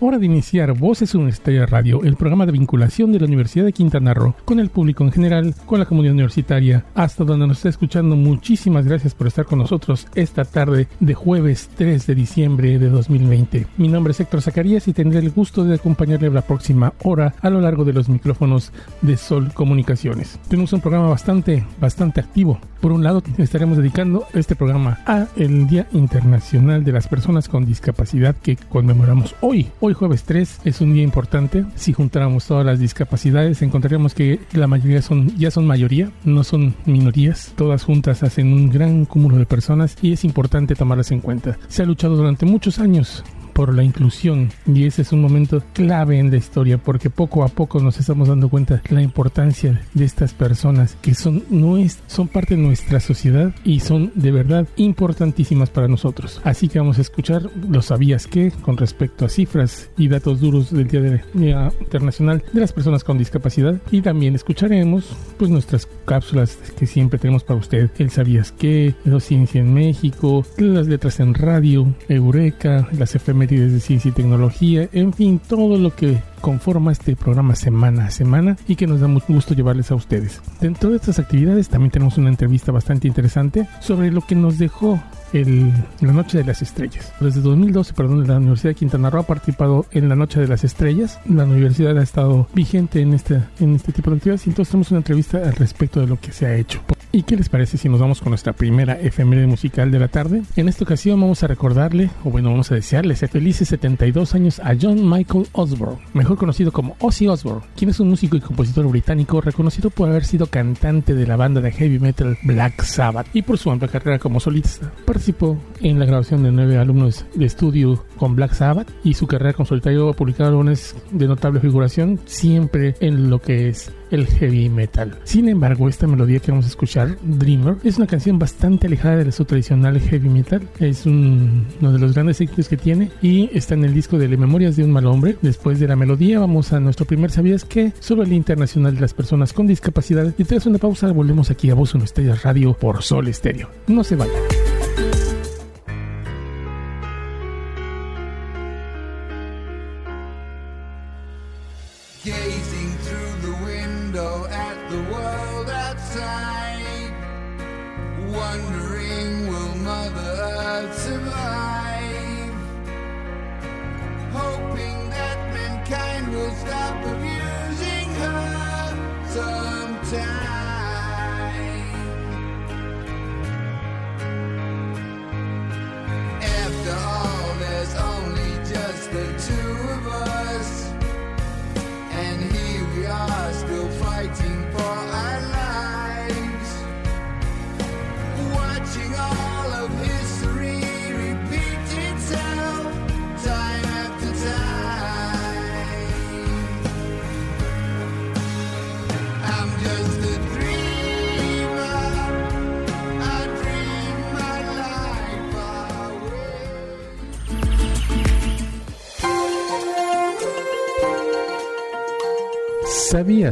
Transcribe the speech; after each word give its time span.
Hora 0.00 0.18
de 0.18 0.26
iniciar 0.26 0.78
Voces 0.78 1.16
Universitarias 1.16 1.68
Radio, 1.68 2.04
el 2.04 2.14
programa 2.14 2.46
de 2.46 2.52
vinculación 2.52 3.10
de 3.10 3.18
la 3.18 3.26
Universidad 3.26 3.64
de 3.64 3.72
Quintana 3.72 4.14
Roo 4.14 4.32
con 4.44 4.60
el 4.60 4.70
público 4.70 5.02
en 5.02 5.10
general, 5.10 5.56
con 5.66 5.80
la 5.80 5.86
comunidad 5.86 6.14
universitaria, 6.14 6.84
hasta 6.94 7.24
donde 7.24 7.48
nos 7.48 7.56
está 7.56 7.70
escuchando. 7.70 8.14
Muchísimas 8.14 8.86
gracias 8.86 9.16
por 9.16 9.26
estar 9.26 9.44
con 9.44 9.58
nosotros 9.58 10.06
esta 10.14 10.44
tarde 10.44 10.86
de 11.00 11.14
jueves 11.14 11.68
3 11.76 12.06
de 12.06 12.14
diciembre 12.14 12.78
de 12.78 12.88
2020. 12.90 13.66
Mi 13.76 13.88
nombre 13.88 14.12
es 14.12 14.20
Héctor 14.20 14.40
Zacarías 14.40 14.86
y 14.86 14.92
tendré 14.92 15.18
el 15.18 15.32
gusto 15.32 15.64
de 15.64 15.74
acompañarle 15.74 16.30
la 16.30 16.42
próxima 16.42 16.92
hora 17.02 17.34
a 17.40 17.50
lo 17.50 17.60
largo 17.60 17.84
de 17.84 17.94
los 17.94 18.08
micrófonos 18.08 18.72
de 19.02 19.16
Sol 19.16 19.52
Comunicaciones. 19.52 20.38
Tenemos 20.48 20.72
un 20.72 20.80
programa 20.80 21.08
bastante, 21.08 21.64
bastante 21.80 22.20
activo. 22.20 22.60
Por 22.80 22.92
un 22.92 23.02
lado, 23.02 23.20
estaremos 23.38 23.76
dedicando 23.78 24.26
este 24.32 24.54
programa 24.54 25.00
a 25.06 25.26
el 25.34 25.66
Día 25.66 25.88
Internacional 25.92 26.84
de 26.84 26.92
las 26.92 27.08
Personas 27.08 27.48
con 27.48 27.66
Discapacidad 27.66 28.36
que 28.36 28.54
conmemoramos. 28.54 29.34
Hoy 29.40 29.66
jueves 29.94 30.24
3 30.24 30.60
es 30.64 30.80
un 30.80 30.94
día 30.94 31.02
importante. 31.02 31.64
Si 31.74 31.92
juntáramos 31.92 32.46
todas 32.46 32.64
las 32.64 32.78
discapacidades, 32.78 33.62
encontraríamos 33.62 34.14
que 34.14 34.40
la 34.52 34.66
mayoría 34.66 35.02
son 35.02 35.36
ya 35.36 35.50
son 35.50 35.66
mayoría, 35.66 36.10
no 36.24 36.44
son 36.44 36.74
minorías. 36.86 37.52
Todas 37.56 37.84
juntas 37.84 38.22
hacen 38.22 38.52
un 38.52 38.70
gran 38.70 39.04
cúmulo 39.04 39.36
de 39.36 39.46
personas 39.46 39.96
y 40.02 40.12
es 40.12 40.24
importante 40.24 40.74
tomarlas 40.74 41.10
en 41.10 41.20
cuenta. 41.20 41.58
Se 41.68 41.82
ha 41.82 41.86
luchado 41.86 42.16
durante 42.16 42.46
muchos 42.46 42.78
años 42.78 43.24
por 43.58 43.74
la 43.74 43.82
inclusión. 43.82 44.50
Y 44.72 44.84
ese 44.84 45.02
es 45.02 45.10
un 45.10 45.20
momento 45.20 45.64
clave 45.72 46.20
en 46.20 46.30
la 46.30 46.36
historia 46.36 46.78
porque 46.78 47.10
poco 47.10 47.42
a 47.42 47.48
poco 47.48 47.80
nos 47.80 47.98
estamos 47.98 48.28
dando 48.28 48.48
cuenta 48.48 48.80
la 48.88 49.02
importancia 49.02 49.82
de 49.94 50.04
estas 50.04 50.32
personas 50.32 50.96
que 51.02 51.12
son, 51.12 51.42
no 51.50 51.76
es, 51.76 51.98
son 52.06 52.28
parte 52.28 52.54
de 52.54 52.62
nuestra 52.62 53.00
sociedad 53.00 53.52
y 53.64 53.80
son 53.80 54.12
de 54.14 54.30
verdad 54.30 54.68
importantísimas 54.76 55.70
para 55.70 55.88
nosotros. 55.88 56.40
Así 56.44 56.68
que 56.68 56.78
vamos 56.78 56.98
a 56.98 57.00
escuchar 57.00 57.50
lo 57.68 57.82
sabías 57.82 58.28
que 58.28 58.52
con 58.52 58.76
respecto 58.76 59.24
a 59.24 59.28
cifras 59.28 59.90
y 59.98 60.06
datos 60.06 60.38
duros 60.38 60.72
del 60.72 60.86
Día, 60.86 61.00
de, 61.00 61.24
Día 61.34 61.72
Internacional 61.80 62.44
de 62.52 62.60
las 62.60 62.72
Personas 62.72 63.02
con 63.02 63.18
Discapacidad. 63.18 63.82
Y 63.90 64.02
también 64.02 64.36
escucharemos 64.36 65.16
pues 65.36 65.50
nuestras 65.50 65.88
cápsulas 66.04 66.56
que 66.78 66.86
siempre 66.86 67.18
tenemos 67.18 67.42
para 67.42 67.58
usted, 67.58 67.90
el 67.98 68.10
sabías 68.10 68.52
que, 68.52 68.94
los 69.04 69.24
ciencia 69.24 69.60
en 69.60 69.74
México, 69.74 70.46
las 70.58 70.86
letras 70.86 71.18
en 71.18 71.34
radio, 71.34 71.92
Eureka, 72.08 72.88
las 72.92 73.16
de 73.56 73.80
ciencia 73.80 74.10
y 74.10 74.12
tecnología, 74.12 74.88
en 74.92 75.12
fin, 75.12 75.40
todo 75.46 75.78
lo 75.78 75.94
que 75.94 76.18
conforma 76.40 76.92
este 76.92 77.16
programa 77.16 77.54
semana 77.54 78.06
a 78.06 78.10
semana 78.10 78.56
y 78.68 78.76
que 78.76 78.86
nos 78.86 79.00
da 79.00 79.08
mucho 79.08 79.26
gusto 79.28 79.54
llevarles 79.54 79.90
a 79.90 79.94
ustedes. 79.94 80.40
Dentro 80.60 80.90
de 80.90 80.96
estas 80.96 81.18
actividades 81.18 81.68
también 81.68 81.90
tenemos 81.90 82.18
una 82.18 82.28
entrevista 82.28 82.72
bastante 82.72 83.08
interesante 83.08 83.66
sobre 83.80 84.10
lo 84.10 84.20
que 84.20 84.34
nos 84.34 84.58
dejó 84.58 85.00
el, 85.32 85.72
la 86.00 86.12
Noche 86.12 86.38
de 86.38 86.44
las 86.44 86.62
Estrellas. 86.62 87.12
Desde 87.20 87.40
2012, 87.40 87.94
perdón, 87.94 88.26
la 88.26 88.38
Universidad 88.38 88.70
de 88.70 88.76
Quintana 88.76 89.10
Roo 89.10 89.20
ha 89.20 89.26
participado 89.26 89.86
en 89.92 90.08
la 90.08 90.16
Noche 90.16 90.40
de 90.40 90.48
las 90.48 90.64
Estrellas. 90.64 91.20
La 91.28 91.44
universidad 91.44 91.96
ha 91.96 92.02
estado 92.02 92.48
vigente 92.54 93.00
en 93.00 93.14
este, 93.14 93.40
en 93.60 93.74
este 93.74 93.92
tipo 93.92 94.10
de 94.10 94.16
actividades 94.16 94.46
y 94.46 94.50
entonces 94.50 94.72
tenemos 94.72 94.90
una 94.90 94.98
entrevista 94.98 95.38
al 95.38 95.54
respecto 95.54 96.00
de 96.00 96.06
lo 96.06 96.18
que 96.20 96.32
se 96.32 96.46
ha 96.46 96.56
hecho. 96.56 96.80
¿Y 97.10 97.22
qué 97.22 97.36
les 97.36 97.48
parece 97.48 97.78
si 97.78 97.88
nos 97.88 98.00
vamos 98.00 98.20
con 98.20 98.30
nuestra 98.30 98.52
primera 98.52 98.92
efeméride 99.00 99.46
musical 99.46 99.90
de 99.90 99.98
la 99.98 100.08
tarde? 100.08 100.42
En 100.56 100.68
esta 100.68 100.84
ocasión 100.84 101.18
vamos 101.18 101.42
a 101.42 101.46
recordarle, 101.46 102.10
o 102.22 102.30
bueno, 102.30 102.50
vamos 102.50 102.70
a 102.70 102.74
desearles 102.74 103.20
felices 103.28 103.68
72 103.68 104.34
años 104.34 104.60
a 104.60 104.74
John 104.80 105.08
Michael 105.08 105.46
Osborne, 105.52 105.98
mejor 106.12 106.36
conocido 106.36 106.72
como 106.72 106.96
Ozzy 107.00 107.28
Osbourne, 107.28 107.62
quien 107.76 107.90
es 107.90 108.00
un 108.00 108.08
músico 108.08 108.36
y 108.36 108.40
compositor 108.40 108.86
británico 108.86 109.40
reconocido 109.40 109.90
por 109.90 110.08
haber 110.08 110.24
sido 110.24 110.46
cantante 110.46 111.14
de 111.14 111.26
la 111.26 111.36
banda 111.36 111.60
de 111.60 111.72
heavy 111.72 111.98
metal 111.98 112.38
Black 112.42 112.82
Sabbath 112.82 113.28
y 113.32 113.42
por 113.42 113.58
su 113.58 113.70
amplia 113.70 113.90
carrera 113.90 114.18
como 114.18 114.40
solista. 114.40 114.92
Participó 115.18 115.58
en 115.80 115.98
la 115.98 116.04
grabación 116.04 116.44
de 116.44 116.52
nueve 116.52 116.78
alumnos 116.78 117.26
de 117.34 117.44
estudio 117.44 118.04
con 118.18 118.36
Black 118.36 118.52
Sabbath 118.52 118.88
y 119.02 119.14
su 119.14 119.26
carrera 119.26 119.52
como 119.52 119.66
solitario 119.66 120.08
ha 120.08 120.12
publicado 120.12 120.50
álbumes 120.50 120.94
de 121.10 121.26
notable 121.26 121.58
figuración 121.58 122.20
siempre 122.24 122.94
en 123.00 123.28
lo 123.28 123.40
que 123.40 123.68
es 123.68 123.90
el 124.12 124.26
heavy 124.26 124.68
metal. 124.68 125.18
Sin 125.24 125.48
embargo, 125.48 125.88
esta 125.88 126.06
melodía 126.06 126.38
que 126.38 126.52
vamos 126.52 126.66
a 126.66 126.68
escuchar, 126.68 127.18
Dreamer, 127.22 127.76
es 127.82 127.98
una 127.98 128.06
canción 128.06 128.38
bastante 128.38 128.86
alejada 128.86 129.16
de 129.16 129.32
su 129.32 129.44
tradicional 129.44 130.00
heavy 130.00 130.28
metal. 130.28 130.62
Es 130.78 131.04
un, 131.04 131.66
uno 131.80 131.92
de 131.92 131.98
los 131.98 132.14
grandes 132.14 132.40
éxitos 132.40 132.68
que 132.68 132.76
tiene 132.76 133.10
y 133.20 133.50
está 133.52 133.74
en 133.74 133.84
el 133.84 133.94
disco 133.94 134.18
de 134.18 134.28
Memorias 134.28 134.76
de 134.76 134.84
un 134.84 134.92
mal 134.92 135.06
hombre. 135.06 135.36
Después 135.42 135.80
de 135.80 135.88
la 135.88 135.96
melodía, 135.96 136.38
vamos 136.38 136.72
a 136.72 136.78
nuestro 136.78 137.06
primer 137.06 137.32
¿Sabías 137.32 137.64
qué? 137.64 137.92
sobre 137.98 138.26
el 138.26 138.32
Internacional 138.32 138.94
de 138.94 139.00
las 139.00 139.14
Personas 139.14 139.52
con 139.52 139.66
Discapacidad. 139.66 140.32
Y 140.38 140.44
tras 140.44 140.64
una 140.66 140.78
pausa, 140.78 141.10
volvemos 141.10 141.50
aquí 141.50 141.70
a 141.70 141.74
Voz 141.74 141.94
Estrellas 141.96 142.44
Radio 142.44 142.74
por 142.74 143.02
Sol 143.02 143.26
Estéreo. 143.26 143.68
No 143.88 144.04
se 144.04 144.14
vayan. 144.14 144.67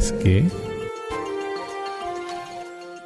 ¿Sabías 0.06 0.12
que? 0.22 0.44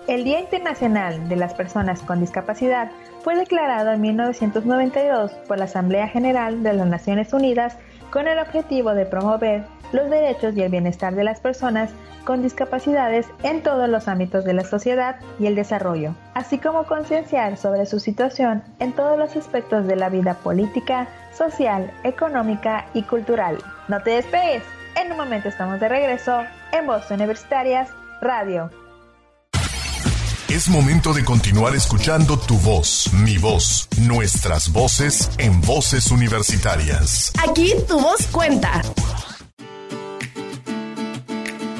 El 0.06 0.24
Día 0.24 0.40
Internacional 0.40 1.28
de 1.28 1.36
las 1.36 1.54
Personas 1.54 2.02
con 2.02 2.20
Discapacidad 2.20 2.90
fue 3.22 3.36
declarado 3.36 3.92
en 3.92 4.00
1992 4.00 5.30
por 5.46 5.58
la 5.58 5.64
Asamblea 5.64 6.08
General 6.08 6.62
de 6.62 6.72
las 6.72 6.88
Naciones 6.88 7.32
Unidas 7.32 7.76
con 8.10 8.26
el 8.26 8.38
objetivo 8.38 8.92
de 8.94 9.06
promover 9.06 9.64
los 9.92 10.10
derechos 10.10 10.56
y 10.56 10.62
el 10.62 10.70
bienestar 10.70 11.14
de 11.14 11.24
las 11.24 11.40
personas 11.40 11.90
con 12.24 12.42
discapacidades 12.42 13.26
en 13.44 13.62
todos 13.62 13.88
los 13.88 14.08
ámbitos 14.08 14.44
de 14.44 14.52
la 14.52 14.64
sociedad 14.64 15.16
y 15.38 15.46
el 15.46 15.54
desarrollo, 15.54 16.14
así 16.34 16.58
como 16.58 16.84
concienciar 16.84 17.56
sobre 17.56 17.86
su 17.86 17.98
situación 17.98 18.62
en 18.78 18.92
todos 18.92 19.18
los 19.18 19.36
aspectos 19.36 19.86
de 19.86 19.96
la 19.96 20.08
vida 20.08 20.34
política, 20.34 21.08
social, 21.32 21.90
económica 22.04 22.86
y 22.94 23.02
cultural. 23.02 23.58
No 23.88 24.02
te 24.02 24.10
despegues, 24.10 24.62
en 25.00 25.12
un 25.12 25.18
momento 25.18 25.48
estamos 25.48 25.80
de 25.80 25.88
regreso 25.88 26.42
en 26.72 26.86
Voz 26.86 27.10
Universitarias 27.10 27.88
Radio. 28.20 28.70
Es 30.48 30.68
momento 30.68 31.14
de 31.14 31.24
continuar 31.24 31.74
escuchando 31.74 32.36
tu 32.38 32.56
voz, 32.58 33.10
mi 33.24 33.38
voz, 33.38 33.88
nuestras 34.02 34.72
voces 34.72 35.30
en 35.38 35.60
voces 35.62 36.10
universitarias. 36.10 37.32
Aquí 37.48 37.72
tu 37.88 37.98
voz 37.98 38.26
cuenta. 38.26 38.82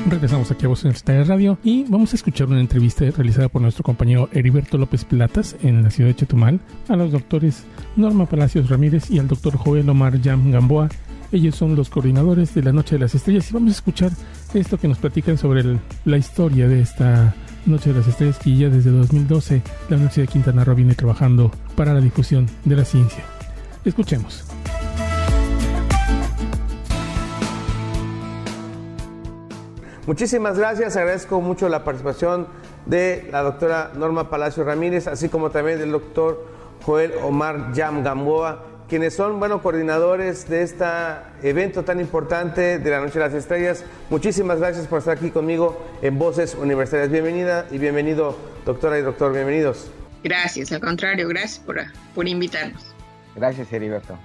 Regresamos 0.09 0.51
aquí 0.51 0.65
a 0.65 0.69
Voz 0.69 0.83
Universitaria 0.83 1.25
Radio 1.25 1.59
y 1.63 1.85
vamos 1.89 2.13
a 2.13 2.17
escuchar 2.17 2.47
una 2.47 2.61
entrevista 2.61 3.05
realizada 3.11 3.49
por 3.49 3.61
nuestro 3.61 3.85
compañero 3.85 4.29
Heriberto 4.33 4.79
López 4.79 5.05
Platas 5.05 5.57
en 5.63 5.83
la 5.83 5.91
ciudad 5.91 6.09
de 6.11 6.17
Chetumal 6.17 6.59
a 6.89 6.97
los 6.97 7.13
doctores 7.13 7.65
Norma 7.97 8.27
Palacios 8.27 8.71
Ramírez 8.71 9.11
y 9.11 9.19
al 9.19 9.29
doctor 9.29 9.57
Joel 9.57 9.89
Omar 9.89 10.21
Yam 10.21 10.51
Gamboa, 10.51 10.89
Ellos 11.33 11.55
son 11.55 11.77
los 11.77 11.91
coordinadores 11.91 12.55
de 12.55 12.63
la 12.63 12.73
Noche 12.73 12.97
de 12.97 13.01
las 13.03 13.15
Estrellas 13.15 13.49
y 13.49 13.55
vamos 13.55 13.69
a 13.69 13.75
escuchar 13.75 14.11
esto 14.53 14.79
que 14.79 14.89
nos 14.89 14.99
platican 14.99 15.39
sobre 15.39 15.79
la 16.05 16.17
historia 16.17 16.67
de 16.67 16.81
esta 16.81 17.37
Noche 17.67 17.93
de 17.93 18.01
las 18.01 18.09
Estrellas 18.09 18.39
que 18.39 18.57
ya 18.57 18.69
desde 18.69 18.91
2012 18.91 19.63
la 19.89 19.97
Universidad 19.97 20.27
de 20.27 20.33
Quintana 20.33 20.65
Roo 20.65 20.75
viene 20.75 20.97
trabajando 20.97 21.53
para 21.77 21.95
la 21.95 22.01
difusión 22.01 22.49
de 22.65 22.75
la 22.75 22.85
ciencia. 22.85 23.23
Escuchemos. 23.85 24.45
Muchísimas 30.09 30.59
gracias, 30.59 30.97
agradezco 30.97 31.41
mucho 31.41 31.69
la 31.69 31.85
participación 31.85 32.49
de 32.87 33.29
la 33.31 33.43
doctora 33.43 33.93
Norma 33.97 34.31
Palacio 34.31 34.65
Ramírez, 34.65 35.07
así 35.07 35.29
como 35.29 35.51
también 35.51 35.79
del 35.79 35.93
doctor 35.93 36.45
Joel 36.85 37.13
Omar 37.23 37.73
Yam 37.73 38.03
Gamboa, 38.03 38.65
quienes 38.91 39.15
son, 39.15 39.39
bueno, 39.39 39.63
coordinadores 39.63 40.49
de 40.49 40.63
este 40.63 40.85
evento 41.45 41.85
tan 41.85 42.01
importante 42.01 42.81
de 42.81 42.91
la 42.91 42.99
Noche 43.01 43.21
de 43.21 43.25
las 43.25 43.35
Estrellas. 43.35 43.85
Muchísimas 44.11 44.59
gracias 44.59 44.89
por 44.89 44.99
estar 44.99 45.17
aquí 45.17 45.31
conmigo 45.31 45.81
en 46.03 46.19
Voces 46.19 46.57
Universitarias. 46.57 47.09
Bienvenida 47.09 47.67
y 47.71 47.79
bienvenido, 47.79 48.37
doctora 48.67 48.99
y 48.99 49.03
doctor, 49.03 49.33
bienvenidos. 49.33 49.89
Gracias, 50.25 50.73
al 50.73 50.81
contrario, 50.81 51.29
gracias 51.29 51.61
por, 51.61 51.77
por 52.17 52.27
invitarnos. 52.27 52.85
Gracias, 53.37 53.73
Heriberto. 53.73 54.19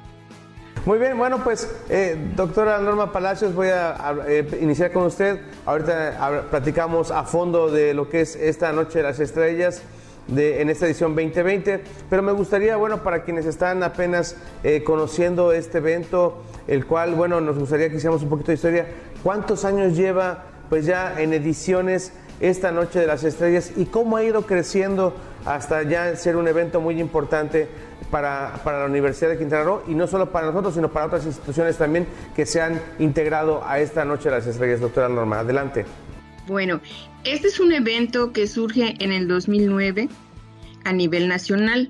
Muy 0.86 0.98
bien, 0.98 1.16
bueno, 1.18 1.44
pues, 1.44 1.70
eh, 1.90 2.18
doctora 2.36 2.80
Norma 2.80 3.12
Palacios, 3.12 3.54
voy 3.54 3.68
a, 3.70 3.92
a, 3.92 4.16
eh, 4.28 4.48
iniciar 4.62 4.92
con 4.92 5.04
usted. 5.04 5.40
Ahorita 5.66 6.18
a- 6.24 6.42
platicamos 6.50 7.12
a 7.12 7.24
fondo 7.24 7.70
de 7.72 7.94
lo 7.94 8.10
que 8.10 8.22
es 8.22 8.36
esta 8.36 8.72
Noche 8.72 8.98
de 9.00 9.04
las 9.04 9.20
Estrellas 9.20 9.84
de, 10.28 10.62
en 10.62 10.70
esta 10.70 10.86
edición 10.86 11.16
2020, 11.16 11.82
pero 12.10 12.22
me 12.22 12.32
gustaría, 12.32 12.76
bueno, 12.76 13.04
para 13.04 13.24
quienes 13.24 13.46
están 13.46 13.84
apenas 13.84 14.36
eh, 14.64 14.84
conociendo 14.84 15.52
este 15.52 15.78
evento, 15.80 16.44
el 16.68 16.86
cual, 16.86 17.16
bueno, 17.16 17.42
nos 17.42 17.58
gustaría 17.58 17.90
que 17.90 17.98
hiciéramos 17.98 18.24
un 18.24 18.30
poquito 18.30 18.48
de 18.48 18.56
historia, 18.56 18.88
¿cuántos 19.24 19.66
años 19.66 19.96
lleva, 19.96 20.46
pues 20.70 20.86
ya 20.86 21.20
en 21.20 21.34
ediciones, 21.34 22.12
esta 22.40 22.72
Noche 22.72 23.00
de 23.00 23.08
las 23.08 23.24
Estrellas 23.24 23.72
y 23.76 23.86
cómo 23.86 24.18
ha 24.18 24.24
ido 24.24 24.42
creciendo 24.44 25.14
hasta 25.46 25.84
ya 25.84 26.16
ser 26.16 26.36
un 26.36 26.48
evento 26.48 26.82
muy 26.82 27.00
importante 27.00 27.68
para, 28.12 28.56
para 28.64 28.80
la 28.80 28.86
Universidad 28.86 29.30
de 29.30 29.38
Quintana 29.38 29.64
Roo 29.64 29.84
y 29.88 29.96
no 29.96 30.08
solo 30.08 30.32
para 30.32 30.48
nosotros, 30.48 30.74
sino 30.74 30.90
para 30.90 31.06
otras 31.06 31.26
instituciones 31.26 31.78
también 31.78 32.08
que 32.36 32.46
se 32.46 32.62
han 32.62 32.82
integrado 33.00 33.64
a 33.66 33.80
esta 33.80 34.06
Noche 34.06 34.30
de 34.30 34.36
las 34.36 34.48
Estrellas. 34.48 34.80
Doctora 34.80 35.08
Norma, 35.08 35.40
adelante. 35.40 35.86
Bueno, 36.48 36.82
este 37.24 37.48
es 37.48 37.60
un 37.60 37.74
evento 37.74 38.32
que 38.32 38.48
surge 38.48 38.96
en 39.00 39.12
el 39.12 39.28
2009 39.28 40.10
a 40.84 40.94
nivel 40.94 41.28
nacional. 41.28 41.90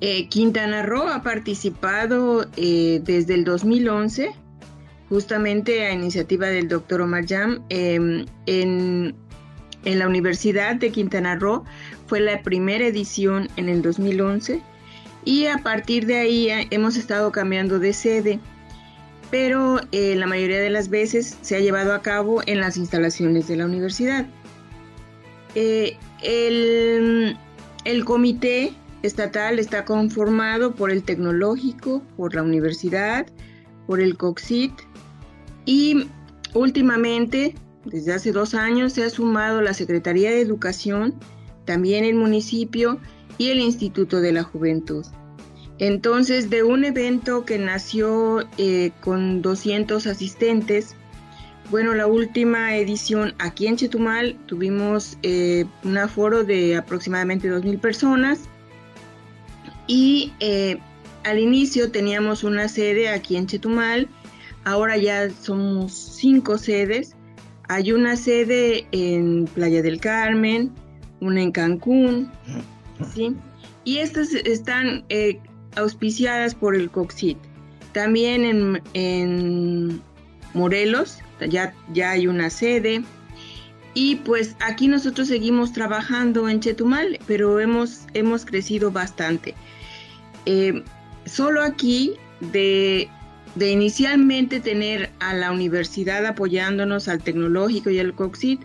Eh, 0.00 0.28
Quintana 0.28 0.82
Roo 0.82 1.08
ha 1.08 1.22
participado 1.22 2.46
eh, 2.56 3.00
desde 3.02 3.34
el 3.34 3.44
2011, 3.44 4.30
justamente 5.08 5.86
a 5.86 5.92
iniciativa 5.92 6.46
del 6.46 6.68
doctor 6.68 7.00
Omar 7.00 7.26
Yam, 7.26 7.64
eh, 7.70 8.24
en, 8.46 9.14
en 9.84 9.98
la 9.98 10.06
Universidad 10.06 10.76
de 10.76 10.92
Quintana 10.92 11.36
Roo. 11.36 11.64
Fue 12.06 12.20
la 12.20 12.42
primera 12.42 12.86
edición 12.86 13.48
en 13.56 13.68
el 13.68 13.82
2011 13.82 14.62
y 15.26 15.46
a 15.46 15.58
partir 15.58 16.06
de 16.06 16.18
ahí 16.18 16.48
eh, 16.48 16.68
hemos 16.70 16.96
estado 16.96 17.32
cambiando 17.32 17.80
de 17.80 17.92
sede 17.92 18.38
pero 19.30 19.80
eh, 19.92 20.14
la 20.16 20.26
mayoría 20.26 20.60
de 20.60 20.70
las 20.70 20.88
veces 20.88 21.36
se 21.40 21.56
ha 21.56 21.60
llevado 21.60 21.92
a 21.92 22.02
cabo 22.02 22.42
en 22.46 22.60
las 22.60 22.76
instalaciones 22.76 23.48
de 23.48 23.56
la 23.56 23.66
universidad. 23.66 24.26
Eh, 25.54 25.96
el, 26.22 27.36
el 27.84 28.04
comité 28.04 28.72
estatal 29.02 29.58
está 29.58 29.84
conformado 29.84 30.74
por 30.74 30.90
el 30.90 31.02
tecnológico, 31.02 32.02
por 32.16 32.34
la 32.34 32.42
universidad, 32.42 33.26
por 33.86 34.00
el 34.00 34.16
COXIT 34.16 34.72
y 35.64 36.08
últimamente, 36.54 37.54
desde 37.84 38.14
hace 38.14 38.32
dos 38.32 38.54
años, 38.54 38.92
se 38.92 39.04
ha 39.04 39.10
sumado 39.10 39.60
la 39.62 39.74
Secretaría 39.74 40.30
de 40.30 40.40
Educación, 40.40 41.14
también 41.64 42.04
el 42.04 42.14
municipio 42.14 43.00
y 43.38 43.50
el 43.50 43.58
Instituto 43.58 44.20
de 44.20 44.32
la 44.32 44.42
Juventud. 44.42 45.04
Entonces, 45.78 46.48
de 46.48 46.62
un 46.62 46.84
evento 46.84 47.44
que 47.44 47.58
nació 47.58 48.48
eh, 48.56 48.92
con 49.00 49.42
200 49.42 50.06
asistentes, 50.06 50.94
bueno, 51.70 51.94
la 51.94 52.06
última 52.06 52.76
edición 52.76 53.34
aquí 53.38 53.66
en 53.66 53.76
Chetumal 53.76 54.36
tuvimos 54.46 55.18
eh, 55.22 55.64
un 55.82 55.98
aforo 55.98 56.44
de 56.44 56.76
aproximadamente 56.76 57.50
2.000 57.50 57.80
personas 57.80 58.40
y 59.86 60.32
eh, 60.40 60.78
al 61.24 61.40
inicio 61.40 61.90
teníamos 61.90 62.44
una 62.44 62.68
sede 62.68 63.08
aquí 63.08 63.36
en 63.36 63.46
Chetumal, 63.46 64.08
ahora 64.64 64.96
ya 64.96 65.28
somos 65.30 65.92
cinco 65.92 66.56
sedes. 66.56 67.16
Hay 67.68 67.90
una 67.90 68.16
sede 68.16 68.86
en 68.92 69.46
Playa 69.46 69.82
del 69.82 70.00
Carmen, 70.00 70.72
una 71.20 71.42
en 71.42 71.50
Cancún, 71.50 72.30
¿sí? 73.12 73.34
Y 73.82 73.98
estas 73.98 74.32
están 74.34 75.04
auspiciadas 75.76 76.54
por 76.54 76.74
el 76.74 76.90
COXIT. 76.90 77.38
También 77.92 78.44
en, 78.44 78.82
en 78.94 80.02
Morelos 80.54 81.18
ya, 81.48 81.74
ya 81.92 82.10
hay 82.10 82.26
una 82.26 82.50
sede. 82.50 83.04
Y 83.94 84.16
pues 84.16 84.56
aquí 84.60 84.88
nosotros 84.88 85.28
seguimos 85.28 85.72
trabajando 85.72 86.50
en 86.50 86.60
Chetumal, 86.60 87.18
pero 87.26 87.60
hemos, 87.60 88.02
hemos 88.12 88.44
crecido 88.44 88.90
bastante. 88.90 89.54
Eh, 90.44 90.82
solo 91.24 91.62
aquí, 91.62 92.12
de, 92.52 93.08
de 93.54 93.70
inicialmente 93.70 94.60
tener 94.60 95.10
a 95.18 95.32
la 95.32 95.50
universidad 95.50 96.26
apoyándonos, 96.26 97.08
al 97.08 97.22
tecnológico 97.22 97.88
y 97.88 97.98
al 97.98 98.14
COXIT, 98.14 98.60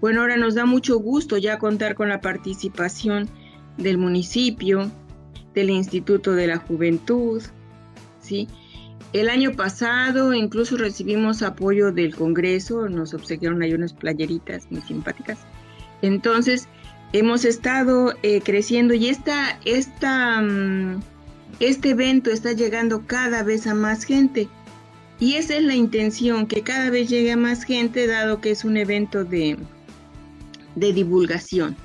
bueno, 0.00 0.22
ahora 0.22 0.36
nos 0.36 0.56
da 0.56 0.64
mucho 0.64 0.98
gusto 0.98 1.38
ya 1.38 1.60
contar 1.60 1.94
con 1.94 2.08
la 2.08 2.20
participación 2.20 3.30
del 3.78 3.98
municipio, 3.98 4.90
del 5.54 5.70
Instituto 5.70 6.32
de 6.32 6.46
la 6.46 6.58
Juventud, 6.58 7.42
¿sí? 8.20 8.48
El 9.12 9.28
año 9.28 9.52
pasado 9.52 10.32
incluso 10.32 10.76
recibimos 10.76 11.42
apoyo 11.42 11.92
del 11.92 12.14
Congreso, 12.14 12.88
nos 12.88 13.12
obsequiaron 13.12 13.62
ahí 13.62 13.74
unas 13.74 13.92
playeritas 13.92 14.66
muy 14.70 14.80
simpáticas. 14.80 15.38
Entonces, 16.00 16.66
hemos 17.12 17.44
estado 17.44 18.14
eh, 18.22 18.40
creciendo 18.40 18.94
y 18.94 19.08
esta, 19.08 19.58
um, 20.40 21.00
este 21.60 21.90
evento 21.90 22.30
está 22.30 22.52
llegando 22.52 23.06
cada 23.06 23.42
vez 23.42 23.66
a 23.66 23.74
más 23.74 24.04
gente. 24.04 24.48
Y 25.20 25.34
esa 25.34 25.56
es 25.56 25.62
la 25.62 25.76
intención, 25.76 26.46
que 26.46 26.62
cada 26.62 26.90
vez 26.90 27.08
llegue 27.08 27.32
a 27.32 27.36
más 27.36 27.64
gente, 27.64 28.06
dado 28.06 28.40
que 28.40 28.50
es 28.50 28.64
un 28.64 28.76
evento 28.76 29.24
de, 29.24 29.56
de 30.74 30.92
divulgación. 30.92 31.76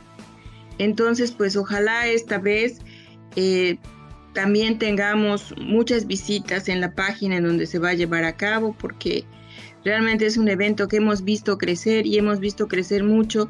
Entonces, 0.79 1.31
pues 1.31 1.55
ojalá 1.55 2.07
esta 2.07 2.37
vez 2.37 2.79
eh, 3.37 3.77
también 4.33 4.79
tengamos 4.79 5.53
muchas 5.57 6.07
visitas 6.07 6.67
en 6.69 6.81
la 6.81 6.93
página 6.93 7.37
en 7.37 7.43
donde 7.43 7.67
se 7.67 7.79
va 7.79 7.89
a 7.89 7.93
llevar 7.93 8.23
a 8.23 8.35
cabo, 8.35 8.75
porque 8.77 9.25
realmente 9.85 10.25
es 10.25 10.37
un 10.37 10.49
evento 10.49 10.87
que 10.87 10.97
hemos 10.97 11.23
visto 11.23 11.57
crecer 11.57 12.05
y 12.07 12.17
hemos 12.17 12.39
visto 12.39 12.67
crecer 12.67 13.03
mucho 13.03 13.49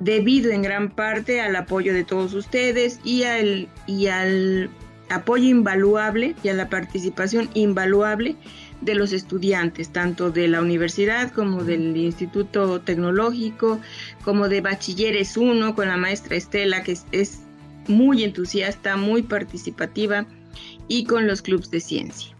debido 0.00 0.50
en 0.52 0.62
gran 0.62 0.90
parte 0.90 1.40
al 1.40 1.56
apoyo 1.56 1.92
de 1.92 2.04
todos 2.04 2.34
ustedes 2.34 3.00
y 3.04 3.24
al, 3.24 3.68
y 3.86 4.06
al 4.08 4.70
apoyo 5.08 5.48
invaluable 5.48 6.34
y 6.42 6.48
a 6.48 6.54
la 6.54 6.68
participación 6.68 7.48
invaluable 7.54 8.36
de 8.82 8.94
los 8.94 9.12
estudiantes, 9.12 9.90
tanto 9.90 10.30
de 10.30 10.46
la 10.46 10.60
universidad 10.60 11.32
como 11.32 11.64
del 11.64 11.96
Instituto 11.96 12.82
Tecnológico, 12.82 13.80
como 14.24 14.48
de 14.48 14.60
Bachilleres 14.60 15.38
1 15.38 15.74
con 15.74 15.88
la 15.88 15.96
maestra 15.96 16.36
Estela, 16.36 16.82
que 16.82 16.92
es, 16.92 17.06
es 17.12 17.47
muy 17.88 18.24
entusiasta, 18.24 18.96
muy 18.96 19.22
participativa, 19.22 20.26
y 20.88 21.04
con 21.04 21.26
los 21.26 21.42
clubes 21.42 21.70
de 21.70 21.80
ciencia. 21.80 22.34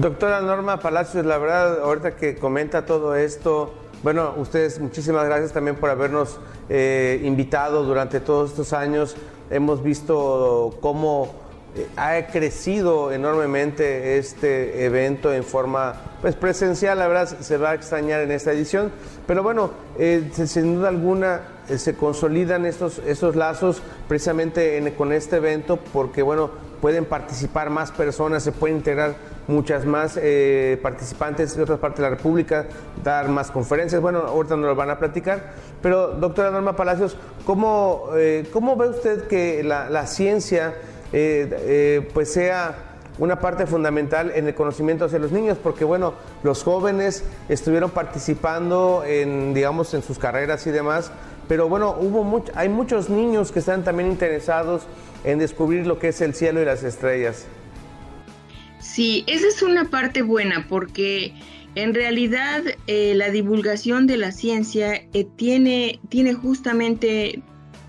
Doctora 0.00 0.40
Norma 0.40 0.78
Palacios, 0.78 1.26
la 1.26 1.38
verdad, 1.38 1.80
ahorita 1.80 2.16
que 2.16 2.36
comenta 2.36 2.86
todo 2.86 3.16
esto, 3.16 3.74
bueno, 4.02 4.34
ustedes 4.36 4.78
muchísimas 4.80 5.26
gracias 5.26 5.52
también 5.52 5.76
por 5.76 5.90
habernos 5.90 6.38
eh, 6.68 7.20
invitado 7.24 7.84
durante 7.84 8.20
todos 8.20 8.50
estos 8.50 8.72
años. 8.72 9.16
Hemos 9.50 9.82
visto 9.82 10.78
cómo 10.80 11.34
eh, 11.76 11.86
ha 11.96 12.26
crecido 12.28 13.12
enormemente 13.12 14.16
este 14.16 14.84
evento 14.84 15.34
en 15.34 15.44
forma 15.44 15.94
pues, 16.20 16.34
presencial, 16.34 16.98
la 16.98 17.08
verdad 17.08 17.40
se 17.40 17.56
va 17.58 17.70
a 17.70 17.74
extrañar 17.74 18.20
en 18.22 18.30
esta 18.30 18.52
edición, 18.52 18.90
pero 19.26 19.42
bueno, 19.42 19.72
eh, 19.98 20.30
sin 20.32 20.76
duda 20.76 20.88
alguna 20.88 21.42
se 21.78 21.94
consolidan 21.94 22.66
estos, 22.66 22.98
estos 23.06 23.36
lazos 23.36 23.82
precisamente 24.08 24.76
en, 24.76 24.90
con 24.92 25.12
este 25.12 25.36
evento 25.36 25.78
porque 25.92 26.22
bueno, 26.22 26.50
pueden 26.80 27.04
participar 27.04 27.70
más 27.70 27.90
personas, 27.90 28.42
se 28.42 28.52
pueden 28.52 28.78
integrar 28.78 29.14
muchas 29.46 29.84
más 29.84 30.18
eh, 30.20 30.78
participantes 30.82 31.56
de 31.56 31.62
otras 31.62 31.78
partes 31.78 31.98
de 31.98 32.02
la 32.04 32.10
República, 32.10 32.66
dar 33.02 33.28
más 33.28 33.50
conferencias. 33.50 34.00
Bueno, 34.00 34.20
ahorita 34.20 34.56
nos 34.56 34.66
lo 34.66 34.74
van 34.74 34.90
a 34.90 34.98
platicar. 34.98 35.52
Pero, 35.82 36.08
doctora 36.08 36.50
Norma 36.50 36.76
Palacios, 36.76 37.16
¿cómo, 37.44 38.10
eh, 38.14 38.46
cómo 38.52 38.76
ve 38.76 38.88
usted 38.88 39.26
que 39.26 39.62
la, 39.62 40.06
ciencia 40.06 40.74
eh, 41.12 42.08
pues 42.14 42.32
sea 42.32 42.90
una 43.18 43.38
parte 43.38 43.66
fundamental 43.66 44.32
en 44.34 44.46
el 44.46 44.54
conocimiento 44.54 45.04
hacia 45.04 45.18
los 45.18 45.30
niños, 45.30 45.58
porque 45.62 45.84
bueno, 45.84 46.14
los 46.42 46.64
jóvenes 46.64 47.22
estuvieron 47.50 47.90
participando 47.90 49.04
en, 49.06 49.52
digamos, 49.52 49.92
en 49.92 50.02
sus 50.02 50.18
carreras 50.18 50.66
y 50.66 50.70
demás, 50.70 51.12
pero 51.50 51.68
bueno, 51.68 51.96
hubo 51.98 52.22
much- 52.22 52.52
hay 52.54 52.68
muchos 52.68 53.10
niños 53.10 53.50
que 53.50 53.58
están 53.58 53.82
también 53.82 54.08
interesados 54.08 54.84
en 55.24 55.40
descubrir 55.40 55.84
lo 55.84 55.98
que 55.98 56.06
es 56.08 56.20
el 56.20 56.32
cielo 56.32 56.62
y 56.62 56.64
las 56.64 56.84
estrellas. 56.84 57.44
Sí, 58.78 59.24
esa 59.26 59.48
es 59.48 59.60
una 59.60 59.90
parte 59.90 60.22
buena 60.22 60.66
porque 60.68 61.34
en 61.74 61.92
realidad 61.92 62.62
eh, 62.86 63.14
la 63.16 63.30
divulgación 63.30 64.06
de 64.06 64.16
la 64.16 64.30
ciencia 64.30 65.02
eh, 65.12 65.26
tiene, 65.34 65.98
tiene 66.08 66.34
justamente 66.34 67.42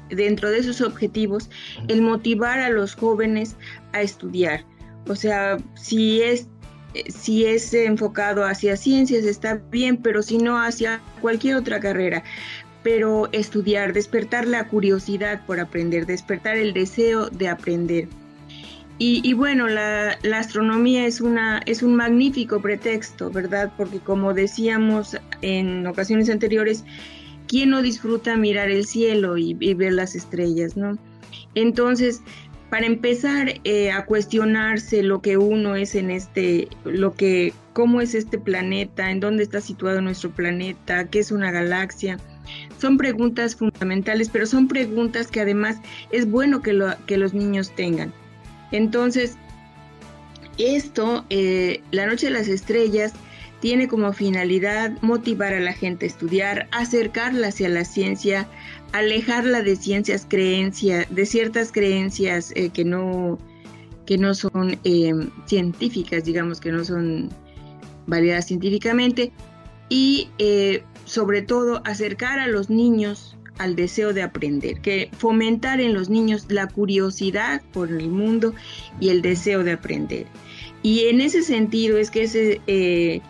dentro 0.09 0.49
de 0.49 0.63
sus 0.63 0.81
objetivos 0.81 1.47
el 1.87 2.01
motivar 2.01 2.57
a 2.61 2.69
los 2.69 2.95
jóvenes 2.95 3.55
a 3.93 4.01
estudiar. 4.01 4.65
O 5.07 5.15
sea, 5.15 5.57
si 5.75 6.23
es, 6.23 6.47
eh, 6.95 7.11
si 7.11 7.45
es 7.45 7.73
enfocado 7.75 8.43
hacia 8.43 8.75
ciencias 8.75 9.23
está 9.23 9.61
bien, 9.69 9.97
pero 9.97 10.23
si 10.23 10.39
no 10.39 10.59
hacia 10.59 10.99
cualquier 11.21 11.57
otra 11.57 11.79
carrera. 11.79 12.23
Pero 12.83 13.29
estudiar, 13.31 13.93
despertar 13.93 14.47
la 14.47 14.67
curiosidad 14.67 15.45
por 15.45 15.59
aprender, 15.59 16.05
despertar 16.05 16.57
el 16.57 16.73
deseo 16.73 17.29
de 17.29 17.47
aprender. 17.47 18.07
Y, 18.97 19.21
y 19.23 19.33
bueno, 19.33 19.67
la, 19.67 20.17
la 20.21 20.39
astronomía 20.39 21.07
es, 21.07 21.21
una, 21.21 21.61
es 21.65 21.81
un 21.81 21.95
magnífico 21.95 22.61
pretexto, 22.61 23.31
¿verdad? 23.31 23.71
Porque 23.75 23.99
como 23.99 24.33
decíamos 24.33 25.17
en 25.41 25.87
ocasiones 25.87 26.29
anteriores, 26.29 26.83
¿quién 27.47 27.71
no 27.71 27.81
disfruta 27.81 28.37
mirar 28.37 28.69
el 28.69 28.85
cielo 28.85 29.37
y, 29.37 29.57
y 29.59 29.73
ver 29.73 29.93
las 29.93 30.13
estrellas, 30.15 30.77
¿no? 30.77 30.97
Entonces, 31.55 32.21
para 32.69 32.85
empezar 32.85 33.55
eh, 33.65 33.91
a 33.91 34.05
cuestionarse 34.05 35.03
lo 35.03 35.21
que 35.21 35.35
uno 35.37 35.75
es 35.75 35.93
en 35.93 36.09
este, 36.09 36.69
lo 36.85 37.13
que, 37.13 37.53
cómo 37.73 37.99
es 37.99 38.15
este 38.15 38.39
planeta, 38.39 39.11
en 39.11 39.19
dónde 39.19 39.43
está 39.43 39.59
situado 39.59 39.99
nuestro 40.01 40.31
planeta, 40.31 41.09
qué 41.09 41.19
es 41.19 41.31
una 41.31 41.51
galaxia, 41.51 42.17
son 42.81 42.97
preguntas 42.97 43.55
fundamentales, 43.55 44.29
pero 44.29 44.47
son 44.47 44.67
preguntas 44.67 45.27
que 45.27 45.39
además 45.39 45.77
es 46.11 46.29
bueno 46.29 46.63
que, 46.63 46.77
que 47.05 47.17
los 47.17 47.33
niños 47.33 47.71
tengan. 47.75 48.11
Entonces, 48.71 49.37
esto, 50.57 51.23
eh, 51.29 51.81
la 51.91 52.07
Noche 52.07 52.27
de 52.27 52.33
las 52.33 52.47
Estrellas, 52.47 53.13
tiene 53.59 53.87
como 53.87 54.11
finalidad 54.11 54.97
motivar 55.01 55.53
a 55.53 55.59
la 55.59 55.73
gente 55.73 56.05
a 56.05 56.09
estudiar, 56.09 56.67
acercarla 56.71 57.49
hacia 57.49 57.69
la 57.69 57.85
ciencia, 57.85 58.47
alejarla 58.91 59.61
de 59.61 59.75
ciencias 59.75 60.25
creencias, 60.27 61.05
de 61.13 61.27
ciertas 61.27 61.71
creencias 61.71 62.51
eh, 62.55 62.69
que 62.69 62.83
no 62.83 63.37
que 64.07 64.17
no 64.17 64.33
son 64.33 64.79
eh, 64.83 65.13
científicas, 65.45 66.25
digamos 66.25 66.59
que 66.59 66.71
no 66.71 66.83
son 66.83 67.29
validadas 68.07 68.47
científicamente, 68.47 69.31
y 69.89 70.29
sobre 71.11 71.41
todo 71.41 71.81
acercar 71.83 72.39
a 72.39 72.47
los 72.47 72.69
niños 72.69 73.35
al 73.57 73.75
deseo 73.75 74.13
de 74.13 74.21
aprender, 74.21 74.79
que 74.79 75.09
fomentar 75.17 75.81
en 75.81 75.93
los 75.93 76.09
niños 76.09 76.45
la 76.47 76.67
curiosidad 76.67 77.61
por 77.73 77.89
el 77.91 78.07
mundo 78.07 78.53
y 79.01 79.09
el 79.09 79.21
deseo 79.21 79.61
de 79.65 79.73
aprender. 79.73 80.25
Y 80.83 81.09
en 81.09 81.19
ese 81.19 81.41
sentido 81.41 81.97
es 81.97 82.11
que 82.11 82.61
eh, 82.65 83.21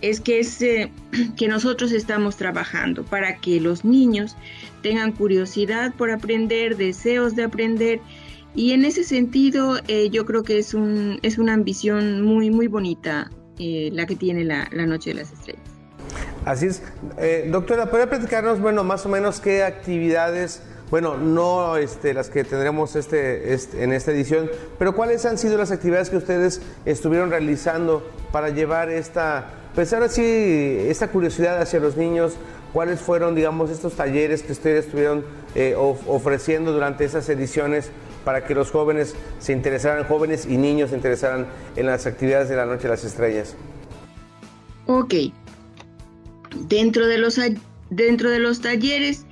es 0.00 0.20
que, 0.20 0.90
que 1.36 1.46
nosotros 1.46 1.92
estamos 1.92 2.38
trabajando 2.38 3.04
para 3.04 3.36
que 3.36 3.60
los 3.60 3.84
niños 3.84 4.34
tengan 4.80 5.12
curiosidad 5.12 5.92
por 5.94 6.10
aprender, 6.10 6.78
deseos 6.78 7.36
de 7.36 7.44
aprender. 7.44 8.00
Y 8.54 8.72
en 8.72 8.86
ese 8.86 9.04
sentido 9.04 9.78
eh, 9.88 10.08
yo 10.08 10.24
creo 10.24 10.42
que 10.42 10.56
es, 10.56 10.72
un, 10.72 11.18
es 11.20 11.36
una 11.36 11.52
ambición 11.52 12.22
muy, 12.22 12.50
muy 12.50 12.66
bonita 12.66 13.30
eh, 13.58 13.90
la 13.92 14.06
que 14.06 14.16
tiene 14.16 14.42
la, 14.42 14.70
la 14.72 14.86
Noche 14.86 15.10
de 15.10 15.16
las 15.16 15.32
Estrellas. 15.34 15.73
Así 16.44 16.66
es. 16.66 16.82
Eh, 17.18 17.48
doctora, 17.50 17.86
¿podría 17.86 18.08
platicarnos, 18.08 18.60
bueno, 18.60 18.84
más 18.84 19.06
o 19.06 19.08
menos 19.08 19.40
qué 19.40 19.62
actividades, 19.64 20.60
bueno, 20.90 21.16
no 21.16 21.76
este, 21.76 22.12
las 22.14 22.28
que 22.28 22.44
tendremos 22.44 22.96
este, 22.96 23.54
este- 23.54 23.82
en 23.82 23.92
esta 23.92 24.12
edición, 24.12 24.50
pero 24.78 24.94
cuáles 24.94 25.24
han 25.24 25.38
sido 25.38 25.56
las 25.56 25.70
actividades 25.70 26.10
que 26.10 26.16
ustedes 26.18 26.60
estuvieron 26.84 27.30
realizando 27.30 28.06
para 28.30 28.50
llevar 28.50 28.90
esta, 28.90 29.46
pues 29.74 29.92
esta 29.92 31.08
curiosidad 31.08 31.60
hacia 31.60 31.80
los 31.80 31.96
niños? 31.96 32.34
¿Cuáles 32.74 33.00
fueron, 33.00 33.34
digamos, 33.36 33.70
estos 33.70 33.94
talleres 33.94 34.42
que 34.42 34.50
ustedes 34.52 34.86
estuvieron 34.86 35.24
eh, 35.54 35.76
of- 35.78 36.02
ofreciendo 36.08 36.72
durante 36.72 37.04
esas 37.04 37.28
ediciones 37.28 37.90
para 38.24 38.44
que 38.44 38.54
los 38.54 38.70
jóvenes 38.72 39.14
se 39.38 39.52
interesaran, 39.52 40.04
jóvenes 40.04 40.44
y 40.46 40.56
niños 40.56 40.90
se 40.90 40.96
interesaran 40.96 41.46
en 41.76 41.86
las 41.86 42.06
actividades 42.06 42.48
de 42.48 42.56
la 42.56 42.66
Noche 42.66 42.82
de 42.84 42.88
las 42.88 43.04
Estrellas? 43.04 43.54
Ok. 44.86 45.14
Dentro 46.68 47.06
de 47.06 47.18
los, 47.18 47.38
dentro 47.90 48.30
de 48.30 48.38
los 48.38 48.60
talleres 48.60 49.26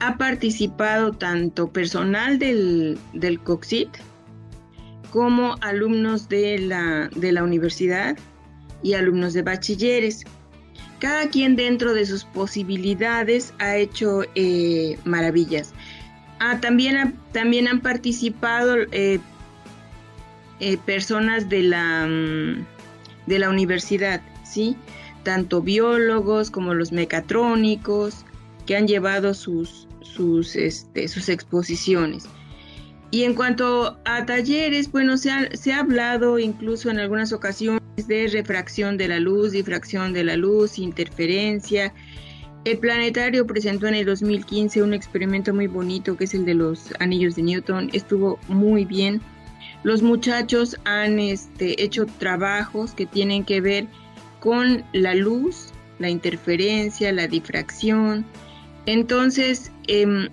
ha 0.00 0.16
participado 0.16 1.12
tanto 1.12 1.72
personal 1.72 2.38
del, 2.38 2.98
del 3.12 3.38
COXIT 3.40 3.88
como 5.10 5.56
alumnos 5.60 6.28
de 6.28 6.58
la, 6.58 7.08
de 7.14 7.32
la 7.32 7.44
universidad 7.44 8.16
y 8.82 8.94
alumnos 8.94 9.34
de 9.34 9.42
bachilleres. 9.42 10.24
Cada 10.98 11.28
quien 11.28 11.54
dentro 11.54 11.92
de 11.94 12.06
sus 12.06 12.24
posibilidades 12.24 13.52
ha 13.58 13.76
hecho 13.76 14.22
eh, 14.34 14.98
maravillas. 15.04 15.72
Ah, 16.40 16.58
también, 16.60 17.14
también 17.32 17.68
han 17.68 17.80
participado 17.80 18.76
eh, 18.90 19.20
eh, 20.60 20.78
personas 20.78 21.48
de 21.48 21.62
la, 21.62 22.06
mm, 22.06 22.64
de 23.26 23.38
la 23.38 23.50
universidad, 23.50 24.22
¿sí? 24.44 24.76
Tanto 25.22 25.62
biólogos 25.62 26.50
como 26.50 26.74
los 26.74 26.92
mecatrónicos 26.92 28.24
que 28.66 28.76
han 28.76 28.86
llevado 28.86 29.34
sus, 29.34 29.86
sus, 30.00 30.56
este, 30.56 31.08
sus 31.08 31.28
exposiciones. 31.28 32.24
Y 33.10 33.24
en 33.24 33.34
cuanto 33.34 33.98
a 34.04 34.24
talleres, 34.24 34.90
bueno, 34.90 35.18
se 35.18 35.30
ha, 35.30 35.54
se 35.54 35.72
ha 35.72 35.80
hablado 35.80 36.38
incluso 36.38 36.90
en 36.90 36.98
algunas 36.98 37.32
ocasiones 37.32 37.82
de 37.96 38.26
refracción 38.28 38.96
de 38.96 39.08
la 39.08 39.20
luz, 39.20 39.52
difracción 39.52 40.14
de 40.14 40.24
la 40.24 40.36
luz, 40.36 40.78
interferencia. 40.78 41.92
El 42.64 42.78
planetario 42.78 43.46
presentó 43.46 43.86
en 43.86 43.96
el 43.96 44.06
2015 44.06 44.82
un 44.82 44.94
experimento 44.94 45.52
muy 45.52 45.66
bonito 45.66 46.16
que 46.16 46.24
es 46.24 46.32
el 46.32 46.44
de 46.44 46.54
los 46.54 46.94
anillos 47.00 47.34
de 47.34 47.42
Newton. 47.42 47.90
Estuvo 47.92 48.38
muy 48.48 48.84
bien. 48.84 49.20
Los 49.82 50.00
muchachos 50.00 50.76
han 50.84 51.18
este, 51.18 51.82
hecho 51.82 52.06
trabajos 52.06 52.94
que 52.94 53.04
tienen 53.04 53.44
que 53.44 53.60
ver 53.60 53.88
con 54.42 54.84
la 54.92 55.14
luz, 55.14 55.68
la 56.00 56.10
interferencia, 56.10 57.12
la 57.12 57.28
difracción. 57.28 58.26
Entonces, 58.86 59.70
em, 59.86 60.28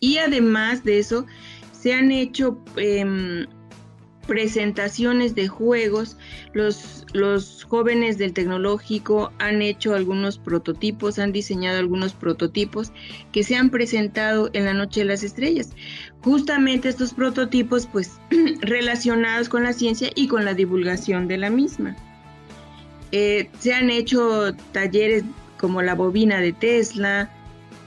y 0.00 0.18
además 0.18 0.82
de 0.82 0.98
eso, 0.98 1.26
se 1.70 1.94
han 1.94 2.10
hecho 2.10 2.58
em, 2.76 3.46
presentaciones 4.26 5.36
de 5.36 5.46
juegos. 5.46 6.16
Los, 6.54 7.06
los 7.12 7.62
jóvenes 7.62 8.18
del 8.18 8.32
tecnológico 8.32 9.30
han 9.38 9.62
hecho 9.62 9.94
algunos 9.94 10.38
prototipos, 10.38 11.20
han 11.20 11.30
diseñado 11.30 11.78
algunos 11.78 12.14
prototipos 12.14 12.90
que 13.30 13.44
se 13.44 13.54
han 13.54 13.70
presentado 13.70 14.50
en 14.54 14.64
la 14.64 14.74
Noche 14.74 15.02
de 15.02 15.06
las 15.06 15.22
Estrellas. 15.22 15.70
Justamente 16.24 16.88
estos 16.88 17.14
prototipos, 17.14 17.86
pues, 17.86 18.18
relacionados 18.60 19.48
con 19.48 19.62
la 19.62 19.72
ciencia 19.72 20.10
y 20.16 20.26
con 20.26 20.44
la 20.44 20.54
divulgación 20.54 21.28
de 21.28 21.36
la 21.36 21.50
misma. 21.50 21.96
Eh, 23.18 23.48
se 23.60 23.72
han 23.72 23.88
hecho 23.88 24.54
talleres 24.72 25.24
como 25.58 25.80
la 25.80 25.94
bobina 25.94 26.38
de 26.38 26.52
Tesla, 26.52 27.30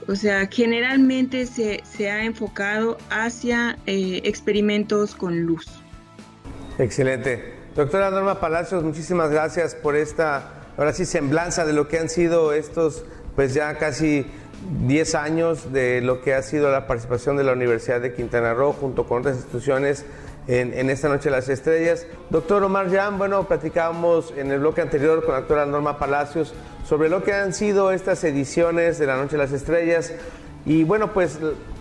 o 0.08 0.16
sea, 0.16 0.48
generalmente 0.50 1.46
se, 1.46 1.84
se 1.84 2.10
ha 2.10 2.24
enfocado 2.24 2.98
hacia 3.10 3.78
eh, 3.86 4.22
experimentos 4.24 5.14
con 5.14 5.42
luz. 5.42 5.68
Excelente. 6.80 7.54
Doctora 7.76 8.10
Norma 8.10 8.40
Palacios, 8.40 8.82
muchísimas 8.82 9.30
gracias 9.30 9.76
por 9.76 9.94
esta, 9.94 10.64
ahora 10.76 10.92
sí, 10.92 11.06
semblanza 11.06 11.64
de 11.64 11.74
lo 11.74 11.86
que 11.86 12.00
han 12.00 12.08
sido 12.08 12.52
estos, 12.52 13.04
pues 13.36 13.54
ya 13.54 13.78
casi 13.78 14.26
10 14.88 15.14
años 15.14 15.72
de 15.72 16.00
lo 16.00 16.22
que 16.22 16.34
ha 16.34 16.42
sido 16.42 16.72
la 16.72 16.88
participación 16.88 17.36
de 17.36 17.44
la 17.44 17.52
Universidad 17.52 18.00
de 18.00 18.14
Quintana 18.14 18.52
Roo 18.52 18.72
junto 18.72 19.06
con 19.06 19.20
otras 19.20 19.36
instituciones 19.36 20.04
en, 20.50 20.90
esta 20.90 21.08
Noche 21.08 21.30
de 21.30 21.36
las 21.36 21.48
Estrellas. 21.48 22.06
Doctor 22.28 22.64
Omar 22.64 22.90
Jan, 22.90 23.18
bueno, 23.18 23.46
platicábamos 23.46 24.34
en 24.36 24.50
el 24.50 24.58
bloque 24.58 24.80
anterior 24.80 25.24
con 25.24 25.34
la 25.34 25.40
doctora 25.40 25.64
Norma 25.64 25.98
Palacios 25.98 26.54
sobre 26.84 27.08
lo 27.08 27.22
que 27.22 27.32
han 27.32 27.54
sido 27.54 27.92
estas 27.92 28.24
ediciones 28.24 28.98
de 28.98 29.06
la 29.06 29.16
Noche 29.16 29.32
de 29.32 29.38
las 29.38 29.52
Estrellas. 29.52 30.12
Y 30.66 30.82
bueno, 30.82 31.12
pues 31.12 31.38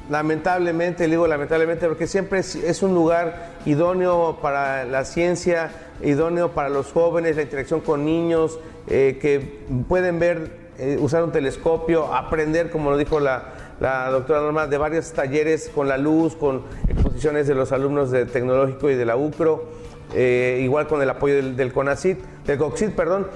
lamentablemente, 0.08 1.08
digo 1.08 1.26
lamentablemente, 1.26 1.88
porque 1.88 2.06
siempre 2.06 2.40
es, 2.40 2.56
es, 2.56 2.84
un 2.84 2.94
lugar 2.94 3.54
idóneo 3.66 4.38
para 4.40 4.86
la 4.86 5.04
ciencia, 5.04 5.72
idóneo 6.04 6.52
para 6.52 6.70
los 6.70 6.92
jóvenes, 6.92 7.38
la 7.38 7.42
interacción 7.42 7.82
con 7.82 8.06
niños, 8.06 8.60
eh, 8.88 9.18
que 9.20 9.66
pueden 9.88 10.20
ver, 10.20 10.52
eh, 10.78 10.98
usar 11.00 11.24
un 11.24 11.32
telescopio, 11.32 12.14
aprender, 12.14 12.70
como 12.70 12.92
lo 12.92 12.98
dijo 12.98 13.20
la, 13.20 13.54
la 13.80 14.10
doctora 14.10 14.42
Norma, 14.42 14.68
de 14.68 14.78
varios 14.78 15.12
talleres 15.14 15.70
con 15.74 15.88
la 15.88 15.98
luz, 15.98 16.36
con 16.36 16.64
exposiciones 16.88 17.48
de 17.48 17.56
los 17.56 17.72
alumnos 17.72 18.12
de 18.12 18.26
tecnológico 18.26 18.90
y 18.90 18.96
de 18.96 19.06
la 19.06 19.16
UCRO. 19.16 19.90
eh, 20.16 20.60
igual 20.64 20.88
con 20.88 21.02
el 21.04 21.10
apoyo 21.10 21.36
del, 21.36 21.56
del 21.56 21.72
CONACIT, 21.72 22.18
del 22.46 22.58
COXIT, 22.58 22.96
perdón. 22.96 23.28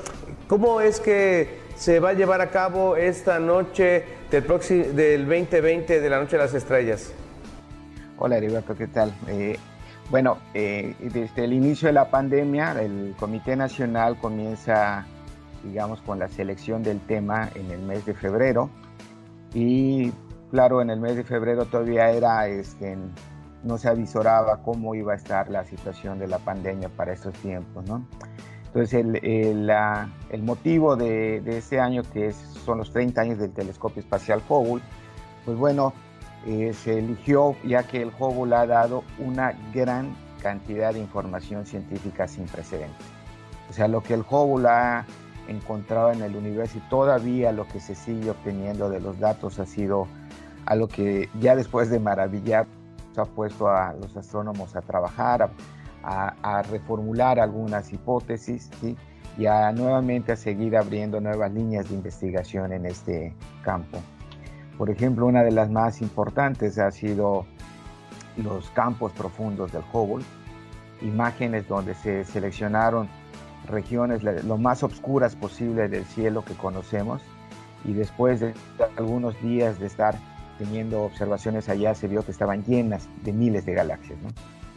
¿Cómo 0.47 0.81
es 0.81 0.99
que 0.99 1.61
se 1.75 1.99
va 1.99 2.09
a 2.09 2.13
llevar 2.13 2.41
a 2.41 2.49
cabo 2.49 2.95
esta 2.95 3.39
noche 3.39 4.03
del, 4.31 4.43
próximo, 4.43 4.85
del 4.93 5.27
2020 5.27 6.01
de 6.01 6.09
la 6.09 6.19
Noche 6.19 6.37
de 6.37 6.43
las 6.43 6.53
Estrellas? 6.53 7.13
Hola 8.17 8.37
Heriberto, 8.37 8.75
¿qué 8.75 8.87
tal? 8.87 9.13
Eh, 9.27 9.57
bueno, 10.09 10.37
eh, 10.53 10.95
desde 10.99 11.45
el 11.45 11.53
inicio 11.53 11.87
de 11.87 11.93
la 11.93 12.09
pandemia, 12.09 12.79
el 12.81 13.15
Comité 13.19 13.55
Nacional 13.55 14.17
comienza, 14.17 15.05
digamos, 15.63 16.01
con 16.01 16.19
la 16.19 16.27
selección 16.27 16.83
del 16.83 16.99
tema 16.99 17.49
en 17.55 17.71
el 17.71 17.81
mes 17.81 18.05
de 18.05 18.13
febrero. 18.13 18.69
Y 19.53 20.11
claro, 20.53 20.83
en 20.83 20.91
el 20.91 20.99
mes 20.99 21.15
de 21.15 21.23
febrero 21.23 21.65
todavía 21.65 22.11
era, 22.11 22.47
este, 22.47 22.95
no 23.63 23.79
se 23.79 23.89
avisoraba 23.89 24.61
cómo 24.61 24.93
iba 24.93 25.13
a 25.13 25.15
estar 25.15 25.49
la 25.49 25.65
situación 25.65 26.19
de 26.19 26.27
la 26.27 26.37
pandemia 26.37 26.89
para 26.89 27.11
estos 27.11 27.33
tiempos, 27.33 27.83
¿no? 27.89 28.05
Entonces, 28.67 28.93
el, 28.93 29.15
el, 30.29 30.43
motivo 30.43 30.95
de, 30.95 31.41
de, 31.41 31.57
este 31.57 31.79
año, 31.79 32.03
que 32.03 32.27
es, 32.27 32.35
son 32.35 32.77
los 32.77 32.93
30 32.93 33.19
años 33.19 33.39
del 33.39 33.51
telescopio 33.51 34.01
espacial 34.01 34.43
Hubble, 34.47 34.83
pues 35.43 35.57
bueno, 35.57 35.91
eh, 36.45 36.71
se 36.73 36.99
eligió 36.99 37.55
ya 37.63 37.81
que 37.81 38.03
el 38.03 38.11
Hubble 38.19 38.55
ha 38.55 38.67
dado 38.67 39.03
una 39.17 39.53
gran 39.73 40.15
cantidad 40.43 40.93
de 40.93 40.99
información 40.99 41.65
científica 41.65 42.27
sin 42.27 42.45
precedentes. 42.45 43.07
O 43.71 43.73
sea, 43.73 43.87
lo 43.87 44.01
que 44.01 44.13
el 44.13 44.21
Hubble 44.21 44.67
ha 44.69 45.07
encontrado 45.47 46.11
en 46.11 46.21
el 46.21 46.35
universo 46.35 46.77
y 46.77 46.89
todavía 46.91 47.51
lo 47.51 47.67
que 47.67 47.79
se 47.79 47.95
sigue 47.95 48.29
obteniendo 48.29 48.91
de 48.91 48.99
los 48.99 49.19
datos 49.19 49.57
ha 49.57 49.65
sido 49.65 50.07
algo 50.65 50.87
que 50.87 51.29
ya 51.39 51.55
después 51.55 51.89
de 51.89 51.99
maravillar 51.99 52.67
se 53.13 53.21
ha 53.21 53.25
puesto 53.25 53.67
a 53.67 53.93
los 53.93 54.15
astrónomos 54.17 54.75
a 54.75 54.81
trabajar, 54.81 55.43
a, 55.43 55.49
a, 56.03 56.59
a 56.59 56.61
reformular 56.63 57.39
algunas 57.39 57.91
hipótesis 57.93 58.69
y 59.37 59.45
a 59.45 59.71
nuevamente 59.71 60.31
a 60.31 60.35
seguir 60.35 60.75
abriendo 60.77 61.19
nuevas 61.19 61.51
líneas 61.51 61.89
de 61.89 61.95
investigación 61.95 62.73
en 62.73 62.85
este 62.85 63.33
campo. 63.63 63.99
Por 64.77 64.89
ejemplo, 64.89 65.25
una 65.27 65.43
de 65.43 65.51
las 65.51 65.69
más 65.69 66.01
importantes 66.01 66.79
ha 66.79 66.91
sido 66.91 67.45
los 68.37 68.69
campos 68.71 69.11
profundos 69.11 69.71
del 69.71 69.83
Hubble, 69.91 70.25
imágenes 71.01 71.67
donde 71.67 71.93
se 71.93 72.23
seleccionaron 72.25 73.07
regiones 73.67 74.23
lo 74.23 74.57
más 74.57 74.83
oscuras 74.83 75.35
posible 75.35 75.87
del 75.87 76.05
cielo 76.05 76.43
que 76.43 76.53
conocemos 76.53 77.21
y 77.85 77.93
después 77.93 78.39
de 78.39 78.53
algunos 78.97 79.39
días 79.41 79.79
de 79.79 79.87
estar 79.87 80.15
teniendo 80.57 81.03
observaciones 81.03 81.69
allá 81.69 81.95
se 81.95 82.07
vio 82.07 82.23
que 82.23 82.31
estaban 82.31 82.63
llenas 82.63 83.07
de 83.23 83.33
miles 83.33 83.65
de 83.65 83.73
galaxias. 83.73 84.19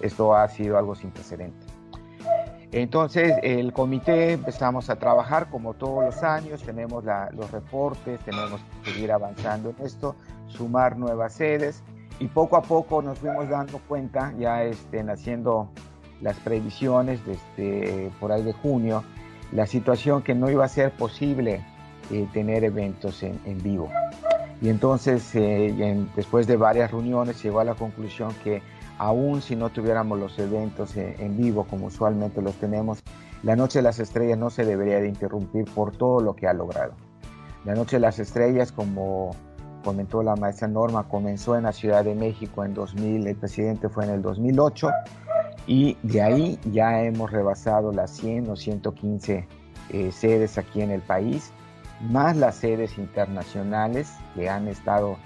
Esto 0.00 0.35
ha 0.35 0.47
sido 0.49 0.78
algo 0.78 0.95
sin 0.95 1.11
precedentes. 1.11 1.68
Entonces, 2.73 3.35
el 3.42 3.73
comité 3.73 4.33
empezamos 4.33 4.90
a 4.90 4.97
trabajar 4.97 5.49
como 5.49 5.75
todos 5.75 6.04
los 6.04 6.23
años, 6.23 6.62
tenemos 6.62 7.04
los 7.33 7.50
reportes, 7.50 8.18
tenemos 8.21 8.61
que 8.83 8.92
seguir 8.92 9.12
avanzando 9.12 9.71
en 9.71 9.87
esto, 9.87 10.16
sumar 10.49 10.99
nuevas 10.99 11.35
sedes 11.35 11.83
y 12.18 12.26
poco 12.28 12.56
a 12.56 12.62
poco 12.62 13.02
nos 13.02 13.18
fuimos 13.18 13.49
dando 13.49 13.78
cuenta, 13.87 14.33
ya 14.38 14.64
estén 14.64 15.11
haciendo 15.11 15.71
las 16.21 16.37
previsiones 16.38 17.21
desde 17.25 18.11
por 18.18 18.33
ahí 18.33 18.42
de 18.42 18.52
junio, 18.52 19.04
la 19.52 19.66
situación 19.66 20.23
que 20.23 20.35
no 20.35 20.50
iba 20.50 20.64
a 20.64 20.68
ser 20.68 20.90
posible 20.92 21.64
eh, 22.11 22.26
tener 22.33 22.64
eventos 22.64 23.23
en, 23.23 23.38
en, 23.45 23.62
vivo. 23.62 23.90
Y 24.60 24.68
entonces, 24.68 25.34
eh, 25.34 26.06
después 26.16 26.46
de 26.46 26.56
varias 26.56 26.90
reuniones, 26.90 27.42
llegó 27.42 27.60
a 27.60 27.64
la 27.64 27.75
conclusión 27.75 28.32
que 28.42 28.62
aún 28.98 29.42
si 29.42 29.54
no 29.56 29.68
tuviéramos 29.68 30.18
los 30.18 30.38
eventos 30.38 30.96
en, 30.96 31.14
en, 31.20 31.36
vivo 31.36 31.64
como 31.64 31.86
usualmente 31.86 32.40
los 32.40 32.54
tenemos, 32.54 33.02
la 33.42 33.54
Noche 33.54 33.80
de 33.80 33.82
las 33.82 33.98
Estrellas 33.98 34.38
no 34.38 34.48
se 34.48 34.64
debería 34.64 34.98
de 35.00 35.08
interrumpir 35.08 35.66
por 35.66 35.94
todo 35.96 36.20
lo 36.20 36.34
que 36.34 36.46
ha 36.46 36.54
logrado. 36.54 36.94
La 37.64 37.75
Noche 37.75 37.96
de 37.96 38.00
las 38.00 38.18
Estrellas, 38.18 38.72
como 38.72 39.32
comentó 39.86 40.23
la 40.23 40.34
maestra 40.34 40.66
Norma, 40.66 41.08
comenzó 41.08 41.56
en 41.56 41.62
la 41.62 41.73
Ciudad 41.73 42.04
de 42.04 42.16
México 42.16 42.64
en 42.64 42.75
2000, 42.75 43.26
el 43.26 43.36
presidente 43.36 43.88
fue 43.88 44.04
en 44.04 44.10
el 44.10 44.23
2008 44.23 44.90
y 45.69 45.97
de 46.02 46.23
ahí 46.23 46.58
ya 46.73 47.02
hemos 47.02 47.30
rebasado 47.30 47.92
las 47.92 48.10
100 48.16 48.50
o 48.50 48.56
115 48.56 49.47
eh, 49.90 50.10
sedes 50.10 50.58
aquí 50.58 50.82
en 50.82 50.90
el 50.90 51.02
país, 51.02 51.52
más 52.00 52.37
las 52.37 52.56
sedes 52.56 52.99
internacionales 52.99 54.13
que 54.35 54.49
han 54.49 54.69
estado 54.69 55.17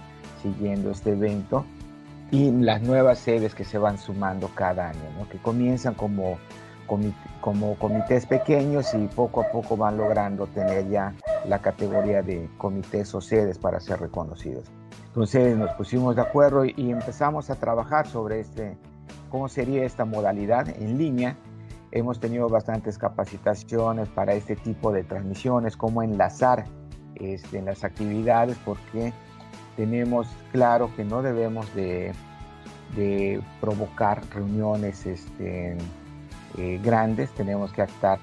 siguiendo 0.42 0.90
este 0.90 1.12
evento 1.12 1.64
y 2.30 2.50
las 2.50 2.82
nuevas 2.82 3.18
sedes 3.18 3.54
que 3.54 3.64
se 3.64 3.78
van 3.78 3.98
sumando 3.98 4.50
cada 4.54 4.88
año, 4.88 5.10
¿no? 5.18 5.28
que 5.28 5.38
comienzan 5.38 5.94
como, 5.94 6.38
comit 6.86 7.14
como 7.40 7.74
comités 7.76 8.26
pequeños 8.26 8.94
y 8.94 9.06
poco 9.08 9.40
a 9.40 9.50
poco 9.50 9.76
van 9.76 9.96
logrando 9.96 10.46
tener 10.46 10.88
ya 10.88 11.14
la 11.46 11.60
categoría 11.60 12.22
de 12.22 12.48
comités 12.58 13.14
o 13.14 13.20
sedes 13.20 13.58
para 13.58 13.80
ser 13.80 14.00
reconocidos. 14.00 14.64
Entonces 15.06 15.56
nos 15.56 15.72
pusimos 15.72 16.14
de 16.14 16.22
acuerdo 16.22 16.64
y, 16.64 16.90
empezamos 16.90 17.50
a 17.50 17.56
trabajar 17.56 18.06
sobre 18.06 18.40
este, 18.40 18.76
cómo 19.28 19.48
sería 19.48 19.84
esta 19.84 20.04
modalidad 20.04 20.68
en 20.68 20.98
línea. 20.98 21.36
Hemos 21.92 22.20
tenido 22.20 22.48
bastantes 22.48 22.98
capacitaciones 22.98 24.08
para 24.08 24.34
este 24.34 24.56
tipo 24.56 24.92
de 24.92 25.02
transmisiones, 25.02 25.76
cómo 25.76 26.02
enlazar 26.02 26.64
este, 27.16 27.58
en 27.58 27.64
las 27.64 27.82
actividades, 27.84 28.56
porque 28.64 29.12
tenemos 29.76 30.28
claro 30.52 30.90
que 30.94 31.04
no 31.04 31.22
debemos 31.22 31.74
de, 31.74 32.12
de 32.96 33.42
provocar 33.60 34.22
reuniones 34.32 35.06
este, 35.06 35.76
eh, 36.58 36.80
grandes, 36.82 37.30
tenemos 37.32 37.72
que 37.72 37.82
actar 37.82 38.18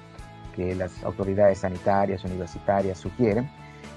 que 0.54 0.74
las 0.74 1.02
autoridades 1.04 1.58
sanitarias, 1.58 2.24
universitarias 2.24 2.98
sugieren. 2.98 3.48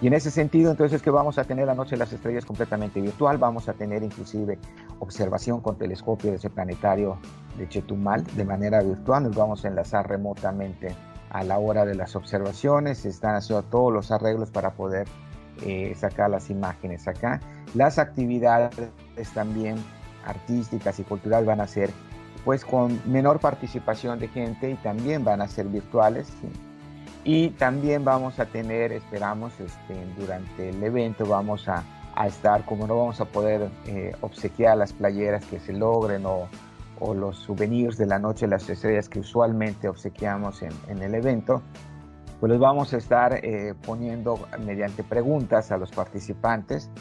Y 0.01 0.07
en 0.07 0.13
ese 0.13 0.31
sentido, 0.31 0.71
entonces, 0.71 1.01
que 1.01 1.11
vamos 1.11 1.37
a 1.37 1.43
tener 1.43 1.67
la 1.67 1.75
Noche 1.75 1.91
de 1.91 1.97
las 1.97 2.13
Estrellas 2.13 2.45
completamente 2.45 3.01
virtual, 3.01 3.37
vamos 3.37 3.69
a 3.69 3.73
tener 3.73 4.03
inclusive 4.03 4.57
observación 5.01 5.61
con 5.61 5.77
telescopio 5.77 6.29
de 6.29 6.37
ese 6.37 6.49
planetario 6.49 7.17
de 7.57 7.67
Chetumal 7.67 8.23
de 8.35 8.45
manera 8.45 8.81
virtual, 8.81 9.23
nos 9.23 9.35
vamos 9.35 9.65
a 9.65 9.67
enlazar 9.67 10.07
remotamente 10.07 10.95
a 11.31 11.43
la 11.43 11.57
hora 11.57 11.85
de 11.85 11.95
las 11.95 12.15
observaciones, 12.15 12.99
se 12.99 13.09
están 13.09 13.35
haciendo 13.35 13.63
todos 13.63 13.91
los 13.91 14.11
arreglos 14.11 14.51
para 14.51 14.73
poder 14.73 15.07
eh, 15.65 15.93
sacar 15.95 16.29
las 16.29 16.49
imágenes 16.49 17.07
acá. 17.07 17.39
Las 17.73 17.99
actividades 17.99 18.75
también 19.33 19.77
artísticas 20.25 20.99
y 20.99 21.03
culturales 21.03 21.47
van 21.47 21.61
a 21.61 21.67
ser 21.67 21.89
pues 22.45 22.65
con 22.65 22.99
menor 23.05 23.39
participación 23.39 24.19
de 24.19 24.27
gente 24.27 24.71
y 24.71 24.75
también 24.75 25.23
van 25.23 25.41
a 25.41 25.47
ser 25.47 25.67
virtuales. 25.67 26.27
¿sí? 26.27 26.49
Y 27.23 27.49
también 27.51 28.03
vamos 28.03 28.39
a 28.39 28.45
tener, 28.45 28.91
esperamos, 28.91 29.53
este, 29.59 29.95
durante 30.17 30.69
el 30.69 30.83
evento 30.83 31.25
vamos 31.25 31.67
a, 31.69 31.83
a, 32.21 32.27
estar, 32.27 32.65
como 32.65 32.87
no 32.87 32.97
vamos 32.97 33.21
a 33.21 33.25
poder 33.25 33.69
eh, 33.85 34.13
obsequiar 34.21 34.77
las 34.77 34.93
playeras 34.93 35.45
que 35.45 35.59
se 35.59 35.73
logren 35.73 36.25
o, 36.25 36.47
los 37.15 37.37
souvenirs 37.37 37.97
de 37.97 38.05
la 38.05 38.19
Noche 38.19 38.45
las 38.47 38.69
Estrellas 38.69 39.09
que 39.09 39.21
usualmente 39.21 39.89
obsequiamos 39.89 40.61
en, 40.61 40.69
en 40.87 41.01
el 41.01 41.15
evento, 41.15 41.63
pues 42.39 42.51
los 42.51 42.59
vamos 42.59 42.93
a 42.93 42.97
estar 42.97 43.43
eh, 43.43 43.73
poniendo 43.85 44.39
mediante 44.63 45.03
preguntas 45.03 45.71
a 45.71 45.77
los 45.77 45.91
participantes 45.91 46.91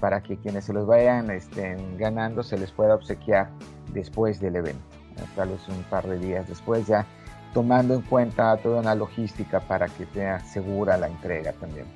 para 0.00 0.22
que 0.22 0.36
quienes 0.36 0.64
se 0.64 0.74
los 0.74 0.86
vayan 0.86 1.30
estén 1.30 1.96
ganando 1.96 2.42
se 2.42 2.58
les 2.58 2.72
pueda 2.72 2.94
obsequiar 2.94 3.50
después 3.92 4.38
del 4.38 4.56
evento, 4.56 4.84
tal 5.34 5.48
vez 5.48 5.66
un 5.68 5.82
par 5.84 6.06
de 6.06 6.18
días 6.18 6.46
después 6.46 6.86
ya 6.86 7.06
tomando 7.52 7.94
en 7.94 8.02
cuenta 8.02 8.56
toda 8.58 8.80
una 8.80 8.94
logística 8.94 9.60
para 9.60 9.88
que 9.88 10.06
sea 10.06 10.40
segura 10.40 10.96
la 10.96 11.08
entrega 11.08 11.52
también. 11.52 11.86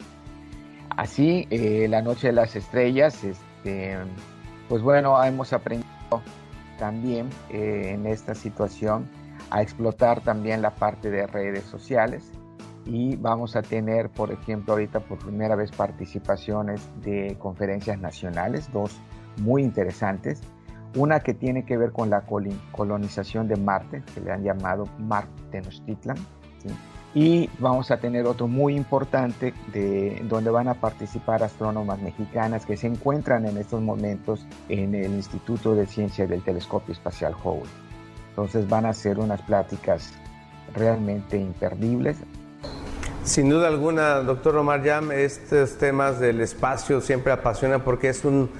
Así, 0.96 1.46
eh, 1.50 1.87
la 1.88 2.02
Noche 2.02 2.28
de 2.28 2.33
las 2.35 2.55
Estrellas, 2.55 3.24
este, 3.24 3.96
pues 4.68 4.83
bueno, 4.83 5.22
hemos 5.24 5.52
aprendido 5.52 5.88
también 6.78 7.31
eh, 7.50 7.92
en 7.94 8.07
esta 8.07 8.35
situación 8.35 9.09
a 9.50 9.62
explotar 9.62 10.20
también 10.20 10.61
la 10.61 10.74
parte 10.74 11.11
de 11.11 11.26
redes 11.26 11.64
sociales 11.64 12.31
y 12.85 13.16
vamos 13.16 13.57
a 13.57 13.62
tener, 13.62 14.11
por 14.11 14.33
ejemplo, 14.33 14.74
ahorita 14.74 15.00
por 15.00 15.18
primera 15.18 15.57
vez 15.57 15.70
participaciones 15.70 16.87
de 17.02 17.37
conferencias 17.38 17.98
nacionales, 17.98 18.70
dos 18.72 19.00
muy 19.38 19.62
interesantes. 19.62 20.40
Una 20.94 21.20
que 21.20 21.33
tiene 21.33 21.64
que 21.64 21.78
ver 21.78 21.92
con 21.92 22.11
la 22.11 22.24
colonización 22.72 23.48
de 23.48 23.57
Marte, 23.57 24.02
que 24.12 24.20
le 24.20 24.31
han 24.31 24.42
llamado 24.42 24.85
Marte 24.98 25.31
Tenochtitlan. 25.50 26.18
Y 27.14 27.51
vamos 27.59 27.90
a 27.90 27.98
tener 27.98 28.27
otro 28.27 28.48
muy 28.48 28.75
importante 28.75 29.53
de, 29.72 30.22
donde 30.25 30.51
van 30.51 30.68
a 30.68 30.75
participar 30.75 31.42
astrónomas 31.42 32.01
mexicanas 32.01 32.64
que 32.64 32.77
se 32.77 32.87
encuentran 32.87 33.46
en 33.46 33.59
estos 33.59 33.83
momentos 33.83 34.46
en 34.70 34.94
el 34.94 35.12
Instituto 35.12 35.75
de 35.75 35.87
Ciencias 35.87 36.29
del 36.31 36.42
Telescopio 36.42 36.92
Espacial 36.92 37.35
Hubble. 37.44 37.68
Entonces 38.31 38.66
van 38.66 38.87
a 38.87 38.94
ser 38.94 39.18
unas 39.18 39.42
pláticas 39.42 40.14
realmente 40.75 41.37
imperdibles. 41.37 42.16
Sin 43.25 43.51
duda 43.51 43.68
alguna, 43.68 44.14
doctor 44.20 44.57
Omar 44.57 44.83
Yam, 44.83 45.12
estos 45.12 45.77
temas 45.77 46.18
del 46.18 46.40
espacio 46.40 47.03
siempre 47.03 47.33
apasionan 47.33 47.83
porque 47.83 48.09
es 48.09 48.25
un 48.25 48.51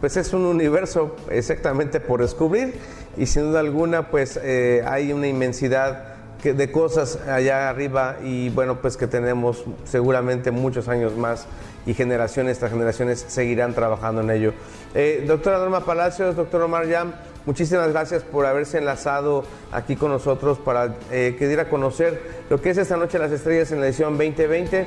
pues 0.00 0.16
es 0.18 0.34
un 0.34 0.44
universo 0.44 1.16
exactamente 1.30 2.00
por 2.00 2.20
descubrir 2.20 2.74
y 3.16 3.26
sin 3.26 3.44
duda 3.44 3.60
alguna 3.60 4.10
pues 4.10 4.38
eh, 4.42 4.84
hay 4.86 5.12
una 5.12 5.26
inmensidad 5.26 6.15
de 6.42 6.70
cosas 6.70 7.18
allá 7.28 7.68
arriba 7.68 8.16
y 8.22 8.50
bueno 8.50 8.80
pues 8.80 8.96
que 8.96 9.06
tenemos 9.06 9.64
seguramente 9.84 10.50
muchos 10.50 10.88
años 10.88 11.16
más 11.16 11.46
y 11.86 11.94
generaciones 11.94 12.58
tras 12.58 12.72
generaciones 12.72 13.24
seguirán 13.28 13.72
trabajando 13.74 14.20
en 14.20 14.30
ello. 14.30 14.52
Eh, 14.94 15.24
doctora 15.26 15.58
Norma 15.58 15.80
Palacios, 15.80 16.36
doctor 16.36 16.62
Omar 16.62 16.86
Yam, 16.88 17.12
muchísimas 17.46 17.90
gracias 17.90 18.22
por 18.24 18.44
haberse 18.44 18.78
enlazado 18.78 19.44
aquí 19.72 19.96
con 19.96 20.10
nosotros 20.10 20.58
para 20.58 20.96
eh, 21.10 21.36
que 21.38 21.46
diera 21.46 21.62
a 21.64 21.68
conocer 21.68 22.20
lo 22.50 22.60
que 22.60 22.70
es 22.70 22.78
esta 22.78 22.96
noche 22.96 23.18
las 23.18 23.32
estrellas 23.32 23.70
en 23.72 23.80
la 23.80 23.86
edición 23.86 24.18
2020. 24.18 24.86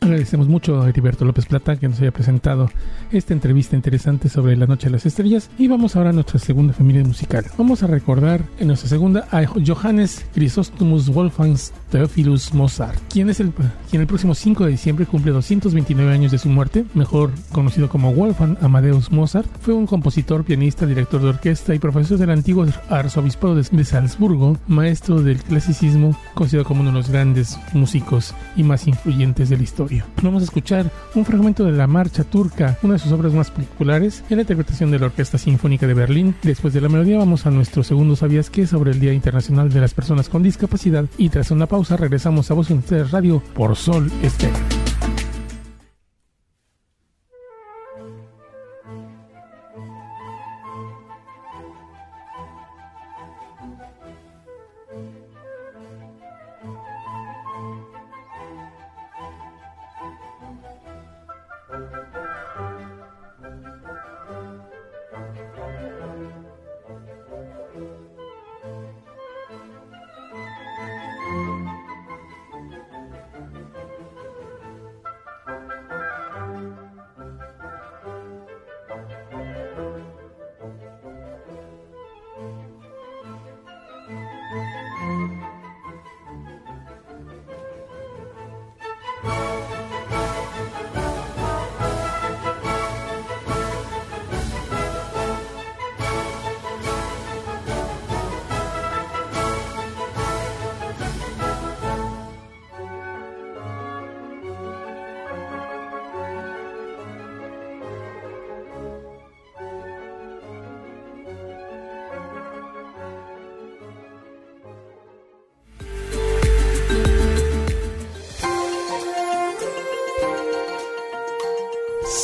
Agradecemos 0.00 0.46
mucho 0.46 0.82
a 0.82 0.90
Heriberto 0.90 1.24
López 1.24 1.46
Plata 1.46 1.76
que 1.76 1.88
nos 1.88 1.98
haya 2.00 2.10
presentado 2.10 2.68
esta 3.12 3.34
entrevista 3.34 3.76
interesante 3.76 4.28
sobre 4.28 4.56
la 4.56 4.66
Noche 4.66 4.86
de 4.86 4.92
las 4.92 5.06
Estrellas 5.06 5.50
y 5.58 5.68
vamos 5.68 5.96
ahora 5.96 6.10
a 6.10 6.12
nuestra 6.12 6.38
segunda 6.38 6.72
familia 6.72 7.04
musical. 7.04 7.44
Vamos 7.56 7.82
a 7.82 7.86
recordar 7.86 8.42
en 8.58 8.68
nuestra 8.68 8.88
segunda 8.88 9.26
a 9.30 9.44
Johannes 9.44 10.24
Chrysostomus 10.34 11.08
Wolfgang 11.08 11.56
Theophilus 11.90 12.54
Mozart, 12.54 12.98
quien 13.10 13.30
es 13.30 13.40
el 13.40 13.52
quien 13.90 14.00
el 14.00 14.06
próximo 14.06 14.34
5 14.34 14.64
de 14.64 14.70
diciembre 14.70 15.06
cumple 15.06 15.32
229 15.32 16.12
años 16.12 16.32
de 16.32 16.38
su 16.38 16.48
muerte, 16.48 16.86
mejor 16.94 17.30
conocido 17.52 17.88
como 17.88 18.14
Wolfgang 18.14 18.56
Amadeus 18.62 19.12
Mozart, 19.12 19.46
fue 19.60 19.74
un 19.74 19.86
compositor, 19.86 20.44
pianista, 20.44 20.86
director 20.86 21.20
de 21.20 21.28
orquesta 21.28 21.74
y 21.74 21.78
profesor 21.78 22.16
del 22.16 22.30
antiguo 22.30 22.66
arzobispado 22.88 23.54
de, 23.54 23.84
Salzburgo, 23.84 24.56
maestro 24.66 25.22
del 25.22 25.42
clasicismo, 25.42 26.16
considerado 26.34 26.68
como 26.68 26.80
uno 26.80 26.90
de 26.90 26.96
los 26.96 27.10
grandes 27.10 27.58
músicos 27.74 28.34
y 28.56 28.62
más 28.62 28.86
influyentes 28.86 29.50
de 29.50 29.56
la 29.56 29.62
historia. 29.62 30.06
Vamos 30.22 30.42
a 30.42 30.44
escuchar 30.44 30.90
un 31.14 31.24
fragmento 31.24 31.64
de 31.64 31.72
la 31.72 31.86
marcha 31.86 32.24
turca, 32.24 32.78
una 32.82 32.98
sus 33.02 33.12
obras 33.12 33.32
más 33.32 33.50
populares, 33.50 34.24
en 34.30 34.36
la 34.36 34.42
interpretación 34.42 34.90
de 34.90 34.98
la 34.98 35.06
Orquesta 35.06 35.38
Sinfónica 35.38 35.86
de 35.86 35.94
Berlín. 35.94 36.34
Después 36.42 36.72
de 36.74 36.80
la 36.80 36.88
melodía 36.88 37.18
vamos 37.18 37.46
a 37.46 37.50
nuestro 37.50 37.82
segundo 37.82 38.16
¿Sabías 38.16 38.50
qué? 38.50 38.66
sobre 38.66 38.92
el 38.92 39.00
Día 39.00 39.12
Internacional 39.12 39.70
de 39.70 39.80
las 39.80 39.94
Personas 39.94 40.28
con 40.28 40.42
Discapacidad 40.42 41.04
y 41.18 41.28
tras 41.28 41.50
una 41.50 41.66
pausa 41.66 41.96
regresamos 41.96 42.50
a 42.50 42.54
Voz 42.54 42.70
Universitaria 42.70 43.08
Radio 43.10 43.42
por 43.54 43.76
Sol 43.76 44.10
Estéreo. 44.22 44.81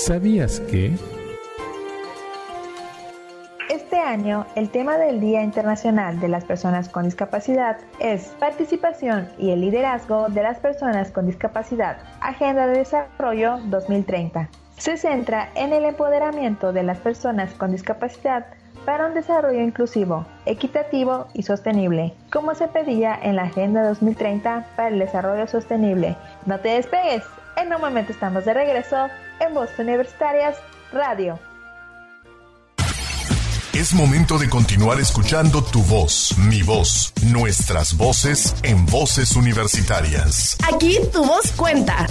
¿Sabías 0.08 0.60
que? 0.60 0.96
Este 3.68 3.98
año, 3.98 4.46
el 4.54 4.70
tema 4.70 4.96
del 4.96 5.20
Día 5.20 5.42
Internacional 5.42 6.18
de 6.18 6.28
las 6.28 6.46
Personas 6.46 6.88
con 6.88 7.04
Discapacidad 7.04 7.76
es 8.00 8.28
Participación 8.40 9.28
y 9.36 9.50
el 9.50 9.60
liderazgo 9.60 10.30
de 10.30 10.42
las 10.42 10.60
personas 10.60 11.10
con 11.10 11.26
discapacidad, 11.26 11.98
Agenda 12.22 12.66
de 12.66 12.78
Desarrollo 12.78 13.58
2030. 13.66 14.48
Se 14.78 14.96
centra 14.96 15.50
en 15.54 15.74
el 15.74 15.84
empoderamiento 15.84 16.72
de 16.72 16.84
las 16.84 16.96
personas 17.00 17.52
con 17.52 17.72
discapacidad 17.72 18.46
para 18.86 19.08
un 19.08 19.12
desarrollo 19.12 19.60
inclusivo, 19.60 20.24
equitativo 20.46 21.26
y 21.34 21.42
sostenible, 21.42 22.14
como 22.32 22.54
se 22.54 22.68
pedía 22.68 23.14
en 23.22 23.36
la 23.36 23.42
Agenda 23.42 23.86
2030 23.86 24.68
para 24.74 24.88
el 24.88 25.00
Desarrollo 25.00 25.46
Sostenible. 25.46 26.16
No 26.46 26.58
te 26.60 26.70
despegues, 26.70 27.24
en 27.58 27.74
un 27.74 27.80
momento 27.82 28.12
estamos 28.12 28.46
de 28.46 28.54
regreso 28.54 29.08
en 29.40 29.54
Voz 29.54 29.70
Universitarias 29.78 30.56
Radio. 30.92 31.38
Es 33.74 33.94
momento 33.94 34.38
de 34.38 34.48
continuar 34.48 34.98
escuchando 34.98 35.62
tu 35.62 35.82
voz, 35.82 36.36
mi 36.38 36.62
voz, 36.62 37.12
nuestras 37.30 37.96
voces 37.96 38.56
en 38.64 38.84
voces 38.86 39.36
universitarias. 39.36 40.58
Aquí 40.72 40.98
tu 41.12 41.24
voz 41.24 41.52
cuenta. 41.52 42.06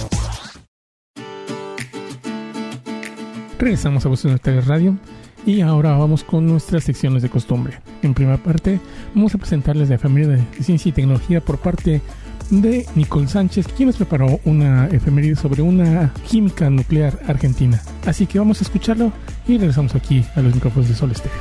Regresamos 3.58 4.06
a 4.06 4.08
Voz 4.08 4.24
Universitaria 4.24 4.62
Radio 4.62 4.96
y 5.44 5.60
ahora 5.60 5.96
vamos 5.96 6.24
con 6.24 6.46
nuestras 6.46 6.84
secciones 6.84 7.22
de 7.22 7.28
costumbre. 7.28 7.80
En 8.02 8.14
primera 8.14 8.38
parte, 8.38 8.80
vamos 9.14 9.34
a 9.34 9.38
presentarles 9.38 9.90
la 9.90 9.98
familia 9.98 10.28
de 10.28 10.62
ciencia 10.62 10.88
y 10.88 10.92
tecnología 10.92 11.40
por 11.40 11.58
parte 11.58 11.90
de 11.90 12.02
Nicole 12.50 13.28
Sánchez, 13.28 13.68
quien 13.68 13.88
nos 13.88 13.96
preparó 13.96 14.40
una 14.44 14.86
efeméride 14.88 15.36
sobre 15.36 15.62
una 15.62 16.12
química 16.28 16.70
nuclear 16.70 17.18
argentina. 17.26 17.80
Así 18.06 18.26
que 18.26 18.38
vamos 18.38 18.60
a 18.60 18.64
escucharlo 18.64 19.12
y 19.46 19.58
regresamos 19.58 19.94
aquí 19.94 20.24
a 20.34 20.40
los 20.40 20.54
micrófonos 20.54 20.88
de 20.88 20.94
Sol 20.94 21.10
Estéreo. 21.10 21.38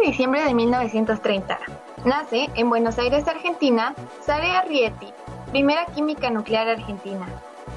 de 0.00 0.06
diciembre 0.06 0.42
de 0.44 0.54
1930. 0.54 1.58
Nace 2.04 2.48
en 2.54 2.68
Buenos 2.70 2.98
Aires, 2.98 3.26
Argentina, 3.28 3.94
Sara 4.20 4.58
Arrietty, 4.60 5.08
primera 5.50 5.86
química 5.86 6.30
nuclear 6.30 6.68
argentina, 6.68 7.26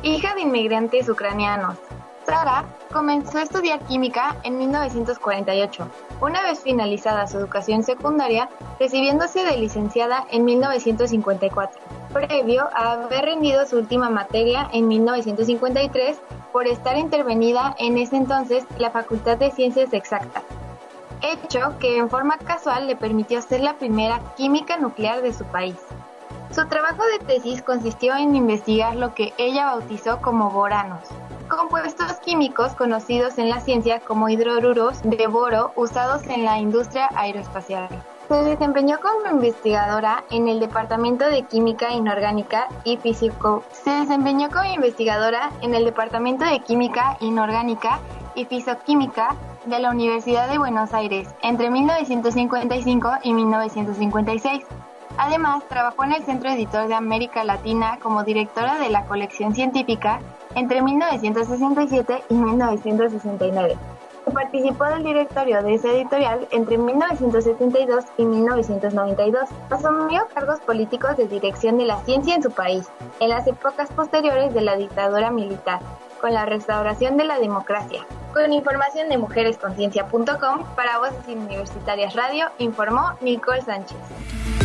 hija 0.02 0.34
de 0.34 0.42
inmigrantes 0.42 1.10
ucranianos. 1.10 1.78
Sara 2.26 2.66
comenzó 2.92 3.38
a 3.38 3.44
estudiar 3.44 3.80
química 3.82 4.38
en 4.44 4.58
1948, 4.58 5.88
una 6.22 6.42
vez 6.44 6.62
finalizada 6.62 7.28
su 7.28 7.38
educación 7.38 7.84
secundaria, 7.84 8.50
recibiéndose 8.80 9.44
de 9.44 9.58
licenciada 9.58 10.26
en 10.32 10.46
1954, 10.46 11.82
previo 12.14 12.70
a 12.74 12.94
haber 12.94 13.26
rendido 13.26 13.66
su 13.66 13.78
última 13.78 14.10
materia 14.10 14.70
en 14.72 14.88
1953 14.88 16.18
por 16.52 16.68
estar 16.68 16.98
intervenida 16.98 17.76
en 17.78 17.98
ese 17.98 18.16
entonces 18.16 18.66
la 18.78 18.92
Facultad 18.92 19.38
de 19.38 19.52
Ciencias 19.52 19.94
Exactas, 19.94 20.44
hecho 21.22 21.78
que 21.80 21.98
en 21.98 22.10
forma 22.10 22.38
casual 22.38 22.88
le 22.88 22.96
permitió 22.96 23.42
ser 23.42 23.62
la 23.62 23.78
primera 23.78 24.22
química 24.36 24.78
nuclear 24.78 25.22
de 25.22 25.34
su 25.34 25.46
país. 25.46 25.78
Su 26.52 26.68
trabajo 26.68 27.02
de 27.04 27.26
tesis 27.26 27.64
consistió 27.64 28.16
en 28.16 28.36
investigar 28.36 28.96
lo 28.96 29.16
que 29.16 29.34
ella 29.40 29.66
bautizó 29.66 30.22
como 30.22 30.52
boranos, 30.52 31.02
compuestos 31.48 32.14
químicos 32.26 32.74
conocidos 32.74 33.38
en 33.38 33.50
la 33.50 33.60
ciencia 33.60 34.00
como 34.00 34.30
hidroruros 34.30 35.02
de 35.04 35.28
boro 35.28 35.72
usados 35.76 36.26
en 36.28 36.46
la 36.46 36.60
industria 36.60 37.10
aeroespacial. 37.16 37.90
Se 38.28 38.36
desempeñó 38.36 39.00
como 39.00 39.30
investigadora 39.32 40.24
en 40.32 40.48
el 40.48 40.60
Departamento 40.60 41.26
de 41.26 41.44
Química 41.44 41.92
Inorgánica 41.92 42.68
y 42.84 42.98
Físico. 42.98 43.64
Se 43.72 43.90
desempeñó 43.92 44.50
como 44.50 44.74
investigadora 44.74 45.52
en 45.62 45.76
el 45.76 45.86
Departamento 45.86 46.46
de 46.46 46.60
Química 46.62 47.18
Inorgánica 47.20 48.00
y 48.36 48.46
Fisoquímica 48.46 49.36
de 49.66 49.80
la 49.80 49.92
Universidad 49.92 50.50
de 50.50 50.58
Buenos 50.58 50.94
Aires 50.94 51.28
entre 51.42 51.70
1955 51.70 53.12
y 53.24 53.34
1956. 53.34 54.64
Además, 55.18 55.64
trabajó 55.70 56.04
en 56.04 56.14
el 56.14 56.24
Centro 56.26 56.50
Editor 56.50 56.88
de 56.88 56.96
América 56.96 57.44
Latina 57.44 58.00
como 58.02 58.24
directora 58.24 58.80
de 58.80 58.90
la 58.90 59.06
colección 59.06 59.54
científica 59.54 60.20
entre 60.56 60.82
1967 60.82 62.24
y 62.30 62.34
1969. 62.34 63.78
Participó 64.34 64.86
del 64.86 65.04
directorio 65.04 65.62
de 65.62 65.76
esa 65.76 65.90
editorial 65.90 66.48
entre 66.52 66.78
1972 66.78 68.06
y 68.18 68.26
1992. 68.26 69.50
Asumió 69.70 70.28
cargos 70.34 70.60
políticos 70.62 71.18
de 71.18 71.28
dirección 71.28 71.78
de 71.78 71.86
la 71.86 72.02
ciencia 72.04 72.36
en 72.36 72.42
su 72.42 72.50
país, 72.50 72.90
en 73.20 73.30
las 73.30 73.46
épocas 73.48 73.90
posteriores 73.92 74.54
de 74.54 74.62
la 74.62 74.76
dictadura 74.78 75.30
militar, 75.30 75.82
con 76.22 76.34
la 76.34 76.46
restauración 76.46 77.18
de 77.18 77.26
la 77.26 77.38
democracia. 77.38 78.06
Con 78.34 78.54
información 78.54 79.10
de 79.10 79.18
mujeresconciencia.com 79.18 80.64
para 80.76 81.00
Voces 81.00 81.28
Universitarias 81.28 82.16
Radio, 82.16 82.48
informó 82.60 83.12
Nicole 83.22 83.62
Sánchez. 83.62 84.63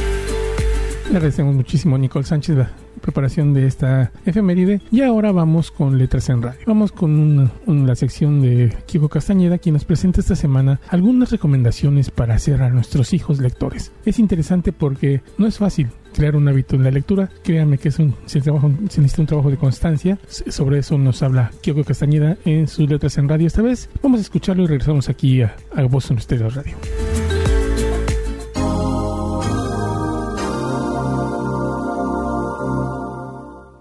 Le 1.10 1.16
agradecemos 1.16 1.54
muchísimo 1.54 1.96
a 1.96 1.98
Nicole 1.98 2.26
Sánchez 2.26 2.56
la 2.56 2.70
preparación 3.00 3.54
de 3.54 3.66
esta 3.66 4.12
efeméride. 4.26 4.82
Y 4.90 5.00
ahora 5.00 5.32
vamos 5.32 5.70
con 5.70 5.96
Letras 5.96 6.28
en 6.28 6.42
Radio. 6.42 6.60
Vamos 6.66 6.92
con 6.92 7.18
una, 7.18 7.50
una- 7.64 7.86
la 7.86 7.94
sección 7.94 8.42
de 8.42 8.76
Kiko 8.86 9.08
Castañeda, 9.08 9.56
quien 9.56 9.72
nos 9.72 9.84
presenta 9.86 10.20
esta 10.20 10.36
semana 10.36 10.80
algunas 10.88 11.30
recomendaciones 11.30 12.10
para 12.10 12.34
hacer 12.34 12.60
a 12.62 12.68
nuestros 12.68 13.14
hijos 13.14 13.38
lectores. 13.40 13.90
Es 14.04 14.18
interesante 14.18 14.72
porque 14.72 15.22
no 15.38 15.46
es 15.46 15.56
fácil 15.56 15.88
crear 16.12 16.36
un 16.36 16.46
hábito 16.48 16.76
en 16.76 16.84
la 16.84 16.90
lectura. 16.90 17.30
Créanme 17.42 17.78
que 17.78 17.88
es 17.88 17.98
un, 17.98 18.14
se, 18.26 18.42
trabaja- 18.42 18.68
se 18.90 19.00
necesita 19.00 19.22
un 19.22 19.26
trabajo 19.28 19.50
de 19.50 19.56
constancia. 19.56 20.18
Sobre 20.28 20.80
eso 20.80 20.98
nos 20.98 21.22
habla 21.22 21.52
Kiko 21.62 21.84
Castañeda 21.84 22.36
en 22.44 22.68
sus 22.68 22.86
Letras 22.90 23.16
en 23.16 23.30
Radio 23.30 23.46
esta 23.46 23.62
vez. 23.62 23.88
Vamos 24.02 24.18
a 24.18 24.22
escucharlo 24.22 24.64
y 24.64 24.66
regresamos 24.66 25.08
aquí 25.08 25.40
a, 25.40 25.56
a 25.74 25.84
Voz 25.84 26.10
en 26.10 26.18
Estéreo 26.18 26.50
Radio. 26.50 26.74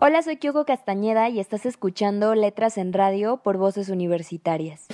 Hola, 0.09 0.21
soy 0.21 0.37
Kyoko 0.37 0.63
Castañeda 0.63 1.27
y 1.27 1.41
estás 1.41 1.65
escuchando 1.65 2.33
Letras 2.33 2.77
en 2.77 2.93
Radio 2.93 3.41
por 3.43 3.57
Voces 3.57 3.89
Universitarias. 3.89 4.85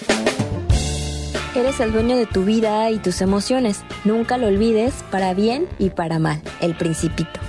Eres 1.56 1.80
el 1.82 1.94
dueño 1.94 2.18
de 2.18 2.26
tu 2.26 2.44
vida 2.46 2.90
y 2.90 2.98
tus 2.98 3.22
emociones. 3.22 3.84
Nunca 4.06 4.40
lo 4.40 4.48
olvides, 4.48 5.04
para 5.12 5.36
bien 5.36 5.68
y 5.78 5.92
para 5.92 6.18
mal. 6.18 6.42
El 6.62 6.76
Principito. 6.76 7.40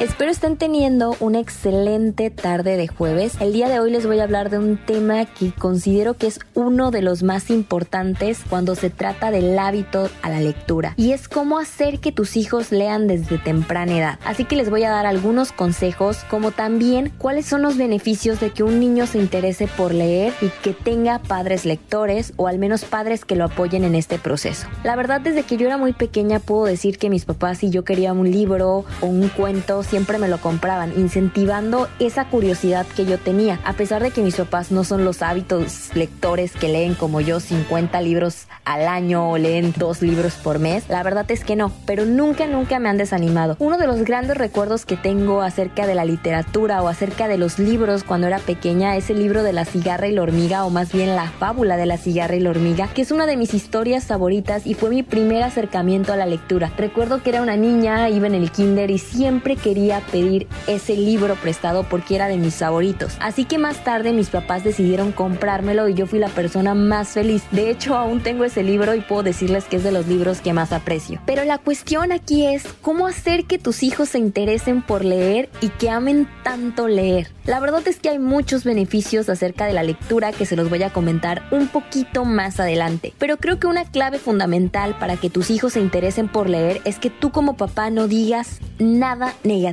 Espero 0.00 0.30
estén 0.30 0.56
teniendo 0.56 1.16
una 1.18 1.40
excelente 1.40 2.30
tarde 2.30 2.76
de 2.76 2.86
jueves. 2.86 3.32
El 3.40 3.52
día 3.52 3.68
de 3.68 3.80
hoy 3.80 3.90
les 3.90 4.06
voy 4.06 4.20
a 4.20 4.22
hablar 4.22 4.48
de 4.48 4.56
un 4.56 4.76
tema 4.76 5.24
que 5.24 5.50
considero 5.50 6.14
que 6.14 6.28
es 6.28 6.38
uno 6.54 6.92
de 6.92 7.02
los 7.02 7.24
más 7.24 7.50
importantes 7.50 8.42
cuando 8.48 8.76
se 8.76 8.90
trata 8.90 9.32
del 9.32 9.58
hábito 9.58 10.08
a 10.22 10.30
la 10.30 10.38
lectura 10.38 10.94
y 10.96 11.10
es 11.10 11.26
cómo 11.26 11.58
hacer 11.58 11.98
que 11.98 12.12
tus 12.12 12.36
hijos 12.36 12.70
lean 12.70 13.08
desde 13.08 13.38
temprana 13.38 13.98
edad. 13.98 14.18
Así 14.24 14.44
que 14.44 14.54
les 14.54 14.70
voy 14.70 14.84
a 14.84 14.90
dar 14.90 15.04
algunos 15.04 15.50
consejos 15.50 16.18
como 16.30 16.52
también 16.52 17.12
cuáles 17.18 17.46
son 17.46 17.62
los 17.62 17.76
beneficios 17.76 18.38
de 18.38 18.50
que 18.50 18.62
un 18.62 18.78
niño 18.78 19.04
se 19.04 19.18
interese 19.18 19.66
por 19.66 19.92
leer 19.92 20.32
y 20.40 20.50
que 20.62 20.74
tenga 20.74 21.18
padres 21.18 21.64
lectores 21.64 22.34
o 22.36 22.46
al 22.46 22.60
menos 22.60 22.84
padres 22.84 23.24
que 23.24 23.34
lo 23.34 23.46
apoyen 23.46 23.82
en 23.82 23.96
este 23.96 24.20
proceso. 24.20 24.68
La 24.84 24.94
verdad 24.94 25.20
desde 25.20 25.42
que 25.42 25.56
yo 25.56 25.66
era 25.66 25.76
muy 25.76 25.92
pequeña 25.92 26.38
puedo 26.38 26.66
decir 26.66 26.98
que 26.98 27.10
mis 27.10 27.24
papás 27.24 27.58
si 27.58 27.70
yo 27.70 27.82
quería 27.82 28.12
un 28.12 28.30
libro 28.30 28.84
o 29.00 29.06
un 29.06 29.28
cuento 29.30 29.82
siempre 29.88 30.18
me 30.18 30.28
lo 30.28 30.38
compraban, 30.38 30.92
incentivando 30.96 31.88
esa 31.98 32.26
curiosidad 32.26 32.86
que 32.94 33.06
yo 33.06 33.18
tenía. 33.18 33.58
A 33.64 33.72
pesar 33.72 34.02
de 34.02 34.10
que 34.10 34.22
mis 34.22 34.36
papás 34.36 34.70
no 34.70 34.84
son 34.84 35.04
los 35.04 35.22
hábitos 35.22 35.90
lectores 35.94 36.52
que 36.52 36.68
leen 36.68 36.94
como 36.94 37.20
yo 37.20 37.40
50 37.40 38.00
libros 38.02 38.46
al 38.64 38.86
año 38.86 39.30
o 39.30 39.38
leen 39.38 39.72
dos 39.76 40.02
libros 40.02 40.34
por 40.34 40.58
mes, 40.58 40.84
la 40.88 41.02
verdad 41.02 41.24
es 41.30 41.42
que 41.42 41.56
no, 41.56 41.72
pero 41.86 42.04
nunca, 42.04 42.46
nunca 42.46 42.78
me 42.78 42.90
han 42.90 42.98
desanimado. 42.98 43.56
Uno 43.58 43.78
de 43.78 43.86
los 43.86 44.04
grandes 44.04 44.36
recuerdos 44.36 44.84
que 44.84 44.96
tengo 44.96 45.40
acerca 45.40 45.86
de 45.86 45.94
la 45.94 46.04
literatura 46.04 46.82
o 46.82 46.88
acerca 46.88 47.28
de 47.28 47.38
los 47.38 47.58
libros 47.58 48.04
cuando 48.04 48.26
era 48.26 48.38
pequeña 48.38 48.96
es 48.96 49.08
el 49.08 49.20
libro 49.20 49.42
de 49.42 49.54
la 49.54 49.64
cigarra 49.64 50.06
y 50.06 50.12
la 50.12 50.22
hormiga 50.22 50.64
o 50.64 50.70
más 50.70 50.92
bien 50.92 51.16
la 51.16 51.30
fábula 51.30 51.76
de 51.76 51.86
la 51.86 51.96
cigarra 51.96 52.36
y 52.36 52.40
la 52.40 52.50
hormiga, 52.50 52.88
que 52.88 53.02
es 53.02 53.10
una 53.10 53.26
de 53.26 53.36
mis 53.36 53.54
historias 53.54 54.04
favoritas 54.04 54.66
y 54.66 54.74
fue 54.74 54.90
mi 54.90 55.02
primer 55.02 55.42
acercamiento 55.42 56.12
a 56.12 56.16
la 56.16 56.26
lectura. 56.26 56.70
Recuerdo 56.76 57.22
que 57.22 57.30
era 57.30 57.42
una 57.42 57.56
niña, 57.56 58.10
iba 58.10 58.26
en 58.26 58.34
el 58.34 58.50
kinder 58.50 58.90
y 58.90 58.98
siempre 58.98 59.56
quería 59.56 59.77
pedir 60.10 60.46
ese 60.66 60.96
libro 60.96 61.36
prestado 61.36 61.84
porque 61.84 62.16
era 62.16 62.28
de 62.28 62.36
mis 62.36 62.56
favoritos. 62.56 63.16
Así 63.20 63.44
que 63.44 63.58
más 63.58 63.84
tarde 63.84 64.12
mis 64.12 64.28
papás 64.28 64.64
decidieron 64.64 65.12
comprármelo 65.12 65.88
y 65.88 65.94
yo 65.94 66.06
fui 66.06 66.18
la 66.18 66.28
persona 66.28 66.74
más 66.74 67.08
feliz. 67.08 67.44
De 67.52 67.70
hecho, 67.70 67.96
aún 67.96 68.20
tengo 68.20 68.44
ese 68.44 68.62
libro 68.62 68.94
y 68.94 69.00
puedo 69.00 69.22
decirles 69.22 69.64
que 69.64 69.76
es 69.76 69.84
de 69.84 69.92
los 69.92 70.06
libros 70.06 70.40
que 70.40 70.52
más 70.52 70.72
aprecio. 70.72 71.20
Pero 71.26 71.44
la 71.44 71.58
cuestión 71.58 72.12
aquí 72.12 72.46
es 72.46 72.64
cómo 72.82 73.06
hacer 73.06 73.44
que 73.44 73.58
tus 73.58 73.82
hijos 73.82 74.10
se 74.10 74.18
interesen 74.18 74.82
por 74.82 75.04
leer 75.04 75.48
y 75.60 75.68
que 75.68 75.90
amen 75.90 76.28
tanto 76.42 76.88
leer. 76.88 77.28
La 77.44 77.60
verdad 77.60 77.86
es 77.86 77.98
que 77.98 78.10
hay 78.10 78.18
muchos 78.18 78.64
beneficios 78.64 79.28
acerca 79.28 79.66
de 79.66 79.72
la 79.72 79.82
lectura 79.82 80.32
que 80.32 80.44
se 80.44 80.56
los 80.56 80.68
voy 80.68 80.82
a 80.82 80.92
comentar 80.92 81.44
un 81.50 81.68
poquito 81.68 82.24
más 82.24 82.60
adelante. 82.60 83.14
Pero 83.18 83.38
creo 83.38 83.58
que 83.58 83.66
una 83.66 83.84
clave 83.84 84.18
fundamental 84.18 84.96
para 84.98 85.16
que 85.16 85.30
tus 85.30 85.50
hijos 85.50 85.74
se 85.74 85.80
interesen 85.80 86.28
por 86.28 86.50
leer 86.50 86.80
es 86.84 86.98
que 86.98 87.10
tú 87.10 87.30
como 87.30 87.56
papá 87.56 87.90
no 87.90 88.08
digas 88.08 88.60
nada 88.78 89.34
negativo 89.44 89.67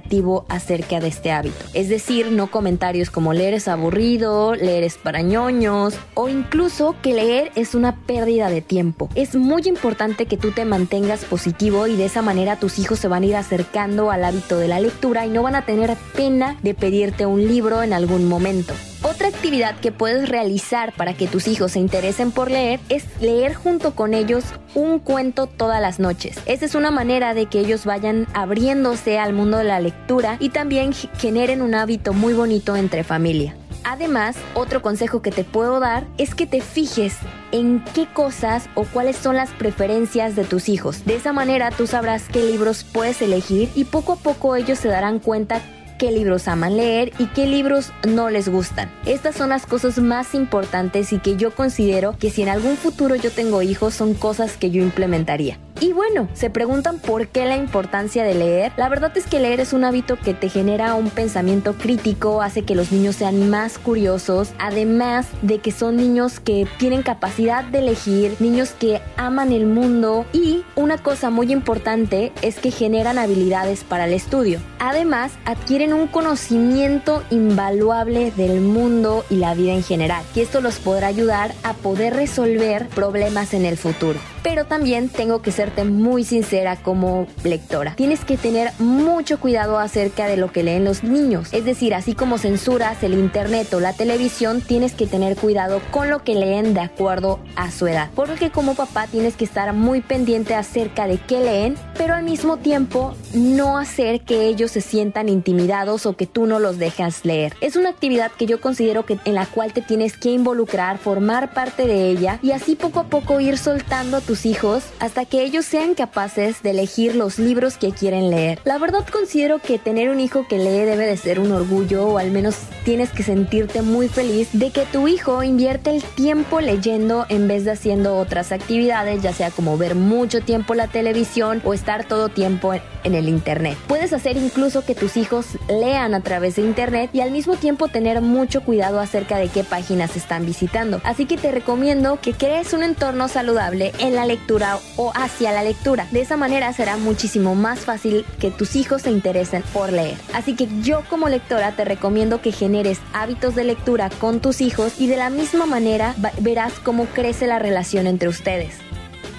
acerca 0.50 1.00
de 1.00 1.08
este 1.08 1.32
hábito. 1.32 1.66
Es 1.74 1.90
decir, 1.90 2.32
no 2.32 2.52
comentarios 2.52 3.10
como 3.10 3.34
leer 3.34 3.54
es 3.54 3.68
aburrido, 3.68 4.56
leer 4.56 4.84
es 4.84 4.98
para 4.98 5.22
ñoños 5.22 5.96
o 6.14 6.30
incluso 6.30 6.96
que 7.02 7.14
leer 7.14 7.52
es 7.56 7.76
una 7.76 7.96
pérdida 8.06 8.50
de 8.50 8.62
tiempo. 8.62 9.10
Es 9.16 9.36
muy 9.36 9.64
importante 9.66 10.26
que 10.26 10.38
tú 10.38 10.52
te 10.52 10.66
mantengas 10.66 11.26
positivo 11.26 11.88
y 11.88 11.96
de 11.96 12.06
esa 12.06 12.22
manera 12.22 12.60
tus 12.60 12.80
hijos 12.80 13.00
se 13.00 13.08
van 13.08 13.24
a 13.24 13.26
ir 13.26 13.36
acercando 13.36 14.12
al 14.12 14.24
hábito 14.24 14.58
de 14.58 14.68
la 14.68 14.80
lectura 14.80 15.26
y 15.26 15.30
no 15.30 15.44
van 15.44 15.56
a 15.56 15.66
tener 15.66 15.96
pena 16.16 16.58
de 16.62 16.74
pedirte 16.74 17.26
un 17.26 17.48
libro 17.48 17.84
en 17.84 17.94
algún 17.94 18.28
momento. 18.28 18.74
Otra 19.16 19.30
actividad 19.30 19.80
que 19.80 19.94
puedes 19.94 20.28
realizar 20.28 20.92
para 20.92 21.14
que 21.14 21.28
tus 21.28 21.48
hijos 21.48 21.72
se 21.72 21.80
interesen 21.80 22.32
por 22.32 22.52
leer 22.52 22.82
es 22.90 23.06
leer 23.22 23.54
junto 23.54 23.96
con 23.96 24.14
ellos 24.14 24.44
un 24.74 25.00
cuento 25.00 25.48
todas 25.48 25.82
las 25.82 26.02
noches. 26.02 26.38
Esa 26.46 26.66
es 26.66 26.76
una 26.76 26.92
manera 26.92 27.34
de 27.34 27.46
que 27.46 27.62
ellos 27.62 27.86
vayan 27.86 28.28
abriéndose 28.34 29.18
al 29.18 29.32
mundo 29.32 29.58
de 29.58 29.64
la 29.64 29.80
lectura 29.80 30.36
y 30.42 30.50
también 30.50 30.92
generen 30.92 31.62
un 31.62 31.76
hábito 31.76 32.12
muy 32.12 32.34
bonito 32.34 32.76
entre 32.76 33.06
familia. 33.06 33.56
Además, 33.86 34.36
otro 34.54 34.82
consejo 34.82 35.22
que 35.22 35.32
te 35.32 35.46
puedo 35.46 35.80
dar 35.80 36.06
es 36.18 36.36
que 36.36 36.46
te 36.46 36.60
fijes 36.60 37.16
en 37.54 37.86
qué 37.94 38.08
cosas 38.08 38.68
o 38.76 38.84
cuáles 38.84 39.16
son 39.16 39.38
las 39.38 39.52
preferencias 39.52 40.36
de 40.36 40.44
tus 40.44 40.68
hijos. 40.68 41.06
De 41.06 41.16
esa 41.16 41.32
manera 41.32 41.72
tú 41.72 41.88
sabrás 41.88 42.28
qué 42.28 42.44
libros 42.44 42.84
puedes 42.84 43.22
elegir 43.22 43.70
y 43.76 43.86
poco 43.86 44.12
a 44.12 44.18
poco 44.18 44.58
ellos 44.58 44.78
se 44.78 44.90
darán 44.90 45.20
cuenta 45.20 45.62
qué 45.98 46.12
libros 46.12 46.48
aman 46.48 46.78
leer 46.78 47.14
y 47.20 47.28
qué 47.28 47.48
libros 47.48 47.92
no 48.08 48.30
les 48.30 48.50
gustan. 48.50 48.92
Estas 49.06 49.36
son 49.36 49.50
las 49.50 49.66
cosas 49.66 50.00
más 50.00 50.34
importantes 50.34 51.14
y 51.14 51.20
que 51.20 51.36
yo 51.36 51.52
considero 51.52 52.18
que 52.18 52.30
si 52.30 52.42
en 52.42 52.50
algún 52.50 52.78
futuro 52.78 53.16
yo 53.16 53.32
tengo 53.32 53.62
hijos 53.62 53.94
son 53.94 54.14
cosas 54.14 54.58
que 54.58 54.72
yo 54.72 54.82
implementaría. 54.82 55.60
Y 55.82 55.92
bueno, 55.92 56.30
se 56.34 56.50
preguntan 56.50 57.00
por 57.00 57.28
qué 57.28 57.46
la 57.46 57.58
importancia 57.58 58.24
de 58.24 58.34
leer. 58.34 58.72
La 58.78 58.88
verdad 58.88 59.12
es 59.18 59.28
que 59.28 59.42
leer 59.42 59.60
es 59.60 59.74
un 59.74 59.84
hábito 59.84 60.16
que 60.16 60.34
te 60.34 60.48
genera 60.48 60.96
un 60.96 61.10
pensamiento 61.10 61.74
crítico, 61.74 62.42
hace 62.42 62.64
que 62.64 62.76
los 62.76 62.94
niños 62.94 63.18
sean 63.18 63.50
más 63.50 63.78
curiosos, 63.78 64.54
además 64.58 65.28
de 65.42 65.60
que 65.60 65.74
son 65.74 65.98
niños 65.98 66.40
que 66.40 66.66
tienen 66.78 67.04
capacidad 67.04 67.66
de 67.66 67.80
elegir, 67.80 68.38
niños 68.40 68.72
que 68.72 69.02
aman 69.18 69.52
el 69.52 69.66
mundo 69.66 70.26
y 70.32 70.64
una 70.76 70.98
cosa 70.98 71.30
muy 71.30 71.52
importante 71.52 72.32
es 72.42 72.58
que 72.58 72.72
generan 72.72 73.18
habilidades 73.18 73.84
para 73.84 74.06
el 74.06 74.14
estudio. 74.14 74.62
Además, 74.80 75.34
adquieren 75.44 75.85
un 75.94 76.08
conocimiento 76.08 77.24
invaluable 77.30 78.32
del 78.32 78.62
mundo 78.62 79.26
y 79.30 79.36
la 79.36 79.54
vida 79.54 79.74
en 79.74 79.84
general, 79.84 80.24
que 80.34 80.42
esto 80.42 80.62
los 80.62 80.80
podrá 80.80 81.08
ayudar 81.08 81.54
a 81.64 81.74
poder 81.74 82.16
resolver 82.16 82.88
problemas 82.88 83.54
en 83.54 83.66
el 83.66 83.78
futuro. 83.78 84.20
Pero 84.42 84.66
también 84.66 85.10
tengo 85.10 85.42
que 85.42 85.52
serte 85.52 85.84
muy 85.84 86.24
sincera 86.24 86.76
como 86.76 87.26
lectora. 87.44 87.96
Tienes 87.96 88.24
que 88.24 88.38
tener 88.38 88.72
mucho 88.78 89.40
cuidado 89.40 89.80
acerca 89.80 90.28
de 90.28 90.38
lo 90.38 90.52
que 90.52 90.62
leen 90.62 90.86
los 90.86 91.04
niños. 91.04 91.50
Es 91.52 91.66
decir, 91.66 91.96
así 91.96 92.14
como 92.14 92.38
censuras 92.38 93.02
el 93.02 93.16
internet 93.16 93.74
o 93.74 93.80
la 93.80 93.94
televisión, 93.94 94.62
tienes 94.62 94.94
que 94.94 95.08
tener 95.08 95.36
cuidado 95.36 95.82
con 95.90 96.12
lo 96.12 96.24
que 96.24 96.36
leen 96.36 96.76
de 96.76 96.82
acuerdo 96.82 97.40
a 97.56 97.72
su 97.72 97.88
edad. 97.88 98.12
Porque 98.16 98.52
como 98.52 98.76
papá 98.76 99.08
tienes 99.08 99.36
que 99.36 99.46
estar 99.46 99.74
muy 99.74 100.02
pendiente 100.02 100.54
acerca 100.54 101.08
de 101.08 101.18
qué 101.18 101.40
leen, 101.40 101.76
pero 101.98 102.14
al 102.14 102.24
mismo 102.24 102.58
tiempo 102.58 103.16
no 103.34 103.80
hacer 103.80 104.22
que 104.22 104.46
ellos 104.46 104.70
se 104.70 104.82
sientan 104.82 105.28
intimidados 105.28 105.75
o 105.84 106.16
que 106.16 106.26
tú 106.26 106.46
no 106.46 106.60
los 106.60 106.78
dejas 106.78 107.26
leer. 107.26 107.54
Es 107.60 107.76
una 107.76 107.90
actividad 107.90 108.32
que 108.32 108.46
yo 108.46 108.62
considero 108.62 109.06
que 109.06 109.20
en 109.26 109.36
la 109.36 109.46
cual 109.46 109.74
te 109.74 109.82
tienes 109.82 110.16
que 110.16 110.30
involucrar, 110.30 110.98
formar 110.98 111.54
parte 111.54 111.86
de 111.86 112.10
ella 112.10 112.40
y 112.42 112.52
así 112.52 112.76
poco 112.76 113.02
a 113.02 113.04
poco 113.06 113.42
ir 113.42 113.58
soltando 113.58 114.18
a 114.18 114.22
tus 114.22 114.46
hijos 114.46 114.84
hasta 115.00 115.26
que 115.26 115.44
ellos 115.44 115.66
sean 115.66 115.94
capaces 115.94 116.64
de 116.64 116.70
elegir 116.72 117.16
los 117.16 117.40
libros 117.40 117.78
que 117.78 117.92
quieren 117.92 118.30
leer. 118.30 118.60
La 118.64 118.78
verdad 118.78 119.06
considero 119.12 119.60
que 119.60 119.78
tener 119.78 120.10
un 120.10 120.22
hijo 120.22 120.48
que 120.48 120.60
lee 120.60 120.86
debe 120.86 121.06
de 121.06 121.18
ser 121.18 121.40
un 121.40 121.52
orgullo 121.52 122.08
o 122.08 122.18
al 122.20 122.32
menos 122.32 122.56
tienes 122.86 123.10
que 123.10 123.24
sentirte 123.24 123.82
muy 123.82 124.08
feliz 124.08 124.48
de 124.54 124.72
que 124.72 124.86
tu 124.86 125.10
hijo 125.10 125.44
invierte 125.44 125.90
el 125.90 126.04
tiempo 126.04 126.62
leyendo 126.62 127.26
en 127.28 127.50
vez 127.50 127.66
de 127.66 127.72
haciendo 127.72 128.16
otras 128.16 128.54
actividades, 128.54 129.22
ya 129.22 129.34
sea 129.34 129.52
como 129.52 129.78
ver 129.78 129.96
mucho 129.96 130.40
tiempo 130.40 130.74
la 130.74 130.88
televisión 130.88 131.62
o 131.66 131.74
estar 131.74 132.08
todo 132.08 132.30
tiempo 132.30 132.74
en 133.04 133.16
el 133.16 133.28
internet. 133.28 133.78
Puedes 133.88 134.14
hacer 134.14 134.38
incluso 134.38 134.86
que 134.86 134.96
tus 134.96 135.18
hijos 135.18 135.46
lean 135.68 136.14
a 136.14 136.22
través 136.22 136.56
de 136.56 136.62
internet 136.62 137.10
y 137.14 137.22
al 137.22 137.32
mismo 137.32 137.56
tiempo 137.56 137.88
tener 137.88 138.22
mucho 138.22 138.62
cuidado 138.62 139.00
acerca 139.00 139.38
de 139.38 139.50
qué 139.50 139.64
páginas 139.64 140.16
están 140.16 140.46
visitando. 140.46 141.02
Así 141.04 141.26
que 141.26 141.38
te 141.38 141.52
recomiendo 141.52 142.20
que 142.22 142.34
crees 142.34 142.74
un 142.74 142.84
entorno 142.84 143.28
saludable 143.28 143.92
en 144.00 144.16
la 144.16 144.26
lectura 144.26 144.80
o 144.96 145.12
hacia 145.16 145.52
la 145.52 145.64
lectura. 145.64 146.08
De 146.12 146.22
esa 146.22 146.38
manera 146.38 146.72
será 146.74 146.98
muchísimo 146.98 147.56
más 147.56 147.80
fácil 147.80 148.26
que 148.40 148.52
tus 148.52 148.76
hijos 148.76 149.04
se 149.04 149.12
interesen 149.12 149.64
por 149.74 149.92
leer. 149.92 150.18
Así 150.34 150.56
que 150.56 150.68
yo 150.82 151.04
como 151.10 151.30
lectora 151.30 151.72
te 151.72 151.86
recomiendo 151.86 152.42
que 152.42 152.52
generes 152.52 153.00
hábitos 153.14 153.56
de 153.56 153.64
lectura 153.64 154.10
con 154.10 154.40
tus 154.40 154.62
hijos 154.62 155.00
y 155.00 155.08
de 155.08 155.18
la 155.18 155.30
misma 155.30 155.66
manera 155.66 156.16
verás 156.40 156.74
cómo 156.80 157.06
crece 157.06 157.48
la 157.48 157.60
relación 157.60 158.08
entre 158.08 158.30
ustedes. 158.30 158.76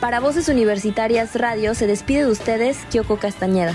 Para 0.00 0.20
Voces 0.20 0.48
Universitarias 0.48 1.34
Radio 1.34 1.74
se 1.74 1.86
despide 1.86 2.24
de 2.24 2.30
ustedes 2.30 2.76
Kyoko 2.90 3.16
Castañeda. 3.16 3.74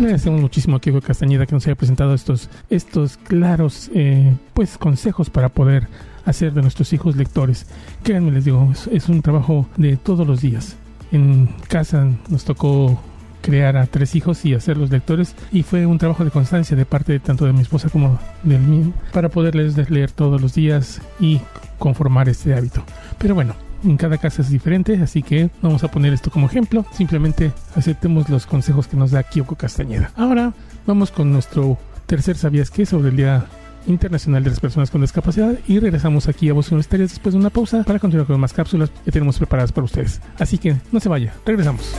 Le 0.00 0.06
agradecemos 0.06 0.40
muchísimo 0.40 0.78
a 0.78 0.80
Kiko 0.80 1.02
Castañeda 1.02 1.44
que 1.44 1.52
nos 1.52 1.66
haya 1.66 1.74
presentado 1.74 2.14
estos, 2.14 2.48
estos 2.70 3.18
claros 3.18 3.90
eh, 3.94 4.32
pues 4.54 4.78
consejos 4.78 5.28
para 5.28 5.50
poder 5.50 5.88
hacer 6.24 6.54
de 6.54 6.62
nuestros 6.62 6.94
hijos 6.94 7.16
lectores. 7.16 7.66
Créanme, 8.02 8.30
les 8.30 8.46
digo, 8.46 8.72
es, 8.90 9.08
un 9.10 9.20
trabajo 9.20 9.68
de 9.76 9.98
todos 9.98 10.26
los 10.26 10.40
días. 10.40 10.76
En 11.12 11.48
casa 11.68 12.08
nos 12.30 12.46
tocó 12.46 12.98
crear 13.42 13.76
a 13.76 13.84
tres 13.84 14.14
hijos 14.14 14.42
y 14.46 14.54
hacerlos 14.54 14.88
lectores 14.88 15.34
y 15.52 15.64
fue 15.64 15.84
un 15.84 15.98
trabajo 15.98 16.24
de 16.24 16.30
constancia 16.30 16.74
de 16.74 16.86
parte 16.86 17.12
de 17.12 17.20
tanto 17.20 17.44
de 17.44 17.52
mi 17.52 17.60
esposa 17.60 17.90
como 17.90 18.18
del 18.42 18.62
mío 18.62 18.94
para 19.12 19.28
poderles 19.28 19.90
leer 19.90 20.12
todos 20.12 20.40
los 20.40 20.54
días 20.54 21.02
y 21.20 21.42
conformar 21.78 22.30
este 22.30 22.54
hábito. 22.54 22.82
Pero 23.18 23.34
bueno, 23.34 23.54
en 23.84 23.96
cada 23.96 24.18
casa 24.18 24.42
es 24.42 24.50
diferente, 24.50 25.00
así 25.02 25.22
que 25.22 25.50
vamos 25.62 25.84
a 25.84 25.88
poner 25.88 26.12
esto 26.12 26.30
como 26.30 26.46
ejemplo. 26.46 26.84
Simplemente 26.92 27.52
aceptemos 27.74 28.28
los 28.28 28.46
consejos 28.46 28.86
que 28.86 28.96
nos 28.96 29.10
da 29.10 29.22
Kyoko 29.22 29.56
Castañeda. 29.56 30.12
Ahora 30.16 30.52
vamos 30.86 31.10
con 31.10 31.32
nuestro 31.32 31.78
tercer 32.06 32.36
sabías 32.36 32.70
que 32.70 32.86
sobre 32.86 33.10
el 33.10 33.16
Día 33.16 33.46
Internacional 33.86 34.44
de 34.44 34.50
las 34.50 34.60
Personas 34.60 34.90
con 34.90 35.00
Discapacidad 35.00 35.54
y 35.66 35.78
regresamos 35.78 36.28
aquí 36.28 36.48
a 36.48 36.52
Voz 36.52 36.70
Universitarias 36.70 37.10
después 37.10 37.32
de 37.34 37.40
una 37.40 37.50
pausa 37.50 37.82
para 37.84 37.98
continuar 37.98 38.26
con 38.26 38.38
más 38.38 38.52
cápsulas 38.52 38.90
que 39.04 39.12
tenemos 39.12 39.38
preparadas 39.38 39.72
para 39.72 39.84
ustedes. 39.84 40.20
Así 40.38 40.58
que 40.58 40.76
no 40.92 41.00
se 41.00 41.08
vaya, 41.08 41.32
regresamos. 41.46 41.94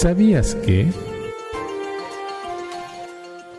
¿Sabías 0.00 0.54
que? 0.56 0.90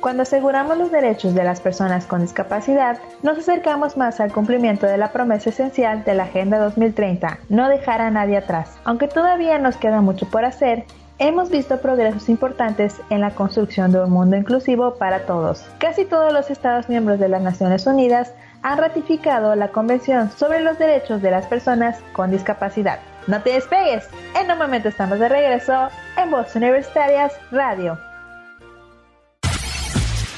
Cuando 0.08 0.24
aseguramos 0.24 0.78
los 0.78 0.90
derechos 0.90 1.36
de 1.36 1.44
las 1.44 1.60
personas 1.60 2.06
con 2.06 2.22
discapacidad, 2.22 2.98
nos 3.24 3.40
acercamos 3.40 3.98
más 3.98 4.22
al 4.22 4.32
cumplimiento 4.32 4.86
de 4.86 4.98
la 4.98 5.12
promesa 5.12 5.50
esencial 5.50 6.06
de 6.06 6.14
la 6.14 6.24
Agenda 6.24 6.60
2030, 6.60 7.40
no 7.50 7.68
dejar 7.68 8.00
a 8.00 8.10
nadie 8.10 8.38
atrás. 8.38 8.70
Aunque 8.86 9.10
todavía 9.10 9.60
nos 9.60 9.76
queda 9.76 10.00
mucho 10.00 10.26
por 10.30 10.46
hacer, 10.46 10.86
hemos 11.20 11.50
visto 11.50 11.82
progresos 11.82 12.30
importantes 12.30 13.02
en 13.10 13.20
la 13.20 13.32
construcción 13.32 13.92
de 13.92 14.02
un 14.02 14.12
mundo 14.12 14.38
inclusivo 14.38 14.96
para 14.96 15.26
todos. 15.26 15.66
Casi 15.78 16.06
todos 16.06 16.32
los 16.32 16.50
Estados 16.50 16.88
miembros 16.88 17.20
de 17.20 17.28
las 17.28 17.42
Naciones 17.42 17.86
Unidas 17.86 18.34
han 18.62 18.78
ratificado 18.78 19.56
la 19.56 19.68
Convención 19.74 20.32
sobre 20.32 20.62
los 20.62 20.80
Derechos 20.80 21.22
de 21.22 21.32
las 21.32 21.48
Personas 21.48 22.00
con 22.14 22.32
Discapacidad. 22.32 23.00
No 23.28 23.42
te 23.42 23.52
despegues, 23.52 24.08
en 24.42 24.50
un 24.50 24.58
momento 24.58 24.88
estamos 24.88 25.20
de 25.20 25.28
regreso 25.28 25.90
en 26.16 26.32
Voz 26.32 26.56
Universitarias 26.56 27.34
Radio. 27.52 28.07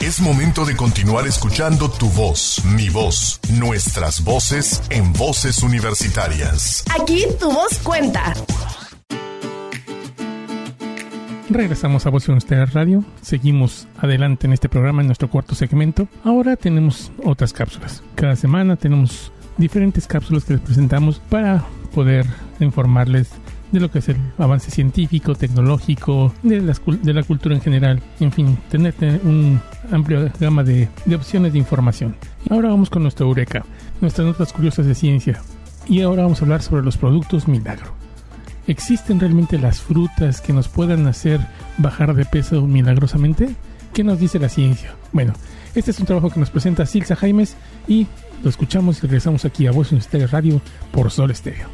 Es 0.10 0.20
momento 0.22 0.66
de 0.66 0.76
continuar 0.76 1.28
escuchando 1.28 1.88
tu 1.88 2.10
voz, 2.10 2.66
mi 2.66 2.90
voz, 2.90 3.40
nuestras 3.60 4.24
voces 4.24 4.82
en 4.90 5.14
voces 5.14 5.62
universitarias. 5.62 6.84
Aquí 7.00 7.26
tu 7.40 7.52
voz 7.52 7.78
cuenta. 7.84 8.34
Regresamos 11.52 12.08
a 12.08 12.10
Voz 12.10 12.28
Universitarias 12.28 12.74
Radio. 12.74 13.04
Seguimos 13.22 13.88
adelante 14.00 14.48
en 14.48 14.54
este 14.54 14.68
programa, 14.68 15.02
en 15.02 15.08
nuestro 15.10 15.30
cuarto 15.30 15.54
segmento. 15.54 16.08
Ahora 16.24 16.56
tenemos 16.56 17.12
otras 17.24 17.54
cápsulas. 17.54 18.02
Cada 18.16 18.36
semana 18.36 18.78
tenemos 18.78 19.32
diferentes 19.58 20.08
cápsulas 20.08 20.44
que 20.44 20.54
les 20.54 20.62
presentamos 20.64 21.20
para 21.30 21.64
poder 21.94 22.26
informarles 22.60 23.28
de 23.72 23.80
lo 23.80 23.92
que 23.92 24.00
es 24.00 24.10
el 24.10 24.18
avance 24.38 24.72
científico, 24.72 25.36
tecnológico, 25.36 26.34
de, 26.44 26.62
cul- 26.62 27.00
de 27.02 27.14
la 27.14 27.24
cultura 27.24 27.56
en 27.56 27.62
general, 27.62 28.02
en 28.20 28.32
fin, 28.32 28.58
tener 28.70 28.94
una 29.24 29.62
amplia 29.92 30.32
gama 30.40 30.64
de, 30.64 30.88
de 31.06 31.16
opciones 31.16 31.54
de 31.54 31.60
información. 31.60 32.16
Ahora 32.50 32.70
vamos 32.70 32.90
con 32.90 33.04
nuestro 33.04 33.28
Eureka, 33.28 33.66
nuestras 34.02 34.26
notas 34.28 34.54
curiosas 34.54 34.86
de 34.86 34.96
ciencia. 34.96 35.42
Y 35.88 36.02
ahora 36.02 36.24
vamos 36.24 36.42
a 36.42 36.46
hablar 36.46 36.62
sobre 36.62 36.84
los 36.84 36.98
productos 36.98 37.48
milagro. 37.48 37.94
¿Existen 38.68 39.20
realmente 39.20 39.58
las 39.58 39.82
frutas 39.82 40.42
que 40.42 40.54
nos 40.54 40.68
puedan 40.68 41.08
hacer 41.08 41.40
bajar 41.78 42.14
de 42.14 42.26
peso 42.26 42.68
milagrosamente? 42.68 43.56
¿Qué 43.94 44.04
nos 44.04 44.20
dice 44.20 44.38
la 44.38 44.50
ciencia? 44.50 44.94
Bueno, 45.12 45.34
este 45.74 45.90
es 45.90 46.00
un 46.00 46.06
trabajo 46.06 46.30
que 46.30 46.40
nos 46.40 46.52
presenta 46.52 46.86
Silsa 46.86 47.16
Jaimes 47.16 47.56
y 47.88 48.06
lo 48.44 48.50
escuchamos 48.52 49.00
y 49.00 49.02
regresamos 49.02 49.46
aquí 49.46 49.66
a 49.66 49.72
Voz 49.72 49.92
Estéreo 49.92 50.28
Radio 50.28 50.62
por 50.92 51.10
Sol 51.10 51.32
Estéreo. 51.32 51.68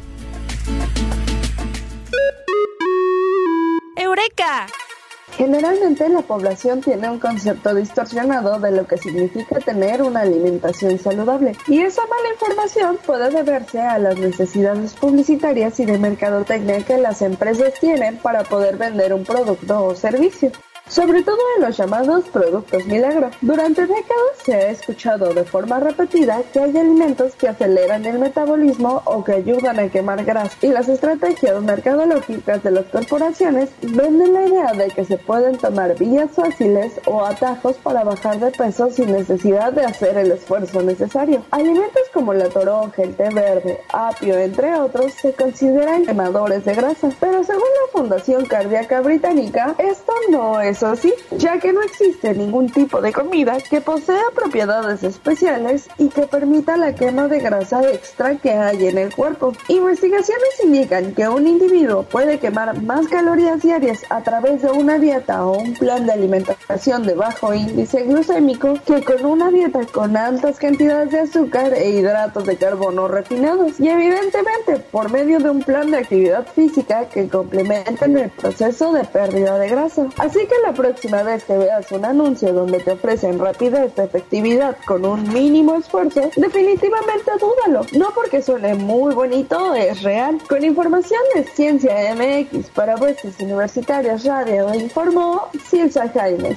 Generalmente 5.36 6.08
la 6.08 6.22
población 6.22 6.80
tiene 6.80 7.10
un 7.10 7.18
concepto 7.18 7.74
distorsionado 7.74 8.58
de 8.58 8.70
lo 8.70 8.86
que 8.86 8.96
significa 8.96 9.60
tener 9.60 10.00
una 10.00 10.20
alimentación 10.20 10.98
saludable 10.98 11.52
y 11.66 11.80
esa 11.80 12.00
mala 12.06 12.32
información 12.32 12.98
puede 13.04 13.28
deberse 13.30 13.80
a 13.80 13.98
las 13.98 14.16
necesidades 14.16 14.94
publicitarias 14.94 15.78
y 15.80 15.84
de 15.84 15.98
mercadotecnia 15.98 16.82
que 16.82 16.96
las 16.96 17.20
empresas 17.20 17.74
tienen 17.78 18.16
para 18.16 18.44
poder 18.44 18.78
vender 18.78 19.12
un 19.12 19.24
producto 19.24 19.84
o 19.84 19.94
servicio. 19.94 20.50
Sobre 20.88 21.24
todo 21.24 21.38
en 21.56 21.64
los 21.64 21.76
llamados 21.76 22.24
productos 22.28 22.86
milagro. 22.86 23.30
Durante 23.40 23.82
décadas 23.82 24.36
se 24.44 24.54
ha 24.54 24.70
escuchado 24.70 25.34
de 25.34 25.44
forma 25.44 25.80
repetida 25.80 26.40
que 26.52 26.60
hay 26.60 26.76
alimentos 26.76 27.34
que 27.34 27.48
aceleran 27.48 28.06
el 28.06 28.20
metabolismo 28.20 29.02
o 29.04 29.24
que 29.24 29.32
ayudan 29.32 29.80
a 29.80 29.88
quemar 29.88 30.24
grasa 30.24 30.56
y 30.62 30.68
las 30.68 30.88
estrategias 30.88 31.60
mercadológicas 31.60 32.62
de 32.62 32.70
las 32.70 32.84
corporaciones 32.86 33.70
venden 33.82 34.32
la 34.32 34.46
idea 34.46 34.72
de 34.74 34.88
que 34.88 35.04
se 35.04 35.18
pueden 35.18 35.58
tomar 35.58 35.98
vías 35.98 36.30
fáciles 36.30 36.92
o 37.06 37.24
atajos 37.24 37.76
para 37.78 38.04
bajar 38.04 38.38
de 38.38 38.52
peso 38.52 38.88
sin 38.88 39.10
necesidad 39.10 39.72
de 39.72 39.84
hacer 39.84 40.16
el 40.16 40.30
esfuerzo 40.30 40.82
necesario. 40.82 41.42
Alimentos 41.50 42.02
como 42.14 42.32
la 42.32 42.48
toronja, 42.48 43.02
el 43.02 43.16
té 43.16 43.28
verde, 43.30 43.80
apio, 43.92 44.38
entre 44.38 44.74
otros, 44.74 45.12
se 45.14 45.32
consideran 45.32 46.06
quemadores 46.06 46.64
de 46.64 46.74
grasa, 46.74 47.08
pero 47.18 47.42
según 47.42 47.62
la 47.62 47.92
Fundación 47.92 48.46
Cardíaca 48.46 49.00
Británica, 49.00 49.74
esto 49.78 50.12
no 50.30 50.60
es 50.60 50.75
así, 50.82 51.12
ya 51.36 51.58
que 51.58 51.72
no 51.72 51.82
existe 51.82 52.34
ningún 52.34 52.70
tipo 52.70 53.00
de 53.00 53.12
comida 53.12 53.58
que 53.58 53.80
posea 53.80 54.22
propiedades 54.34 55.02
especiales 55.02 55.88
y 55.98 56.08
que 56.08 56.22
permita 56.22 56.76
la 56.76 56.94
quema 56.94 57.28
de 57.28 57.40
grasa 57.40 57.82
extra 57.90 58.36
que 58.36 58.52
hay 58.52 58.86
en 58.86 58.98
el 58.98 59.14
cuerpo. 59.14 59.52
Investigaciones 59.68 60.64
indican 60.64 61.14
que 61.14 61.28
un 61.28 61.46
individuo 61.46 62.02
puede 62.02 62.38
quemar 62.38 62.82
más 62.82 63.08
calorías 63.08 63.62
diarias 63.62 64.04
a 64.10 64.22
través 64.22 64.62
de 64.62 64.70
una 64.70 64.98
dieta 64.98 65.44
o 65.46 65.58
un 65.58 65.74
plan 65.74 66.06
de 66.06 66.12
alimentación 66.12 67.04
de 67.04 67.14
bajo 67.14 67.54
índice 67.54 68.02
glucémico 68.02 68.74
que 68.84 69.02
con 69.02 69.24
una 69.24 69.50
dieta 69.50 69.80
con 69.92 70.16
altas 70.16 70.58
cantidades 70.58 71.10
de 71.10 71.20
azúcar 71.20 71.72
e 71.74 71.90
hidratos 71.90 72.44
de 72.44 72.56
carbono 72.56 73.08
refinados 73.08 73.78
y 73.80 73.88
evidentemente 73.88 74.78
por 74.90 75.10
medio 75.10 75.38
de 75.38 75.50
un 75.50 75.62
plan 75.62 75.90
de 75.90 75.98
actividad 75.98 76.46
física 76.54 77.08
que 77.08 77.28
complementen 77.28 78.16
el 78.16 78.30
proceso 78.30 78.92
de 78.92 79.04
pérdida 79.04 79.58
de 79.58 79.68
grasa. 79.68 80.06
Así 80.18 80.40
que 80.46 80.54
la 80.66 80.72
próxima 80.72 81.22
vez 81.22 81.44
que 81.44 81.56
veas 81.56 81.92
un 81.92 82.04
anuncio 82.04 82.52
donde 82.52 82.80
te 82.80 82.90
ofrecen 82.90 83.38
rapidez 83.38 83.94
de 83.94 84.02
efectividad 84.02 84.76
con 84.84 85.04
un 85.04 85.32
mínimo 85.32 85.76
esfuerzo, 85.76 86.28
definitivamente 86.34 87.30
dúdalo. 87.38 87.86
No 87.92 88.10
porque 88.12 88.42
suene 88.42 88.74
muy 88.74 89.14
bonito, 89.14 89.74
es 89.76 90.02
real. 90.02 90.38
Con 90.48 90.64
información 90.64 91.20
de 91.36 91.44
Ciencia 91.44 91.94
MX 92.16 92.70
para 92.70 92.96
Voces 92.96 93.38
Universitarias 93.38 94.24
Radio, 94.24 94.74
informó 94.74 95.48
Silsa 95.70 96.08
Jaime. 96.08 96.56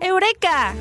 ¡Eureka! 0.00 0.74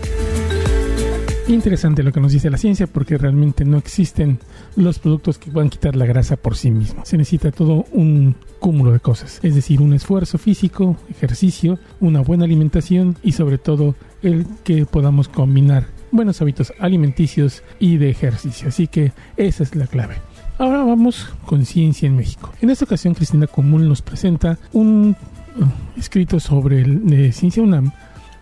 Interesante 1.48 2.02
lo 2.02 2.12
que 2.12 2.20
nos 2.20 2.32
dice 2.32 2.50
la 2.50 2.58
ciencia 2.58 2.88
porque 2.88 3.20
realmente 3.20 3.66
no 3.66 3.78
existen 3.78 4.40
los 4.76 4.98
productos 4.98 5.38
que 5.38 5.52
puedan 5.52 5.70
quitar 5.70 5.96
la 5.96 6.08
grasa 6.08 6.38
por 6.38 6.58
sí 6.58 6.72
mismos. 6.72 7.08
Se 7.08 7.18
necesita 7.18 7.52
todo 7.52 7.86
un 7.92 8.36
cúmulo 8.60 8.92
de 8.92 9.00
cosas, 9.00 9.40
es 9.44 9.54
decir, 9.54 9.80
un 9.80 9.94
esfuerzo 9.94 10.40
físico, 10.40 10.98
ejercicio, 11.08 11.78
una 12.00 12.22
buena 12.22 12.46
alimentación 12.46 13.16
y 13.22 13.34
sobre 13.34 13.60
todo 13.60 13.96
el 14.24 14.48
que 14.64 14.88
podamos 14.88 15.28
combinar 15.28 15.86
buenos 16.12 16.42
hábitos 16.42 16.74
alimenticios 16.80 17.62
y 17.80 17.98
de 17.98 18.10
ejercicio. 18.10 18.70
Así 18.70 18.88
que 18.88 19.14
esa 19.38 19.62
es 19.62 19.76
la 19.76 19.86
clave. 19.86 20.16
Ahora 20.58 20.84
vamos 20.84 21.28
con 21.46 21.64
Ciencia 21.64 22.08
en 22.08 22.16
México. 22.16 22.52
En 22.60 22.72
esta 22.72 22.86
ocasión 22.86 23.14
Cristina 23.14 23.46
Común 23.46 23.88
nos 23.88 24.02
presenta 24.02 24.58
un 24.74 25.16
uh, 25.58 26.00
escrito 26.00 26.40
sobre 26.40 26.82
el, 26.82 27.06
de 27.06 27.32
Ciencia 27.32 27.62
UNAM 27.62 27.92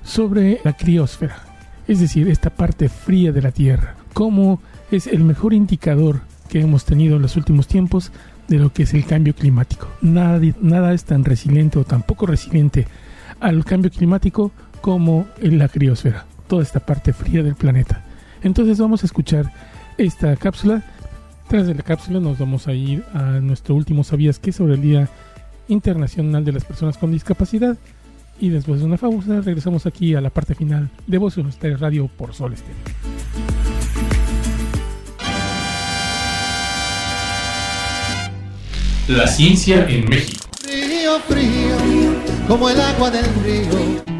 sobre 0.06 0.62
la 0.64 0.72
criosfera. 0.72 1.53
Es 1.88 2.00
decir, 2.00 2.28
esta 2.28 2.50
parte 2.50 2.90
fría 2.90 3.32
de 3.32 3.42
la 3.42 3.52
Tierra, 3.52 3.96
como 4.14 4.62
es 4.92 5.08
el 5.08 5.24
mejor 5.24 5.54
indicador 5.54 6.22
que 6.50 6.62
hemos 6.62 6.86
tenido 6.86 7.16
en 7.16 7.22
los 7.22 7.36
últimos 7.36 7.68
tiempos 7.68 8.12
de 8.48 8.60
lo 8.60 8.72
que 8.72 8.84
es 8.84 8.94
el 8.94 9.06
cambio 9.06 9.34
climático. 9.34 9.88
Nada, 10.02 10.40
nada 10.62 10.94
es 10.94 11.04
tan 11.06 11.24
resiliente 11.24 11.80
o 11.80 11.84
tan 11.84 12.04
poco 12.04 12.26
resiliente 12.26 12.88
al 13.40 13.66
cambio 13.66 13.92
climático 13.92 14.52
como 14.82 15.28
la 15.42 15.68
criosfera, 15.68 16.26
toda 16.48 16.64
esta 16.64 16.80
parte 16.80 17.14
fría 17.14 17.44
del 17.44 17.56
planeta. 17.56 18.04
Entonces 18.44 18.78
vamos 18.78 19.04
a 19.04 19.06
escuchar 19.06 19.52
esta 19.98 20.36
cápsula. 20.36 20.84
Tras 21.48 21.68
de 21.68 21.76
la 21.76 21.84
cápsula 21.84 22.20
nos 22.20 22.38
vamos 22.38 22.68
a 22.68 22.74
ir 22.74 23.04
a 23.14 23.40
nuestro 23.40 23.76
último 23.76 24.04
Sabías 24.04 24.40
que 24.40 24.52
sobre 24.52 24.76
el 24.76 24.82
Día 24.82 25.10
Internacional 25.68 26.44
de 26.44 26.52
las 26.52 26.66
Personas 26.66 26.98
con 26.98 27.12
Discapacidad. 27.12 27.78
Y 28.44 28.50
después 28.50 28.82
de 28.82 28.86
una 28.86 28.98
pausa 28.98 29.39
regresamos 29.39 29.86
aquí 29.86 30.16
a 30.16 30.20
la 30.20 30.30
parte 30.30 30.54
final 30.54 30.89
de 31.08 31.18
Voz 31.18 31.38
Universitaria 31.38 31.78
Radio 31.78 32.10
por 32.10 32.34
Sol 32.34 32.52
Estéreo. 32.52 32.76
La 39.08 39.28
ciencia 39.28 39.88
en 39.88 40.10
México. 40.10 40.46
Frío, 40.60 41.20
frío, 41.22 41.78
como 42.46 42.70
el 42.70 42.82
agua 42.82 43.10
del 43.10 43.26
río. 43.46 44.12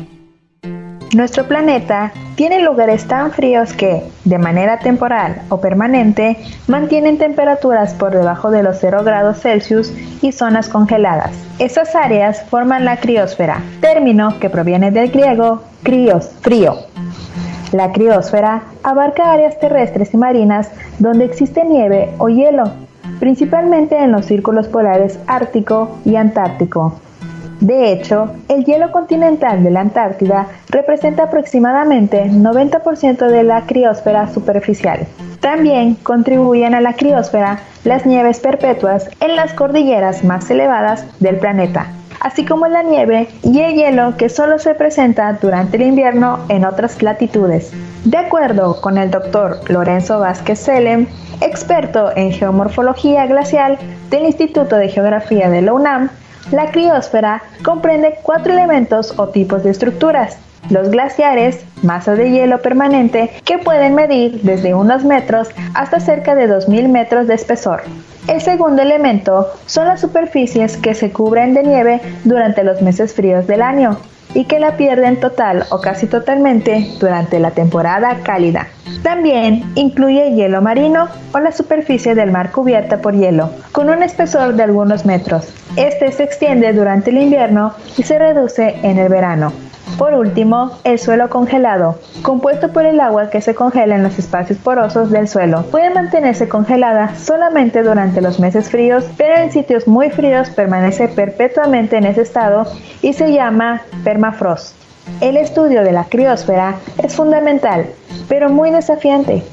Nuestro 1.14 1.48
planeta 1.48 2.12
tiene 2.36 2.64
lugares 2.64 3.08
tan 3.08 3.32
fríos 3.32 3.72
que, 3.74 4.02
de 4.26 4.40
manera 4.40 4.80
temporal 4.80 5.44
o 5.50 5.62
permanente, 5.62 6.38
mantienen 6.68 7.20
temperaturas 7.20 7.94
por 7.94 8.14
debajo 8.14 8.50
de 8.50 8.64
los 8.64 8.78
0 8.80 9.04
grados 9.04 9.40
Celsius 9.40 9.94
y 10.24 10.32
zonas 10.32 10.70
congeladas. 10.70 11.32
Estas 11.60 11.94
áreas 11.96 12.44
forman 12.50 12.84
la 12.84 12.98
criosfera, 12.98 13.62
término 13.80 14.40
que 14.40 14.50
proviene 14.50 14.90
del 14.90 15.12
griego 15.12 15.62
crios, 15.84 16.32
frío. 16.42 16.78
La 17.74 17.92
criosfera 17.92 18.64
abarca 18.82 19.32
áreas 19.32 19.60
terrestres 19.60 20.16
y 20.16 20.18
marinas 20.18 20.72
donde 20.98 21.26
existe 21.26 21.64
nieve 21.64 22.10
o 22.18 22.30
hielo, 22.30 22.72
principalmente 23.20 24.00
en 24.00 24.12
los 24.12 24.26
círculos 24.26 24.68
polares 24.68 25.20
ártico 25.28 26.00
y 26.06 26.16
antártico. 26.16 27.03
De 27.60 27.92
hecho, 27.92 28.32
el 28.50 28.66
hielo 28.66 28.92
continental 28.92 29.64
de 29.64 29.72
la 29.72 29.82
Antártida 29.82 30.48
representa 30.70 31.24
aproximadamente 31.24 32.26
90% 32.26 33.28
de 33.28 33.44
la 33.44 33.66
criosfera 33.66 34.28
superficial. 34.34 35.08
También 35.40 35.96
contribuyen 35.96 36.74
a 36.74 36.82
la 36.82 36.94
criosfera 36.94 37.60
las 37.84 38.06
nieves 38.06 38.40
perpetuas 38.40 39.10
en 39.20 39.36
las 39.36 39.54
cordilleras 39.54 40.24
más 40.24 40.50
elevadas 40.50 41.06
del 41.20 41.38
planeta, 41.38 41.88
así 42.22 42.46
como 42.46 42.68
la 42.68 42.84
nieve 42.84 43.28
y 43.44 43.60
el 43.60 43.76
hielo 43.76 44.16
que 44.18 44.30
solo 44.30 44.58
se 44.58 44.74
presenta 44.74 45.34
durante 45.34 45.78
el 45.78 45.84
invierno 45.84 46.40
en 46.50 46.66
otras 46.66 47.02
latitudes. 47.04 47.72
De 48.06 48.18
acuerdo 48.18 48.80
con 48.82 48.98
el 48.98 49.12
doctor 49.12 49.60
Lorenzo 49.70 50.20
Vázquez 50.20 50.60
Selem, 50.60 51.08
experto 51.42 52.12
en 52.16 52.32
geomorfología 52.32 53.26
glacial 53.26 53.78
del 54.10 54.24
Instituto 54.24 54.78
de 54.78 54.90
Geografía 54.90 55.50
de 55.50 55.62
la 55.62 55.74
UNAM, 55.74 56.10
la 56.52 56.72
criosfera 56.72 57.42
comprende 57.64 58.16
cuatro 58.24 58.54
elementos 58.54 59.14
o 59.18 59.30
tipos 59.30 59.64
de 59.64 59.72
estructuras. 59.72 60.38
Los 60.70 60.90
glaciares, 60.90 61.66
masa 61.82 62.16
de 62.16 62.32
hielo 62.32 62.62
permanente 62.62 63.32
que 63.44 63.58
pueden 63.58 63.96
medir 63.96 64.42
desde 64.44 64.74
unos 64.74 65.04
metros 65.04 65.50
hasta 65.74 66.00
cerca 66.00 66.36
de 66.36 66.50
2.000 66.50 66.88
metros 66.88 67.28
de 67.28 67.36
espesor. 67.36 67.84
El 68.28 68.42
segundo 68.42 68.82
elemento 68.82 69.50
son 69.66 69.88
las 69.88 70.00
superficies 70.00 70.78
que 70.78 70.94
se 70.94 71.12
cubren 71.12 71.54
de 71.54 71.64
nieve 71.64 72.02
durante 72.24 72.64
los 72.64 72.82
meses 72.82 73.14
fríos 73.14 73.46
del 73.48 73.62
año 73.62 73.98
y 74.34 74.46
que 74.46 74.60
la 74.60 74.78
pierden 74.78 75.20
total 75.20 75.66
o 75.70 75.82
casi 75.82 76.08
totalmente 76.08 76.88
durante 77.00 77.40
la 77.40 77.52
temporada 77.52 78.20
cálida. 78.24 78.68
También 79.04 79.72
incluye 79.76 80.32
hielo 80.32 80.62
marino 80.62 81.08
o 81.34 81.40
la 81.40 81.52
superficie 81.52 82.16
del 82.16 82.32
mar 82.32 82.52
cubierta 82.52 82.98
por 83.02 83.16
hielo, 83.16 83.50
con 83.72 83.90
un 83.90 84.04
espesor 84.04 84.54
de 84.56 84.64
algunos 84.64 85.06
metros. 85.06 85.54
Este 85.76 86.12
se 86.12 86.24
extiende 86.24 86.74
durante 86.74 87.10
el 87.10 87.18
invierno 87.18 87.74
y 87.98 88.04
se 88.04 88.18
reduce 88.18 88.76
en 88.84 88.98
el 88.98 89.10
verano. 89.10 89.54
Por 89.98 90.14
último, 90.16 90.72
el 90.84 90.98
suelo 90.98 91.30
congelado, 91.30 92.00
compuesto 92.24 92.72
por 92.72 92.86
el 92.86 93.00
agua 93.00 93.30
que 93.30 93.42
se 93.42 93.54
congela 93.54 93.96
en 93.96 94.04
los 94.04 94.18
espacios 94.18 94.58
porosos 94.58 95.12
del 95.12 95.28
suelo, 95.28 95.64
puede 95.64 95.90
mantenerse 95.92 96.50
congelada 96.50 97.16
solamente 97.16 97.84
durante 97.84 98.22
los 98.22 98.40
meses 98.40 98.70
fríos, 98.70 99.06
pero 99.18 99.36
en 99.36 99.52
sitios 99.52 99.88
muy 99.88 100.10
fríos 100.10 100.50
permanece 100.50 101.08
perpetuamente 101.10 101.98
en 101.98 102.06
ese 102.06 102.22
estado 102.22 102.66
y 103.02 103.14
se 103.14 103.32
llama 103.32 103.82
permafrost. 104.04 104.76
El 105.22 105.38
estudio 105.38 105.84
de 105.84 105.92
la 105.92 106.06
criosfera 106.06 106.76
es 106.98 107.16
fundamental, 107.16 107.86
pero 108.28 108.50
muy 108.50 108.72
desafiante. 108.72 109.44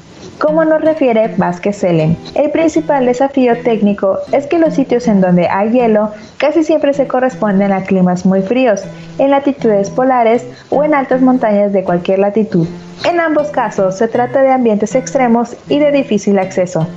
Como 0.41 0.65
nos 0.65 0.81
refiere 0.81 1.35
Vázquez 1.37 1.75
Selen, 1.75 2.17
el 2.33 2.49
principal 2.49 3.05
desafío 3.05 3.61
técnico 3.61 4.17
es 4.31 4.47
que 4.47 4.57
los 4.57 4.73
sitios 4.73 5.07
en 5.07 5.21
donde 5.21 5.47
hay 5.47 5.69
hielo 5.69 6.09
casi 6.37 6.63
siempre 6.63 6.93
se 6.93 7.07
corresponden 7.07 7.71
a 7.71 7.83
climas 7.83 8.25
muy 8.25 8.41
fríos, 8.41 8.81
en 9.19 9.29
latitudes 9.29 9.91
polares 9.91 10.47
o 10.71 10.83
en 10.83 10.95
altas 10.95 11.21
montañas 11.21 11.73
de 11.73 11.83
cualquier 11.83 12.17
latitud. 12.17 12.67
En 13.07 13.19
ambos 13.19 13.49
casos 13.49 13.99
se 13.99 14.07
trata 14.07 14.41
de 14.41 14.49
ambientes 14.49 14.95
extremos 14.95 15.55
y 15.69 15.77
de 15.77 15.91
difícil 15.91 16.39
acceso. 16.39 16.87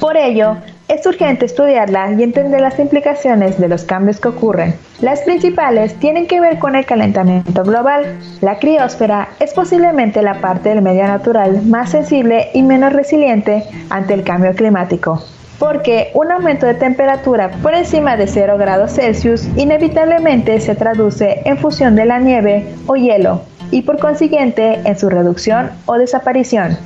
Por 0.00 0.16
ello, 0.16 0.56
es 0.90 1.06
urgente 1.06 1.46
estudiarla 1.46 2.12
y 2.12 2.22
entender 2.24 2.60
las 2.60 2.78
implicaciones 2.80 3.60
de 3.60 3.68
los 3.68 3.84
cambios 3.84 4.18
que 4.18 4.28
ocurren. 4.28 4.74
Las 5.00 5.20
principales 5.20 5.94
tienen 5.94 6.26
que 6.26 6.40
ver 6.40 6.58
con 6.58 6.74
el 6.74 6.84
calentamiento 6.84 7.62
global. 7.62 8.18
La 8.40 8.58
criosfera 8.58 9.28
es 9.38 9.54
posiblemente 9.54 10.20
la 10.20 10.40
parte 10.40 10.70
del 10.70 10.82
medio 10.82 11.06
natural 11.06 11.62
más 11.62 11.90
sensible 11.90 12.48
y 12.54 12.62
menos 12.62 12.92
resiliente 12.92 13.62
ante 13.88 14.14
el 14.14 14.24
cambio 14.24 14.52
climático 14.54 15.22
porque 15.60 16.10
un 16.14 16.32
aumento 16.32 16.64
de 16.64 16.72
temperatura 16.72 17.50
por 17.62 17.74
encima 17.74 18.16
de 18.16 18.26
0 18.26 18.56
grados 18.56 18.94
Celsius 18.94 19.46
inevitablemente 19.56 20.58
se 20.58 20.74
traduce 20.74 21.42
en 21.44 21.58
fusión 21.58 21.94
de 21.94 22.06
la 22.06 22.18
nieve 22.18 22.74
o 22.86 22.96
hielo 22.96 23.42
y 23.70 23.82
por 23.82 23.98
consiguiente 23.98 24.80
en 24.84 24.98
su 24.98 25.10
reducción 25.10 25.70
o 25.84 25.98
desaparición. 25.98 26.78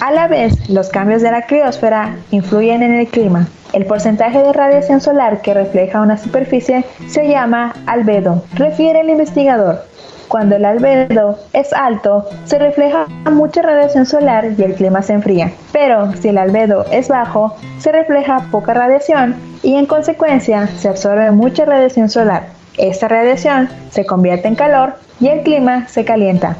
A 0.00 0.12
la 0.12 0.28
vez, 0.28 0.68
los 0.70 0.88
cambios 0.90 1.22
de 1.22 1.30
la 1.30 1.42
criosfera 1.42 2.16
influyen 2.30 2.82
en 2.82 2.94
el 2.94 3.08
clima. 3.08 3.48
El 3.72 3.84
porcentaje 3.84 4.38
de 4.38 4.52
radiación 4.52 5.00
solar 5.00 5.42
que 5.42 5.54
refleja 5.54 6.00
una 6.00 6.16
superficie 6.16 6.84
se 7.08 7.28
llama 7.28 7.74
albedo, 7.86 8.44
refiere 8.54 9.00
el 9.00 9.10
investigador. 9.10 9.84
Cuando 10.28 10.56
el 10.56 10.64
albedo 10.64 11.38
es 11.52 11.72
alto, 11.72 12.28
se 12.44 12.58
refleja 12.58 13.06
mucha 13.30 13.62
radiación 13.62 14.04
solar 14.04 14.46
y 14.56 14.62
el 14.62 14.74
clima 14.74 15.02
se 15.02 15.14
enfría. 15.14 15.52
Pero 15.72 16.12
si 16.16 16.28
el 16.28 16.38
albedo 16.38 16.84
es 16.90 17.08
bajo, 17.08 17.56
se 17.78 17.92
refleja 17.92 18.46
poca 18.50 18.74
radiación 18.74 19.36
y 19.62 19.74
en 19.74 19.86
consecuencia 19.86 20.66
se 20.66 20.88
absorbe 20.88 21.30
mucha 21.30 21.64
radiación 21.64 22.10
solar. 22.10 22.48
Esta 22.76 23.08
radiación 23.08 23.68
se 23.90 24.06
convierte 24.06 24.48
en 24.48 24.54
calor 24.54 24.94
y 25.18 25.28
el 25.28 25.42
clima 25.42 25.88
se 25.88 26.04
calienta. 26.04 26.56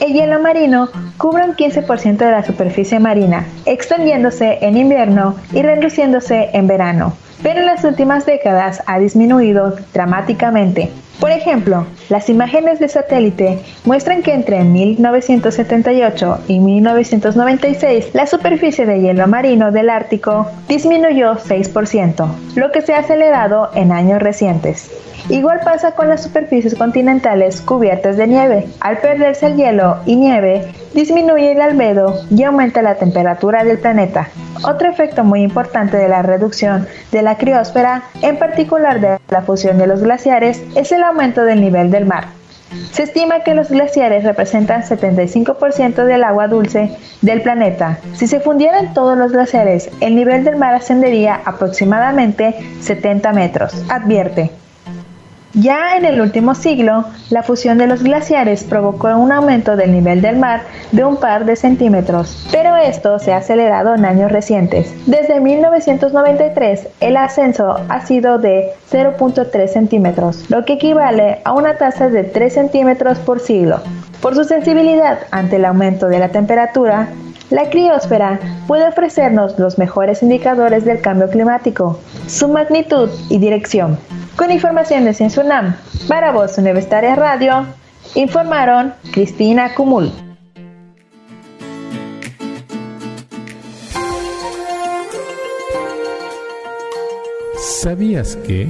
El 0.00 0.12
hielo 0.12 0.40
marino 0.40 0.90
cubre 1.16 1.44
un 1.44 1.54
15% 1.54 2.16
de 2.18 2.30
la 2.30 2.44
superficie 2.44 3.00
marina, 3.00 3.46
extendiéndose 3.64 4.58
en 4.60 4.76
invierno 4.76 5.36
y 5.52 5.62
reduciéndose 5.62 6.50
en 6.52 6.66
verano, 6.66 7.14
pero 7.42 7.60
en 7.60 7.66
las 7.66 7.84
últimas 7.84 8.26
décadas 8.26 8.82
ha 8.86 8.98
disminuido 8.98 9.76
dramáticamente. 9.92 10.90
Por 11.20 11.30
ejemplo, 11.30 11.86
las 12.10 12.28
imágenes 12.28 12.78
de 12.78 12.88
satélite 12.88 13.58
muestran 13.84 14.22
que 14.22 14.34
entre 14.34 14.62
1978 14.64 16.40
y 16.46 16.60
1996 16.60 18.10
la 18.12 18.26
superficie 18.26 18.84
de 18.84 19.00
hielo 19.00 19.26
marino 19.26 19.72
del 19.72 19.88
Ártico 19.88 20.50
disminuyó 20.68 21.36
6%, 21.36 22.28
lo 22.54 22.70
que 22.70 22.82
se 22.82 22.94
ha 22.94 22.98
acelerado 22.98 23.70
en 23.74 23.92
años 23.92 24.20
recientes. 24.22 24.90
Igual 25.28 25.60
pasa 25.64 25.92
con 25.92 26.08
las 26.08 26.22
superficies 26.22 26.76
continentales 26.76 27.60
cubiertas 27.60 28.16
de 28.16 28.28
nieve. 28.28 28.68
Al 28.80 28.98
perderse 28.98 29.46
el 29.46 29.56
hielo 29.56 29.96
y 30.06 30.14
nieve, 30.14 30.72
disminuye 30.94 31.50
el 31.50 31.60
albedo 31.60 32.14
y 32.30 32.44
aumenta 32.44 32.80
la 32.80 32.94
temperatura 32.94 33.64
del 33.64 33.78
planeta. 33.78 34.28
Otro 34.62 34.88
efecto 34.88 35.24
muy 35.24 35.42
importante 35.42 35.96
de 35.96 36.08
la 36.08 36.22
reducción 36.22 36.86
de 37.10 37.22
criosfera, 37.34 38.04
en 38.22 38.38
particular 38.38 39.00
de 39.00 39.18
la 39.28 39.42
fusión 39.42 39.78
de 39.78 39.88
los 39.88 40.00
glaciares, 40.02 40.62
es 40.76 40.92
el 40.92 41.02
aumento 41.02 41.42
del 41.42 41.60
nivel 41.60 41.90
del 41.90 42.06
mar. 42.06 42.28
Se 42.92 43.02
estima 43.02 43.40
que 43.40 43.54
los 43.54 43.68
glaciares 43.68 44.24
representan 44.24 44.82
75% 44.82 46.04
del 46.04 46.24
agua 46.24 46.48
dulce 46.48 46.96
del 47.22 47.42
planeta. 47.42 47.98
Si 48.14 48.26
se 48.26 48.40
fundieran 48.40 48.94
todos 48.94 49.18
los 49.18 49.32
glaciares, 49.32 49.90
el 50.00 50.14
nivel 50.14 50.44
del 50.44 50.56
mar 50.56 50.74
ascendería 50.74 51.40
aproximadamente 51.44 52.54
70 52.80 53.32
metros, 53.32 53.84
advierte. 53.88 54.50
Ya 55.58 55.96
en 55.96 56.04
el 56.04 56.20
último 56.20 56.54
siglo, 56.54 57.06
la 57.30 57.42
fusión 57.42 57.78
de 57.78 57.86
los 57.86 58.02
glaciares 58.02 58.62
provocó 58.62 59.08
un 59.16 59.32
aumento 59.32 59.74
del 59.74 59.90
nivel 59.90 60.20
del 60.20 60.36
mar 60.36 60.60
de 60.92 61.02
un 61.02 61.16
par 61.16 61.46
de 61.46 61.56
centímetros, 61.56 62.46
pero 62.52 62.76
esto 62.76 63.18
se 63.18 63.32
ha 63.32 63.38
acelerado 63.38 63.94
en 63.94 64.04
años 64.04 64.30
recientes. 64.30 64.94
Desde 65.06 65.40
1993, 65.40 66.88
el 67.00 67.16
ascenso 67.16 67.80
ha 67.88 68.04
sido 68.04 68.36
de 68.36 68.74
0.3 68.92 69.68
centímetros, 69.68 70.44
lo 70.50 70.66
que 70.66 70.74
equivale 70.74 71.38
a 71.44 71.54
una 71.54 71.78
tasa 71.78 72.10
de 72.10 72.24
3 72.24 72.52
centímetros 72.52 73.18
por 73.20 73.40
siglo. 73.40 73.80
Por 74.20 74.34
su 74.34 74.44
sensibilidad 74.44 75.20
ante 75.30 75.56
el 75.56 75.64
aumento 75.64 76.08
de 76.08 76.18
la 76.18 76.28
temperatura, 76.28 77.08
la 77.48 77.70
criósfera 77.70 78.40
puede 78.66 78.86
ofrecernos 78.86 79.58
los 79.58 79.78
mejores 79.78 80.22
indicadores 80.22 80.84
del 80.84 81.00
cambio 81.00 81.30
climático, 81.30 81.98
su 82.26 82.46
magnitud 82.46 83.08
y 83.30 83.38
dirección. 83.38 83.96
Con 84.36 84.50
información 84.50 85.06
de 85.06 85.14
Censunam, 85.14 85.76
para 86.08 86.30
Voz 86.30 86.58
Universitaria 86.58 87.16
Radio, 87.16 87.66
informaron 88.14 88.92
Cristina 89.10 89.74
Cumul. 89.74 90.12
¿Sabías 97.58 98.36
que? 98.36 98.68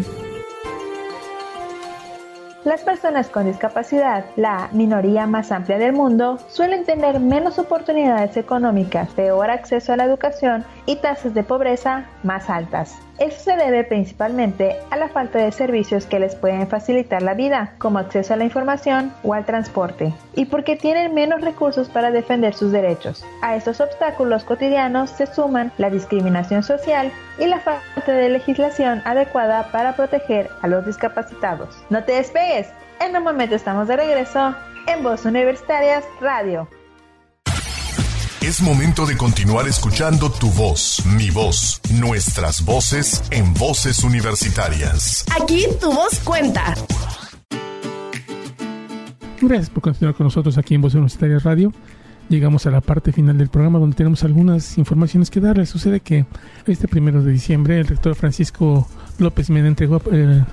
Las 2.66 2.82
personas 2.82 3.28
con 3.28 3.46
discapacidad, 3.46 4.24
la 4.34 4.70
minoría 4.72 5.28
más 5.28 5.52
amplia 5.52 5.78
del 5.78 5.92
mundo, 5.92 6.40
suelen 6.48 6.84
tener 6.84 7.20
menos 7.20 7.60
oportunidades 7.60 8.36
económicas, 8.36 9.08
peor 9.10 9.52
acceso 9.52 9.92
a 9.92 9.96
la 9.96 10.02
educación 10.02 10.64
y 10.84 10.96
tasas 10.96 11.32
de 11.32 11.44
pobreza 11.44 12.06
más 12.24 12.50
altas. 12.50 12.98
Eso 13.18 13.40
se 13.40 13.56
debe 13.56 13.84
principalmente 13.84 14.76
a 14.90 14.96
la 14.96 15.08
falta 15.08 15.38
de 15.38 15.50
servicios 15.50 16.04
que 16.04 16.18
les 16.18 16.34
pueden 16.34 16.68
facilitar 16.68 17.22
la 17.22 17.32
vida, 17.32 17.72
como 17.78 17.98
acceso 17.98 18.34
a 18.34 18.36
la 18.36 18.44
información 18.44 19.10
o 19.22 19.32
al 19.32 19.46
transporte, 19.46 20.12
y 20.34 20.44
porque 20.44 20.76
tienen 20.76 21.14
menos 21.14 21.40
recursos 21.40 21.88
para 21.88 22.10
defender 22.10 22.52
sus 22.52 22.72
derechos. 22.72 23.24
A 23.42 23.56
estos 23.56 23.80
obstáculos 23.80 24.44
cotidianos 24.44 25.10
se 25.10 25.26
suman 25.26 25.72
la 25.78 25.88
discriminación 25.88 26.62
social 26.62 27.10
y 27.38 27.46
la 27.46 27.60
falta 27.60 28.12
de 28.12 28.28
legislación 28.28 29.00
adecuada 29.06 29.70
para 29.72 29.96
proteger 29.96 30.50
a 30.60 30.68
los 30.68 30.84
discapacitados. 30.84 31.70
No 31.88 32.04
te 32.04 32.12
despegues, 32.12 32.55
en 33.00 33.16
un 33.16 33.22
momento 33.22 33.54
estamos 33.54 33.88
de 33.88 33.96
regreso 33.96 34.54
en 34.86 35.02
Voz 35.02 35.24
Universitarias 35.24 36.04
Radio. 36.20 36.68
Es 38.40 38.60
momento 38.60 39.06
de 39.06 39.16
continuar 39.16 39.66
escuchando 39.66 40.30
tu 40.30 40.48
voz, 40.52 41.04
mi 41.16 41.30
voz, 41.30 41.80
nuestras 42.00 42.64
voces 42.64 43.24
en 43.30 43.52
voces 43.54 44.04
universitarias. 44.04 45.24
Aquí 45.40 45.66
tu 45.80 45.92
voz 45.92 46.20
cuenta. 46.20 46.74
Gracias 49.40 49.70
por 49.70 49.82
continuar 49.82 50.14
con 50.14 50.24
nosotros 50.24 50.56
aquí 50.58 50.74
en 50.74 50.80
Voz 50.80 50.94
Universitaria 50.94 51.38
Radio. 51.40 51.72
Llegamos 52.28 52.66
a 52.66 52.70
la 52.70 52.80
parte 52.80 53.12
final 53.12 53.36
del 53.36 53.48
programa 53.48 53.78
donde 53.78 53.96
tenemos 53.96 54.22
algunas 54.24 54.78
informaciones 54.78 55.30
que 55.30 55.40
darles. 55.40 55.68
Sucede 55.68 56.00
que 56.00 56.26
este 56.66 56.88
primero 56.88 57.22
de 57.22 57.32
diciembre 57.32 57.78
el 57.78 57.86
rector 57.86 58.14
Francisco 58.14 58.88
López 59.18 59.50
me 59.50 59.60
entregó 59.60 60.00
eh, 60.12 60.44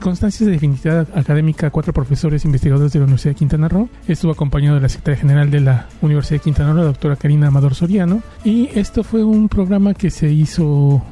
constancias 0.00 0.46
de 0.46 0.52
definitividad 0.52 1.06
académica 1.14 1.68
a 1.68 1.70
cuatro 1.70 1.92
profesores 1.92 2.44
investigadores 2.44 2.92
de 2.92 2.98
la 2.98 3.04
Universidad 3.04 3.32
de 3.32 3.38
Quintana 3.38 3.68
Roo. 3.68 3.88
Estuvo 4.08 4.32
acompañado 4.32 4.76
de 4.76 4.82
la 4.82 4.88
secretaria 4.88 5.20
general 5.20 5.50
de 5.50 5.60
la 5.60 5.86
Universidad 6.02 6.40
de 6.40 6.44
Quintana 6.44 6.72
Roo, 6.72 6.78
la 6.78 6.84
doctora 6.84 7.16
Karina 7.16 7.48
Amador 7.48 7.74
Soriano. 7.74 8.22
Y 8.44 8.70
esto 8.74 9.04
fue 9.04 9.24
un 9.24 9.48
programa 9.48 9.94
que 9.94 10.10
se 10.10 10.30
hizo 10.30 11.02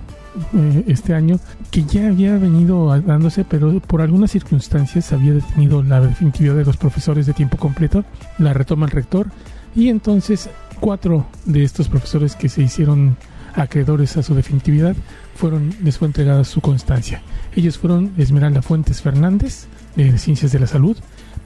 eh, 0.53 0.85
este 0.89 1.15
año 1.15 1.39
que 1.71 1.85
ya 1.85 2.09
había 2.09 2.37
venido 2.37 3.01
dándose, 3.01 3.45
pero 3.45 3.79
por 3.81 4.01
algunas 4.01 4.33
circunstancias 4.33 5.13
había 5.13 5.33
detenido 5.33 5.83
la 5.83 6.01
definitividad 6.01 6.57
de 6.57 6.65
los 6.65 6.77
profesores 6.77 7.27
de 7.27 7.33
tiempo 7.33 7.57
completo. 7.57 8.05
La 8.39 8.53
retoma 8.53 8.87
el 8.87 8.93
rector 8.93 9.29
y 9.77 9.89
entonces 9.89 10.51
cuatro 10.81 11.27
de 11.45 11.65
estos 11.65 11.89
profesores 11.89 12.37
que 12.37 12.49
se 12.49 12.63
hicieron 12.63 13.17
acreedores 13.55 14.17
a 14.17 14.23
su 14.23 14.35
definitividad 14.35 14.97
fueron 15.35 15.75
les 15.83 15.99
fue 15.99 16.09
entregada 16.09 16.45
su 16.45 16.61
constancia. 16.61 17.23
Ellos 17.55 17.79
fueron 17.79 18.13
Esmeralda 18.19 18.63
Fuentes 18.63 19.03
Fernández, 19.03 19.67
de 19.97 20.19
Ciencias 20.19 20.53
de 20.53 20.61
la 20.61 20.67
Salud, 20.67 20.97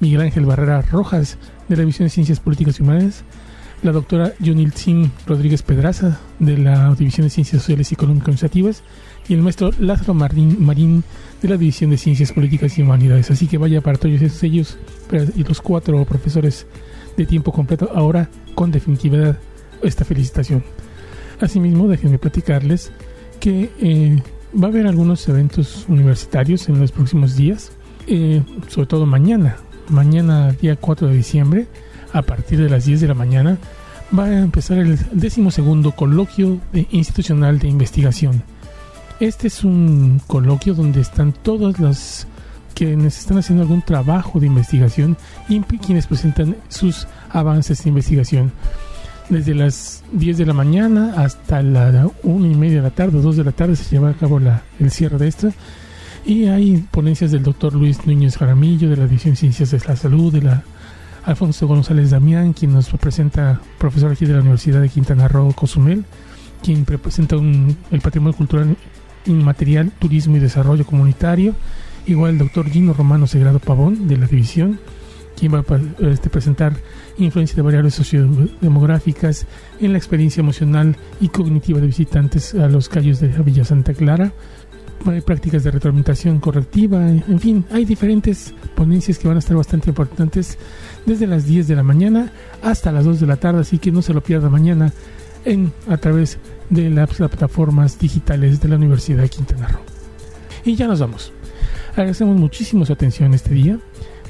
Miguel 0.00 0.22
Ángel 0.22 0.46
Barrera 0.46 0.82
Rojas, 0.82 1.38
de 1.68 1.76
la 1.76 1.82
División 1.82 2.06
de 2.06 2.10
Ciencias 2.10 2.40
Políticas 2.40 2.78
y 2.78 2.82
Humanidades, 2.82 3.24
la 3.82 3.92
doctora 3.92 4.32
Yuniltzin 4.40 5.12
Rodríguez 5.26 5.62
Pedraza, 5.62 6.18
de 6.38 6.58
la 6.58 6.94
División 6.94 7.26
de 7.26 7.30
Ciencias 7.30 7.62
Sociales 7.62 7.90
y 7.90 7.94
Económico-Administrativas, 7.94 8.82
y 9.28 9.34
el 9.34 9.42
maestro 9.42 9.70
Lázaro 9.78 10.14
Marín, 10.14 10.56
Marín, 10.64 11.04
de 11.42 11.48
la 11.48 11.56
División 11.56 11.90
de 11.90 11.98
Ciencias 11.98 12.32
Políticas 12.32 12.78
y 12.78 12.82
Humanidades. 12.82 13.30
Así 13.30 13.46
que 13.46 13.58
vaya 13.58 13.80
para 13.80 13.98
todos 13.98 14.20
esos 14.20 14.42
ellos 14.42 14.78
y 15.36 15.44
los 15.44 15.60
cuatro 15.60 16.04
profesores 16.04 16.66
de 17.16 17.26
tiempo 17.26 17.52
completo, 17.52 17.90
ahora 17.94 18.28
con 18.54 18.70
definitividad 18.70 19.38
esta 19.82 20.04
felicitación. 20.04 20.64
Asimismo, 21.40 21.86
déjenme 21.86 22.18
platicarles 22.18 22.90
que 23.38 23.70
eh, 23.80 24.22
va 24.60 24.66
a 24.66 24.70
haber 24.70 24.86
algunos 24.86 25.28
eventos 25.28 25.86
universitarios 25.88 26.68
en 26.68 26.80
los 26.80 26.90
próximos 26.90 27.36
días, 27.36 27.72
eh, 28.06 28.42
sobre 28.68 28.86
todo 28.86 29.06
mañana, 29.06 29.56
mañana 29.88 30.52
día 30.52 30.76
4 30.76 31.08
de 31.08 31.14
diciembre, 31.14 31.66
a 32.12 32.22
partir 32.22 32.60
de 32.60 32.68
las 32.68 32.86
10 32.86 33.02
de 33.02 33.08
la 33.08 33.14
mañana, 33.14 33.58
va 34.16 34.24
a 34.24 34.38
empezar 34.38 34.78
el 34.78 34.98
decimosegundo 35.12 35.92
coloquio 35.92 36.58
de 36.72 36.88
institucional 36.90 37.58
de 37.58 37.68
investigación. 37.68 38.42
Este 39.20 39.48
es 39.48 39.64
un 39.64 40.20
coloquio 40.26 40.74
donde 40.74 41.00
están 41.00 41.32
todas 41.32 41.78
las 41.78 42.26
quienes 42.74 43.18
están 43.18 43.38
haciendo 43.38 43.62
algún 43.62 43.82
trabajo 43.82 44.38
de 44.38 44.46
investigación 44.46 45.16
y 45.48 45.60
quienes 45.60 46.06
presentan 46.06 46.56
sus 46.68 47.08
avances 47.30 47.82
de 47.82 47.88
investigación 47.88 48.52
desde 49.28 49.54
las 49.54 50.02
10 50.12 50.38
de 50.38 50.46
la 50.46 50.54
mañana 50.54 51.14
hasta 51.16 51.62
la 51.62 52.08
1 52.22 52.46
y 52.46 52.54
media 52.54 52.78
de 52.78 52.82
la 52.82 52.90
tarde, 52.90 53.20
2 53.20 53.36
de 53.36 53.44
la 53.44 53.52
tarde 53.52 53.76
se 53.76 53.90
lleva 53.90 54.10
a 54.10 54.14
cabo 54.14 54.38
la, 54.38 54.62
el 54.78 54.90
cierre 54.90 55.18
de 55.18 55.28
esto. 55.28 55.52
Y 56.24 56.46
hay 56.46 56.84
ponencias 56.90 57.30
del 57.30 57.42
doctor 57.42 57.74
Luis 57.74 58.06
Núñez 58.06 58.36
Jaramillo, 58.36 58.90
de 58.90 58.96
la 58.96 59.06
División 59.06 59.34
de 59.34 59.36
Ciencias 59.36 59.70
de 59.70 59.80
la 59.86 59.96
Salud, 59.96 60.32
de 60.32 60.42
la 60.42 60.62
Alfonso 61.24 61.66
González 61.66 62.10
Damián, 62.10 62.52
quien 62.52 62.72
nos 62.72 62.88
presenta, 62.90 63.60
profesor 63.78 64.12
aquí 64.12 64.26
de 64.26 64.34
la 64.34 64.40
Universidad 64.40 64.80
de 64.80 64.88
Quintana 64.88 65.28
Roo, 65.28 65.52
Cozumel, 65.52 66.04
quien 66.62 66.84
presenta 66.84 67.36
un, 67.36 67.76
el 67.90 68.00
patrimonio 68.00 68.36
cultural 68.36 68.76
inmaterial, 69.26 69.92
turismo 69.98 70.36
y 70.36 70.40
desarrollo 70.40 70.84
comunitario. 70.86 71.54
Igual 72.06 72.32
el 72.32 72.38
doctor 72.38 72.68
Gino 72.70 72.94
Romano 72.94 73.26
Segrado 73.26 73.58
Pavón, 73.58 74.08
de 74.08 74.16
la 74.16 74.26
División, 74.26 74.80
quien 75.38 75.54
va 75.54 75.60
a 75.60 76.10
este, 76.10 76.30
presentar 76.30 76.72
influencia 77.16 77.56
de 77.56 77.62
variables 77.62 77.94
sociodemográficas 77.94 79.46
en 79.80 79.92
la 79.92 79.98
experiencia 79.98 80.40
emocional 80.40 80.96
y 81.20 81.28
cognitiva 81.28 81.80
de 81.80 81.86
visitantes 81.86 82.54
a 82.54 82.68
los 82.68 82.88
calles 82.88 83.20
de 83.20 83.28
la 83.28 83.42
Villa 83.42 83.64
Santa 83.64 83.94
Clara. 83.94 84.32
Hay 85.06 85.20
prácticas 85.20 85.62
de 85.62 85.70
retroalimentación 85.70 86.40
correctiva, 86.40 87.08
en 87.08 87.38
fin, 87.38 87.64
hay 87.70 87.84
diferentes 87.84 88.52
ponencias 88.74 89.18
que 89.18 89.28
van 89.28 89.36
a 89.36 89.40
estar 89.40 89.56
bastante 89.56 89.90
importantes 89.90 90.58
desde 91.06 91.28
las 91.28 91.46
10 91.46 91.68
de 91.68 91.76
la 91.76 91.84
mañana 91.84 92.32
hasta 92.62 92.90
las 92.90 93.04
2 93.04 93.20
de 93.20 93.26
la 93.26 93.36
tarde, 93.36 93.60
así 93.60 93.78
que 93.78 93.92
no 93.92 94.02
se 94.02 94.12
lo 94.12 94.22
pierda 94.22 94.50
mañana 94.50 94.92
en, 95.44 95.72
a 95.88 95.98
través 95.98 96.38
de 96.68 96.90
las 96.90 97.08
plataformas 97.10 97.96
digitales 97.98 98.60
de 98.60 98.68
la 98.68 98.74
Universidad 98.74 99.22
de 99.22 99.28
Quintana 99.28 99.68
Roo. 99.68 99.82
Y 100.64 100.74
ya 100.74 100.88
nos 100.88 100.98
vamos. 100.98 101.32
Agradecemos 101.92 102.36
muchísimo 102.36 102.84
su 102.84 102.92
atención 102.92 103.34
este 103.34 103.54
día. 103.54 103.78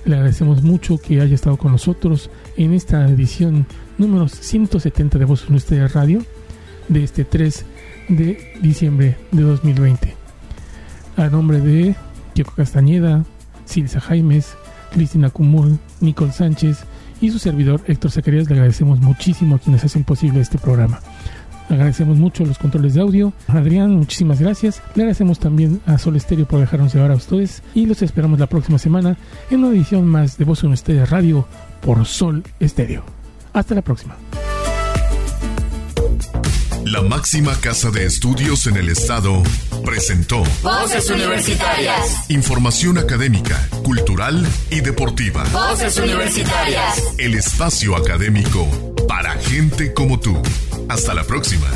Le 0.05 0.15
agradecemos 0.15 0.63
mucho 0.63 0.99
que 0.99 1.21
haya 1.21 1.35
estado 1.35 1.57
con 1.57 1.73
nosotros 1.73 2.31
en 2.57 2.73
esta 2.73 3.09
edición 3.09 3.67
número 3.99 4.29
170 4.29 5.19
de 5.19 5.25
Voz 5.25 5.43
Universitaria 5.49 5.89
Radio 5.89 6.23
de 6.89 7.05
este 7.05 7.25
3 7.25 7.65
de 8.09 8.55
diciembre 8.63 9.17
de 9.33 9.43
2020. 9.43 10.17
A 11.17 11.29
nombre 11.29 11.61
de 11.61 11.95
Diego 12.35 12.53
Castañeda, 12.57 13.25
Silsa 13.65 14.01
Jaimes, 14.01 14.57
Cristina 14.93 15.31
Cumul, 15.31 15.79
Nicole 16.01 16.33
Sánchez 16.33 16.85
y 17.21 17.31
su 17.31 17.39
servidor 17.39 17.83
Héctor 17.87 18.11
Zacarías, 18.11 18.49
le 18.49 18.55
agradecemos 18.55 19.01
muchísimo 19.01 19.57
a 19.57 19.59
quienes 19.59 19.85
hacen 19.85 20.05
posible 20.05 20.41
este 20.41 20.59
programa. 20.59 21.01
Agradecemos 21.69 22.17
mucho 22.17 22.45
los 22.45 22.59
controles 22.59 22.95
de 22.95 23.01
audio. 23.01 23.33
Adrián, 23.47 23.95
muchísimas 23.97 24.41
gracias. 24.41 24.83
Le 24.95 25.03
agradecemos 25.03 25.39
también 25.39 25.81
a 25.87 25.99
Sol 25.99 26.17
Estéreo 26.17 26.47
por 26.47 26.61
dejarnos 26.61 26.95
llevar 26.95 27.11
a 27.11 27.17
ustedes. 27.17 27.63
Y 27.75 27.87
los 27.87 28.03
esperamos 28.03 28.39
la 28.39 28.47
próxima 28.47 28.79
semana 28.79 29.17
en 29.51 29.65
una 29.65 29.77
edición 29.77 30.07
más 30.07 30.39
de 30.39 30.45
Voz 30.45 30.63
Universitaria 30.63 31.05
Radio 31.07 31.47
por 31.81 32.05
Sol 32.07 32.43
Estéreo. 32.61 33.05
Hasta 33.53 33.75
la 33.75 33.83
próxima. 33.83 34.17
La 36.85 37.03
máxima 37.03 37.55
casa 37.61 37.91
de 37.91 38.07
estudios 38.07 38.67
en 38.67 38.77
el 38.79 38.89
estado 38.89 39.43
presentó 39.85 40.43
Voces 40.63 41.11
Universitarias. 41.11 42.31
Información 42.31 42.97
académica, 42.97 43.69
cultural 43.83 44.47
y 44.71 44.81
deportiva. 44.81 45.45
Voces 45.53 45.99
Universitarias. 45.99 47.03
El 47.19 47.35
espacio 47.35 47.95
académico 47.95 48.67
para 49.09 49.33
gente 49.33 49.93
como 49.93 50.21
tú. 50.21 50.41
Hasta 50.89 51.15
la 51.15 51.25
próxima. 51.25 51.67